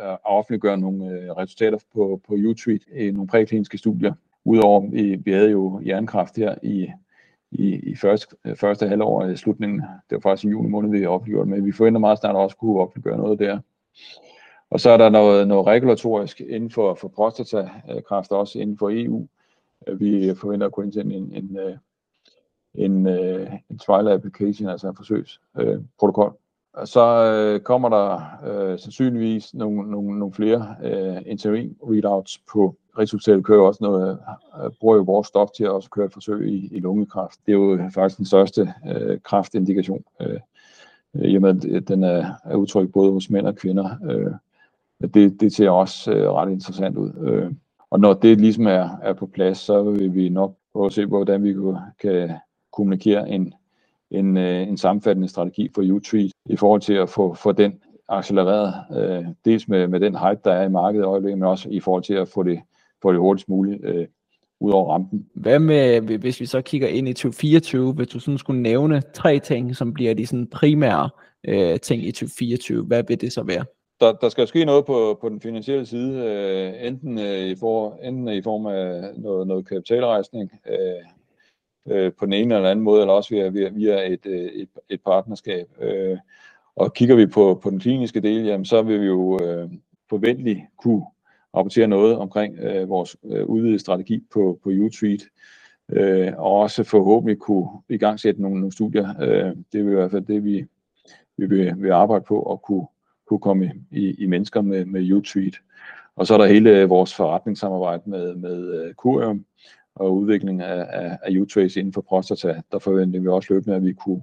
at 0.00 0.18
offentliggøre 0.24 0.78
nogle 0.78 1.06
øh, 1.06 1.30
resultater 1.30 1.78
på, 1.94 2.20
på 2.28 2.34
YouTube 2.36 2.84
i 2.96 3.10
nogle 3.10 3.28
prækliniske 3.28 3.78
studier. 3.78 4.12
Udover, 4.44 4.90
vi, 4.90 5.16
vi 5.24 5.32
havde 5.32 5.50
jo 5.50 5.80
hjernekraft 5.80 6.36
her 6.36 6.54
i, 6.62 6.88
i, 7.54 7.90
i 7.90 7.96
første, 7.96 8.36
første 8.56 8.88
halvår 8.88 9.24
i 9.24 9.36
slutningen. 9.36 9.80
Det 9.80 10.14
var 10.14 10.20
faktisk 10.20 10.44
i 10.44 10.50
juni 10.50 10.68
måned, 10.68 10.90
vi 10.90 11.06
offentliggjorde 11.06 11.50
men 11.50 11.66
vi 11.66 11.72
forventer 11.72 12.00
meget 12.00 12.18
snart 12.18 12.36
også 12.36 12.56
kunne 12.56 12.80
offentliggøre 12.80 13.18
noget 13.18 13.38
der. 13.38 13.58
Og 14.70 14.80
så 14.80 14.90
er 14.90 14.96
der 14.96 15.08
noget, 15.08 15.48
noget 15.48 15.66
regulatorisk 15.66 16.40
inden 16.40 16.70
for, 16.70 16.94
for 16.94 17.08
prostatakræft, 17.08 18.32
også 18.32 18.58
inden 18.58 18.78
for 18.78 18.90
EU. 18.92 19.28
Vi 19.98 20.34
forventer 20.34 20.66
at 20.66 20.72
kunne 20.72 20.86
indsende 20.86 21.14
en, 21.14 21.32
en, 21.32 21.58
en, 22.74 23.06
en 23.70 23.78
trial 23.78 24.08
application, 24.08 24.68
altså 24.68 24.88
en 24.88 24.96
forsøgsprotokol, 24.96 26.36
så 26.84 27.32
øh, 27.32 27.60
kommer 27.60 27.88
der 27.88 28.38
øh, 28.46 28.78
sandsynligvis 28.78 29.54
nogle, 29.54 29.90
nogle, 29.90 30.18
nogle 30.18 30.34
flere 30.34 30.76
øh, 30.82 31.22
interim 31.26 31.76
readouts 31.82 32.38
på 32.52 32.76
Rigshospitalet 32.98 33.44
kører 33.44 33.60
også 33.60 33.84
noget, 33.84 34.18
øh, 34.64 34.70
bruger 34.80 34.96
jo 34.96 35.02
vores 35.02 35.26
stof 35.26 35.50
til 35.50 35.64
at 35.64 35.70
også 35.70 35.90
køre 35.90 36.06
et 36.06 36.12
forsøg 36.12 36.48
i, 36.48 36.68
i 36.72 36.80
lungekræft. 36.80 37.38
Det 37.46 37.52
er 37.52 37.56
jo 37.56 37.90
faktisk 37.94 38.18
den 38.18 38.26
største 38.26 38.74
øh, 38.88 39.20
kraftindikation, 39.20 40.04
øh, 40.20 40.40
øh, 41.14 41.30
i 41.30 41.36
og 41.36 41.42
med 41.42 41.50
at 41.50 41.64
øh, 41.64 41.82
den 41.82 42.04
er, 42.04 42.32
er 42.44 42.56
udtrykt 42.56 42.92
både 42.92 43.12
hos 43.12 43.30
mænd 43.30 43.46
og 43.46 43.56
kvinder. 43.56 43.90
Øh, 44.10 44.32
det, 45.14 45.40
det 45.40 45.52
ser 45.52 45.70
også 45.70 46.12
øh, 46.12 46.30
ret 46.30 46.50
interessant 46.52 46.96
ud. 46.96 47.12
Øh, 47.20 47.52
og 47.90 48.00
når 48.00 48.14
det 48.14 48.40
ligesom 48.40 48.66
er, 48.66 48.88
er 49.02 49.12
på 49.12 49.26
plads, 49.26 49.58
så 49.58 49.82
vil 49.82 50.14
vi 50.14 50.28
nok 50.28 50.54
prøve 50.72 50.86
at 50.86 50.92
se, 50.92 51.06
hvordan 51.06 51.44
vi 51.44 51.54
kan 52.00 52.30
kommunikere 52.72 53.28
en, 53.28 53.54
en, 54.10 54.36
øh, 54.36 54.68
en 54.68 54.78
sammenfattende 54.78 55.28
strategi 55.28 55.70
for 55.74 55.82
U3 55.82 56.30
i 56.46 56.56
forhold 56.56 56.80
til 56.80 56.94
at 56.94 57.08
få, 57.08 57.34
få 57.34 57.52
den 57.52 57.80
accelereret, 58.08 58.74
øh, 58.96 59.24
dels 59.44 59.68
med, 59.68 59.88
med 59.88 60.00
den 60.00 60.18
hype, 60.18 60.40
der 60.44 60.52
er 60.52 60.64
i 60.64 60.68
markedet 60.68 61.04
i 61.04 61.06
øjeblikket, 61.06 61.38
men 61.38 61.48
også 61.48 61.68
i 61.70 61.80
forhold 61.80 62.02
til 62.02 62.14
at 62.14 62.28
få 62.28 62.42
det, 62.42 62.60
få 63.02 63.12
det 63.12 63.20
hurtigst 63.20 63.48
muligt 63.48 63.84
øh, 63.84 64.06
ud 64.60 64.72
over 64.72 64.92
rampen. 64.92 65.26
Hvad 65.34 65.58
med, 65.58 66.00
hvis 66.00 66.40
vi 66.40 66.46
så 66.46 66.60
kigger 66.60 66.88
ind 66.88 67.08
i 67.08 67.12
2024, 67.12 67.92
hvis 67.92 68.08
du 68.08 68.20
sådan 68.20 68.38
skulle 68.38 68.62
nævne 68.62 69.02
tre 69.14 69.38
ting, 69.38 69.76
som 69.76 69.94
bliver 69.94 70.14
de 70.14 70.26
sådan 70.26 70.46
primære 70.46 71.10
øh, 71.48 71.80
ting 71.80 72.06
i 72.06 72.12
2024, 72.12 72.84
hvad 72.84 73.04
vil 73.08 73.20
det 73.20 73.32
så 73.32 73.42
være? 73.42 73.64
Der, 74.00 74.12
der 74.12 74.28
skal 74.28 74.46
ske 74.46 74.64
noget 74.64 74.86
på, 74.86 75.18
på 75.20 75.28
den 75.28 75.40
finansielle 75.40 75.86
side, 75.86 76.24
øh, 76.24 76.86
enten, 76.86 77.18
øh, 77.18 77.38
i 77.38 77.56
for, 77.56 77.98
enten 78.02 78.28
i 78.28 78.42
form 78.42 78.66
af 78.66 79.02
noget, 79.16 79.46
noget 79.46 79.68
kapitalrejsning, 79.68 80.50
øh, 80.68 80.76
øh, 81.90 82.12
på 82.12 82.24
den 82.24 82.32
ene 82.32 82.54
eller 82.54 82.70
anden 82.70 82.84
måde, 82.84 83.00
eller 83.00 83.14
også 83.14 83.34
via, 83.34 83.48
via, 83.48 83.68
via 83.68 84.12
et, 84.12 84.26
øh, 84.26 84.40
et, 84.40 84.68
et 84.88 85.00
partnerskab. 85.04 85.66
Øh, 85.80 86.18
og 86.76 86.94
kigger 86.94 87.16
vi 87.16 87.26
på, 87.26 87.60
på 87.62 87.70
den 87.70 87.80
kliniske 87.80 88.20
del, 88.20 88.44
jamen, 88.44 88.64
så 88.64 88.82
vil 88.82 89.00
vi 89.00 89.06
jo 89.06 89.38
øh, 89.42 89.70
forventeligt 90.10 90.60
kunne 90.82 91.04
rapportere 91.56 91.88
noget 91.88 92.16
omkring 92.16 92.58
øh, 92.58 92.88
vores 92.88 93.16
øh, 93.24 93.46
udvidede 93.46 93.78
strategi 93.78 94.24
på, 94.32 94.58
på 94.62 94.70
U-Treat, 94.70 95.28
øh, 95.88 96.32
og 96.36 96.52
også 96.52 96.84
forhåbentlig 96.84 97.38
kunne 97.38 97.68
i 97.88 97.98
gang 97.98 98.20
sætte 98.20 98.42
nogle, 98.42 98.58
nogle 98.58 98.72
studier. 98.72 99.08
Øh, 99.22 99.56
det 99.72 99.80
er 99.80 99.90
i 99.90 99.94
hvert 99.94 100.10
fald 100.10 100.24
det, 100.24 100.44
vi, 100.44 100.64
vi 101.36 101.46
vil, 101.46 101.74
vil 101.76 101.90
arbejde 101.90 102.24
på, 102.28 102.52
at 102.52 102.62
kunne, 102.62 102.86
kunne 103.26 103.40
komme 103.40 103.72
i, 103.90 104.14
i 104.22 104.26
mennesker 104.26 104.60
med, 104.60 104.84
med 104.84 105.12
U-Treat. 105.12 105.60
Og 106.16 106.26
så 106.26 106.34
er 106.34 106.38
der 106.38 106.46
hele 106.46 106.84
vores 106.84 107.14
forretningssamarbejde 107.14 108.02
med, 108.06 108.34
med 108.34 108.84
øh, 108.84 108.94
Curium, 108.94 109.44
og 109.96 110.16
udvikling 110.16 110.62
af, 110.62 110.86
af, 110.90 111.18
af 111.22 111.30
U-Trace 111.30 111.80
inden 111.80 111.92
for 111.92 112.00
prostata, 112.00 112.60
der 112.72 112.78
forventer 112.78 113.20
vi 113.20 113.28
også 113.28 113.52
løbende, 113.54 113.76
at 113.76 113.84
vi 113.84 113.92
kunne 113.92 114.22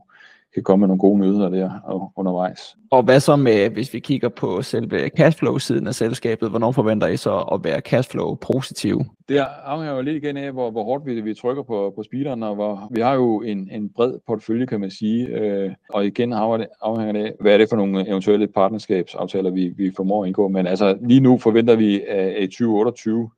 kan 0.54 0.64
komme 0.64 0.82
med 0.82 0.88
nogle 0.88 1.00
gode 1.00 1.20
nyheder 1.20 1.50
der 1.50 2.12
undervejs. 2.16 2.78
Og 2.92 3.04
hvad 3.04 3.20
så 3.20 3.36
med, 3.36 3.70
hvis 3.70 3.94
vi 3.94 4.00
kigger 4.00 4.30
på 4.30 4.62
selve 4.62 5.10
cashflow-siden 5.18 5.88
af 5.88 5.96
selskabet, 5.96 6.50
hvornår 6.50 6.72
forventer 6.72 7.08
I 7.08 7.18
så 7.18 7.38
at 7.38 7.64
være 7.64 7.80
cashflow-positiv? 7.80 9.02
Det 9.30 9.38
afhænger 9.66 9.96
jo 9.96 10.02
lidt 10.02 10.24
igen 10.24 10.38
af, 10.38 10.52
hvor, 10.52 10.72
hvor 10.72 10.84
hårdt 10.84 11.06
vi, 11.06 11.22
vi 11.22 11.34
trykker 11.34 11.64
på, 11.64 11.94
på 11.96 12.04
speederen, 12.04 12.44
og 12.44 12.56
hvor, 12.56 12.88
vi 12.92 13.02
har 13.02 13.14
jo 13.14 13.42
en, 13.42 13.70
en 13.72 13.90
bred 13.90 14.14
portefølje, 14.28 14.66
kan 14.66 14.80
man 14.80 14.92
sige, 14.92 15.28
øh, 15.28 15.72
og 15.90 16.06
igen 16.06 16.34
afhænger 16.34 17.12
det 17.12 17.26
af, 17.26 17.34
hvad 17.40 17.54
er 17.54 17.58
det 17.58 17.70
for 17.70 17.76
nogle 17.76 18.08
eventuelle 18.08 18.48
partnerskabsaftaler, 18.48 19.50
vi, 19.50 19.68
vi 19.68 19.92
formår 19.96 20.24
at 20.24 20.28
indgå, 20.28 20.48
men 20.48 20.68
altså 20.68 20.98
lige 21.02 21.20
nu 21.20 21.38
forventer 21.38 21.76
vi, 21.76 22.02
at 22.02 22.44
i 22.44 22.48
2028 22.48 23.30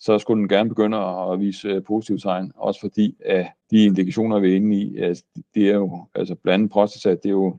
så 0.00 0.18
skulle 0.18 0.40
den 0.40 0.48
gerne 0.48 0.68
begynde 0.68 0.96
at 0.98 1.40
vise 1.40 1.68
øh, 1.68 1.82
positive 1.82 2.18
tegn, 2.18 2.52
også 2.54 2.80
fordi 2.80 3.16
at 3.24 3.46
de 3.70 3.84
indikationer, 3.84 4.38
vi 4.38 4.52
er 4.52 4.56
inde 4.56 4.76
i, 4.76 4.96
altså, 4.96 5.24
det 5.54 5.68
er 5.68 5.74
jo, 5.74 6.06
altså 6.14 6.34
blandt 6.34 6.54
andet 6.54 6.70
prostata, 6.70 7.10
det 7.10 7.26
er 7.26 7.30
jo 7.30 7.58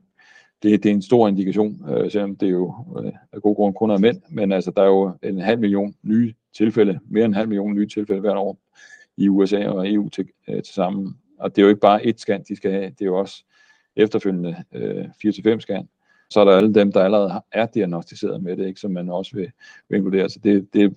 det, 0.62 0.82
det 0.82 0.90
er 0.90 0.94
en 0.94 1.02
stor 1.02 1.28
indikation, 1.28 1.90
øh, 1.90 2.10
selvom 2.10 2.36
det 2.36 2.46
er 2.46 2.50
jo 2.50 2.74
øh, 3.04 3.12
af 3.32 3.42
god 3.42 3.56
grund 3.56 3.74
kun 3.74 3.90
er 3.90 3.98
mænd, 3.98 4.22
men 4.30 4.52
altså 4.52 4.70
der 4.70 4.82
er 4.82 4.86
jo 4.86 5.12
en 5.22 5.38
halv 5.38 5.60
million 5.60 5.94
nye 6.02 6.34
tilfælde, 6.56 7.00
mere 7.04 7.24
end 7.24 7.30
en 7.30 7.36
halv 7.36 7.48
million 7.48 7.74
nye 7.74 7.88
tilfælde 7.88 8.20
hvert 8.20 8.36
år 8.36 8.58
i 9.16 9.28
USA 9.28 9.68
og 9.68 9.92
EU 9.92 10.08
til, 10.08 10.28
øh, 10.48 10.62
til 10.62 10.74
sammen. 10.74 11.16
Og 11.38 11.56
det 11.56 11.62
er 11.62 11.66
jo 11.66 11.68
ikke 11.68 11.80
bare 11.80 12.06
et 12.06 12.20
scan, 12.20 12.44
de 12.48 12.56
skal 12.56 12.70
have, 12.70 12.84
det 12.84 13.02
er 13.02 13.06
jo 13.06 13.18
også 13.18 13.44
efterfølgende 13.96 14.56
øh, 14.72 15.04
4-5 15.04 15.60
scan. 15.60 15.88
Så 16.32 16.40
er 16.40 16.44
der 16.44 16.56
alle 16.56 16.74
dem, 16.74 16.92
der 16.92 17.04
allerede 17.04 17.32
er 17.52 17.66
diagnostiseret 17.66 18.42
med 18.42 18.56
det, 18.56 18.66
ikke, 18.66 18.80
som 18.80 18.90
man 18.90 19.10
også 19.10 19.36
vil, 19.36 19.48
vil 19.88 19.96
inkludere. 19.96 20.28
Så 20.28 20.38
det, 20.44 20.68
det, 20.74 20.94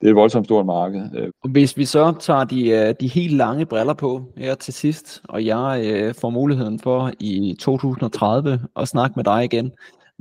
det 0.00 0.06
er 0.06 0.10
et 0.10 0.16
voldsomt 0.16 0.46
stort 0.46 0.66
marked. 0.66 1.10
Øh. 1.14 1.52
Hvis 1.52 1.76
vi 1.76 1.84
så 1.84 2.14
tager 2.20 2.44
de, 2.44 2.68
øh, 2.68 2.94
de 3.00 3.08
helt 3.08 3.36
lange 3.36 3.66
briller 3.66 3.94
på 3.94 4.22
her 4.36 4.54
til 4.54 4.74
sidst, 4.74 5.22
og 5.28 5.46
jeg 5.46 5.82
øh, 5.84 6.14
får 6.14 6.30
muligheden 6.30 6.78
for 6.78 7.12
i 7.20 7.56
2030 7.60 8.60
at 8.76 8.88
snakke 8.88 9.12
med 9.16 9.24
dig 9.24 9.44
igen, 9.44 9.72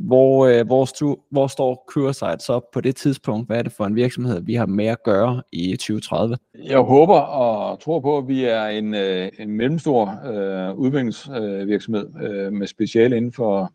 hvor, 0.08 0.46
øh, 0.46 0.66
hvor, 0.66 0.86
stu, 0.86 1.16
hvor 1.32 1.48
står 1.48 1.86
CureSight 1.88 2.42
så 2.42 2.70
på 2.74 2.82
det 2.82 2.96
tidspunkt? 2.96 3.48
Hvad 3.48 3.58
er 3.58 3.64
det 3.64 3.72
for 3.72 3.86
en 3.86 3.96
virksomhed, 3.96 4.42
vi 4.42 4.54
har 4.54 4.66
med 4.66 4.86
at 4.86 5.04
gøre 5.04 5.42
i 5.52 5.72
2030? 5.72 6.38
Jeg 6.64 6.80
håber 6.80 7.20
og 7.20 7.80
tror 7.80 8.00
på, 8.00 8.18
at 8.18 8.28
vi 8.28 8.44
er 8.44 8.66
en, 8.66 8.96
øh, 8.96 9.30
en 9.40 9.52
mellemstor 9.52 10.20
øh, 10.26 10.76
udviklingsvirksomhed 10.76 12.08
øh, 12.24 12.54
med 12.54 12.68
speciale 12.68 13.18
inden 13.18 13.34
for 13.34 13.72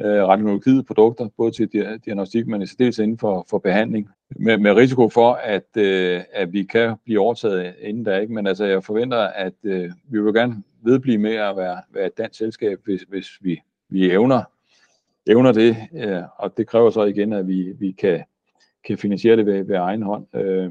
øh, 0.00 0.22
radiologiet 0.28 0.86
produkter, 0.86 1.28
både 1.36 1.50
til 1.50 1.68
diagnostik, 2.04 2.46
men 2.46 2.62
i 2.62 2.66
særdeleshed 2.66 3.04
inden 3.04 3.18
for, 3.18 3.46
for 3.50 3.58
behandling, 3.58 4.08
med, 4.36 4.58
med 4.58 4.72
risiko 4.72 5.08
for, 5.08 5.32
at, 5.32 5.76
øh, 5.76 6.20
at 6.32 6.52
vi 6.52 6.62
kan 6.62 6.96
blive 7.04 7.20
overtaget 7.20 7.74
inden 7.80 8.04
da. 8.04 8.18
Ikke? 8.18 8.32
Men 8.32 8.46
altså, 8.46 8.64
jeg 8.64 8.84
forventer, 8.84 9.18
at 9.18 9.54
øh, 9.62 9.90
vi 10.04 10.22
vil 10.22 10.34
gerne 10.34 10.62
vedblive 10.82 11.18
med 11.18 11.34
at 11.34 11.56
være, 11.56 11.82
være 11.94 12.06
et 12.06 12.18
dansk 12.18 12.38
selskab, 12.38 12.80
hvis, 12.84 13.02
hvis 13.02 13.28
vi, 13.40 13.60
vi 13.88 14.10
evner, 14.10 14.42
evner 15.26 15.52
det, 15.52 15.76
øh, 15.94 16.22
og 16.38 16.56
det 16.56 16.66
kræver 16.66 16.90
så 16.90 17.04
igen, 17.04 17.32
at 17.32 17.48
vi, 17.48 17.72
vi 17.78 17.92
kan, 17.92 18.24
kan 18.84 18.98
finansiere 18.98 19.36
det 19.36 19.46
ved, 19.46 19.64
ved 19.64 19.76
egen 19.76 20.02
hånd. 20.02 20.36
Øh, 20.36 20.70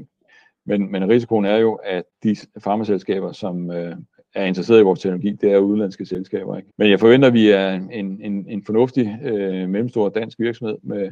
men, 0.64 0.92
men 0.92 1.08
risikoen 1.08 1.44
er 1.44 1.56
jo, 1.56 1.74
at 1.74 2.04
de 2.22 2.36
farmaselskaber, 2.58 3.32
som, 3.32 3.70
øh, 3.70 3.96
er 4.34 4.44
interesseret 4.44 4.80
i 4.80 4.82
vores 4.82 5.00
teknologi, 5.00 5.32
det 5.32 5.52
er 5.52 5.58
udenlandske 5.58 6.06
selskaber. 6.06 6.56
Ikke? 6.56 6.68
Men 6.76 6.90
jeg 6.90 7.00
forventer, 7.00 7.28
at 7.28 7.34
vi 7.34 7.50
er 7.50 7.70
en, 7.70 8.20
en, 8.22 8.46
en 8.48 8.64
fornuftig 8.64 9.18
øh, 9.24 9.68
mellemstor 9.68 10.08
dansk 10.08 10.38
virksomhed, 10.38 10.76
med, 10.82 11.10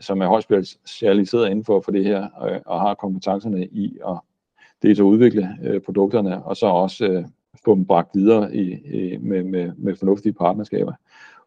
som 0.00 0.20
er 0.20 0.26
højt 0.26 0.44
specialiseret 0.44 1.50
inden 1.50 1.64
for, 1.64 1.80
for 1.80 1.92
det 1.92 2.04
her, 2.04 2.28
og, 2.34 2.60
og 2.66 2.80
har 2.80 2.94
kompetencerne 2.94 3.66
i 3.66 3.98
at 4.08 4.18
dels 4.82 5.00
at 5.00 5.04
udvikle 5.04 5.48
øh, 5.62 5.80
produkterne, 5.80 6.44
og 6.44 6.56
så 6.56 6.66
også 6.66 7.04
øh, 7.04 7.24
få 7.64 7.74
dem 7.74 7.84
bragt 7.84 8.10
videre 8.14 8.56
i, 8.56 8.72
i, 8.72 9.16
med, 9.16 9.42
med, 9.42 9.72
med 9.76 9.96
fornuftige 9.96 10.32
partnerskaber. 10.32 10.92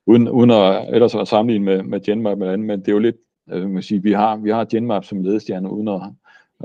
Uden, 0.05 0.29
uden 0.29 0.51
at 0.51 0.95
ellers 0.95 1.15
at 1.15 1.27
sammenligne 1.27 1.65
med, 1.65 1.83
med 1.83 2.01
Genmap 2.01 2.37
eller 2.37 2.53
andet, 2.53 2.67
men 2.67 2.79
det 2.79 2.87
er 2.87 2.91
jo 2.91 2.99
lidt, 2.99 3.15
øh, 3.51 3.69
man 3.69 3.83
sige, 3.83 4.03
vi 4.03 4.11
har, 4.11 4.37
vi 4.37 4.49
har 4.49 4.65
Genmap 4.65 5.05
som 5.05 5.23
ledestjerne, 5.23 5.71
uden 5.71 5.87
at, 5.87 6.01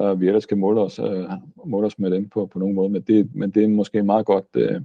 øh, 0.00 0.20
vi 0.20 0.26
ellers 0.26 0.46
kan 0.46 0.58
måle 0.58 0.80
os, 0.80 0.98
øh, 0.98 1.24
måle 1.64 1.86
os 1.86 1.98
med 1.98 2.10
dem 2.10 2.28
på, 2.28 2.46
på 2.46 2.58
nogen 2.58 2.74
måde. 2.74 2.88
Men 2.88 3.02
det, 3.02 3.34
men 3.34 3.50
det 3.50 3.64
er 3.64 3.68
måske 3.68 3.98
et 3.98 4.06
meget 4.06 4.26
godt 4.26 4.46
øh, 4.54 4.80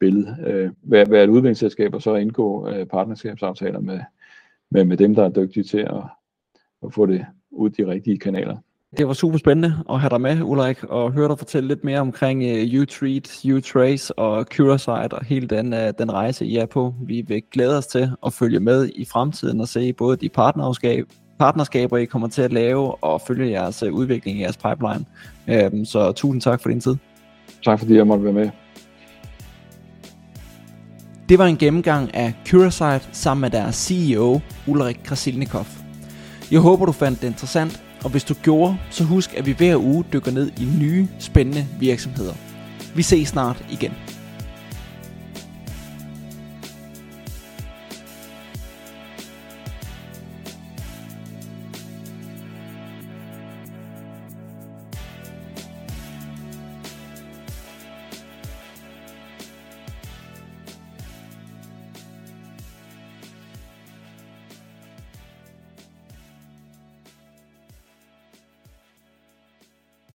billede. 0.00 0.36
Øh, 0.46 0.70
hvad, 0.82 1.06
hvad 1.06 1.18
er 1.18 1.24
et 1.24 1.28
udviklingsselskab, 1.28 1.94
og 1.94 2.02
så 2.02 2.14
indgå 2.14 2.68
øh, 2.68 2.86
partnerskabsaftaler 2.86 3.80
med, 3.80 4.00
med, 4.70 4.84
med 4.84 4.96
dem, 4.96 5.14
der 5.14 5.24
er 5.24 5.28
dygtige 5.28 5.64
til 5.64 5.78
at, 5.78 6.02
at 6.84 6.94
få 6.94 7.06
det 7.06 7.26
ud 7.50 7.70
de 7.70 7.86
rigtige 7.86 8.18
kanaler. 8.18 8.56
Det 8.98 9.06
var 9.06 9.12
super 9.12 9.38
spændende 9.38 9.74
at 9.90 10.00
have 10.00 10.10
dig 10.10 10.20
med, 10.20 10.42
Ulrik, 10.42 10.84
og 10.84 11.12
høre 11.12 11.28
dig 11.28 11.38
fortælle 11.38 11.68
lidt 11.68 11.84
mere 11.84 12.00
omkring 12.00 12.42
øh, 12.42 12.64
uh, 12.64 12.80
U-Treat, 12.80 13.44
U-Trace 13.44 14.12
og 14.16 14.44
Curasite 14.44 15.14
og 15.14 15.24
hele 15.24 15.46
den, 15.46 15.72
uh, 15.72 15.78
den 15.98 16.12
rejse, 16.12 16.46
I 16.46 16.56
er 16.56 16.66
på. 16.66 16.94
Vi 17.06 17.20
vil 17.20 17.42
glæde 17.52 17.78
os 17.78 17.86
til 17.86 18.10
at 18.26 18.32
følge 18.32 18.60
med 18.60 18.90
i 18.94 19.04
fremtiden 19.04 19.60
og 19.60 19.68
se 19.68 19.92
både 19.92 20.16
de 20.16 20.28
partnerskab, 20.28 21.06
partnerskaber, 21.38 21.96
I 21.96 22.04
kommer 22.04 22.28
til 22.28 22.42
at 22.42 22.52
lave, 22.52 23.04
og 23.04 23.20
følge 23.26 23.50
jeres 23.50 23.82
øh, 23.82 23.92
udvikling 23.92 24.38
i 24.38 24.42
jeres 24.42 24.56
pipeline. 24.56 25.04
Øhm, 25.48 25.84
så 25.84 26.12
tusind 26.12 26.40
tak 26.40 26.62
for 26.62 26.68
din 26.68 26.80
tid. 26.80 26.96
Tak 27.64 27.78
fordi 27.78 27.96
jeg 27.96 28.06
måtte 28.06 28.24
være 28.24 28.32
med. 28.32 28.50
Det 31.28 31.38
var 31.38 31.46
en 31.46 31.56
gennemgang 31.56 32.14
af 32.14 32.32
Curasight 32.46 33.08
sammen 33.12 33.40
med 33.40 33.50
deres 33.50 33.74
CEO, 33.74 34.40
Ulrik 34.66 35.00
Krasilnikov. 35.04 35.66
Jeg 36.50 36.60
håber, 36.60 36.86
du 36.86 36.92
fandt 36.92 37.20
det 37.20 37.26
interessant, 37.26 37.82
og 38.04 38.10
hvis 38.10 38.24
du 38.24 38.34
gjorde, 38.34 38.76
så 38.90 39.04
husk, 39.04 39.34
at 39.34 39.46
vi 39.46 39.52
hver 39.52 39.76
uge 39.76 40.04
dykker 40.12 40.32
ned 40.32 40.50
i 40.60 40.68
nye, 40.80 41.08
spændende 41.18 41.66
virksomheder. 41.80 42.34
Vi 42.94 43.02
ses 43.02 43.28
snart 43.28 43.64
igen. 43.70 43.92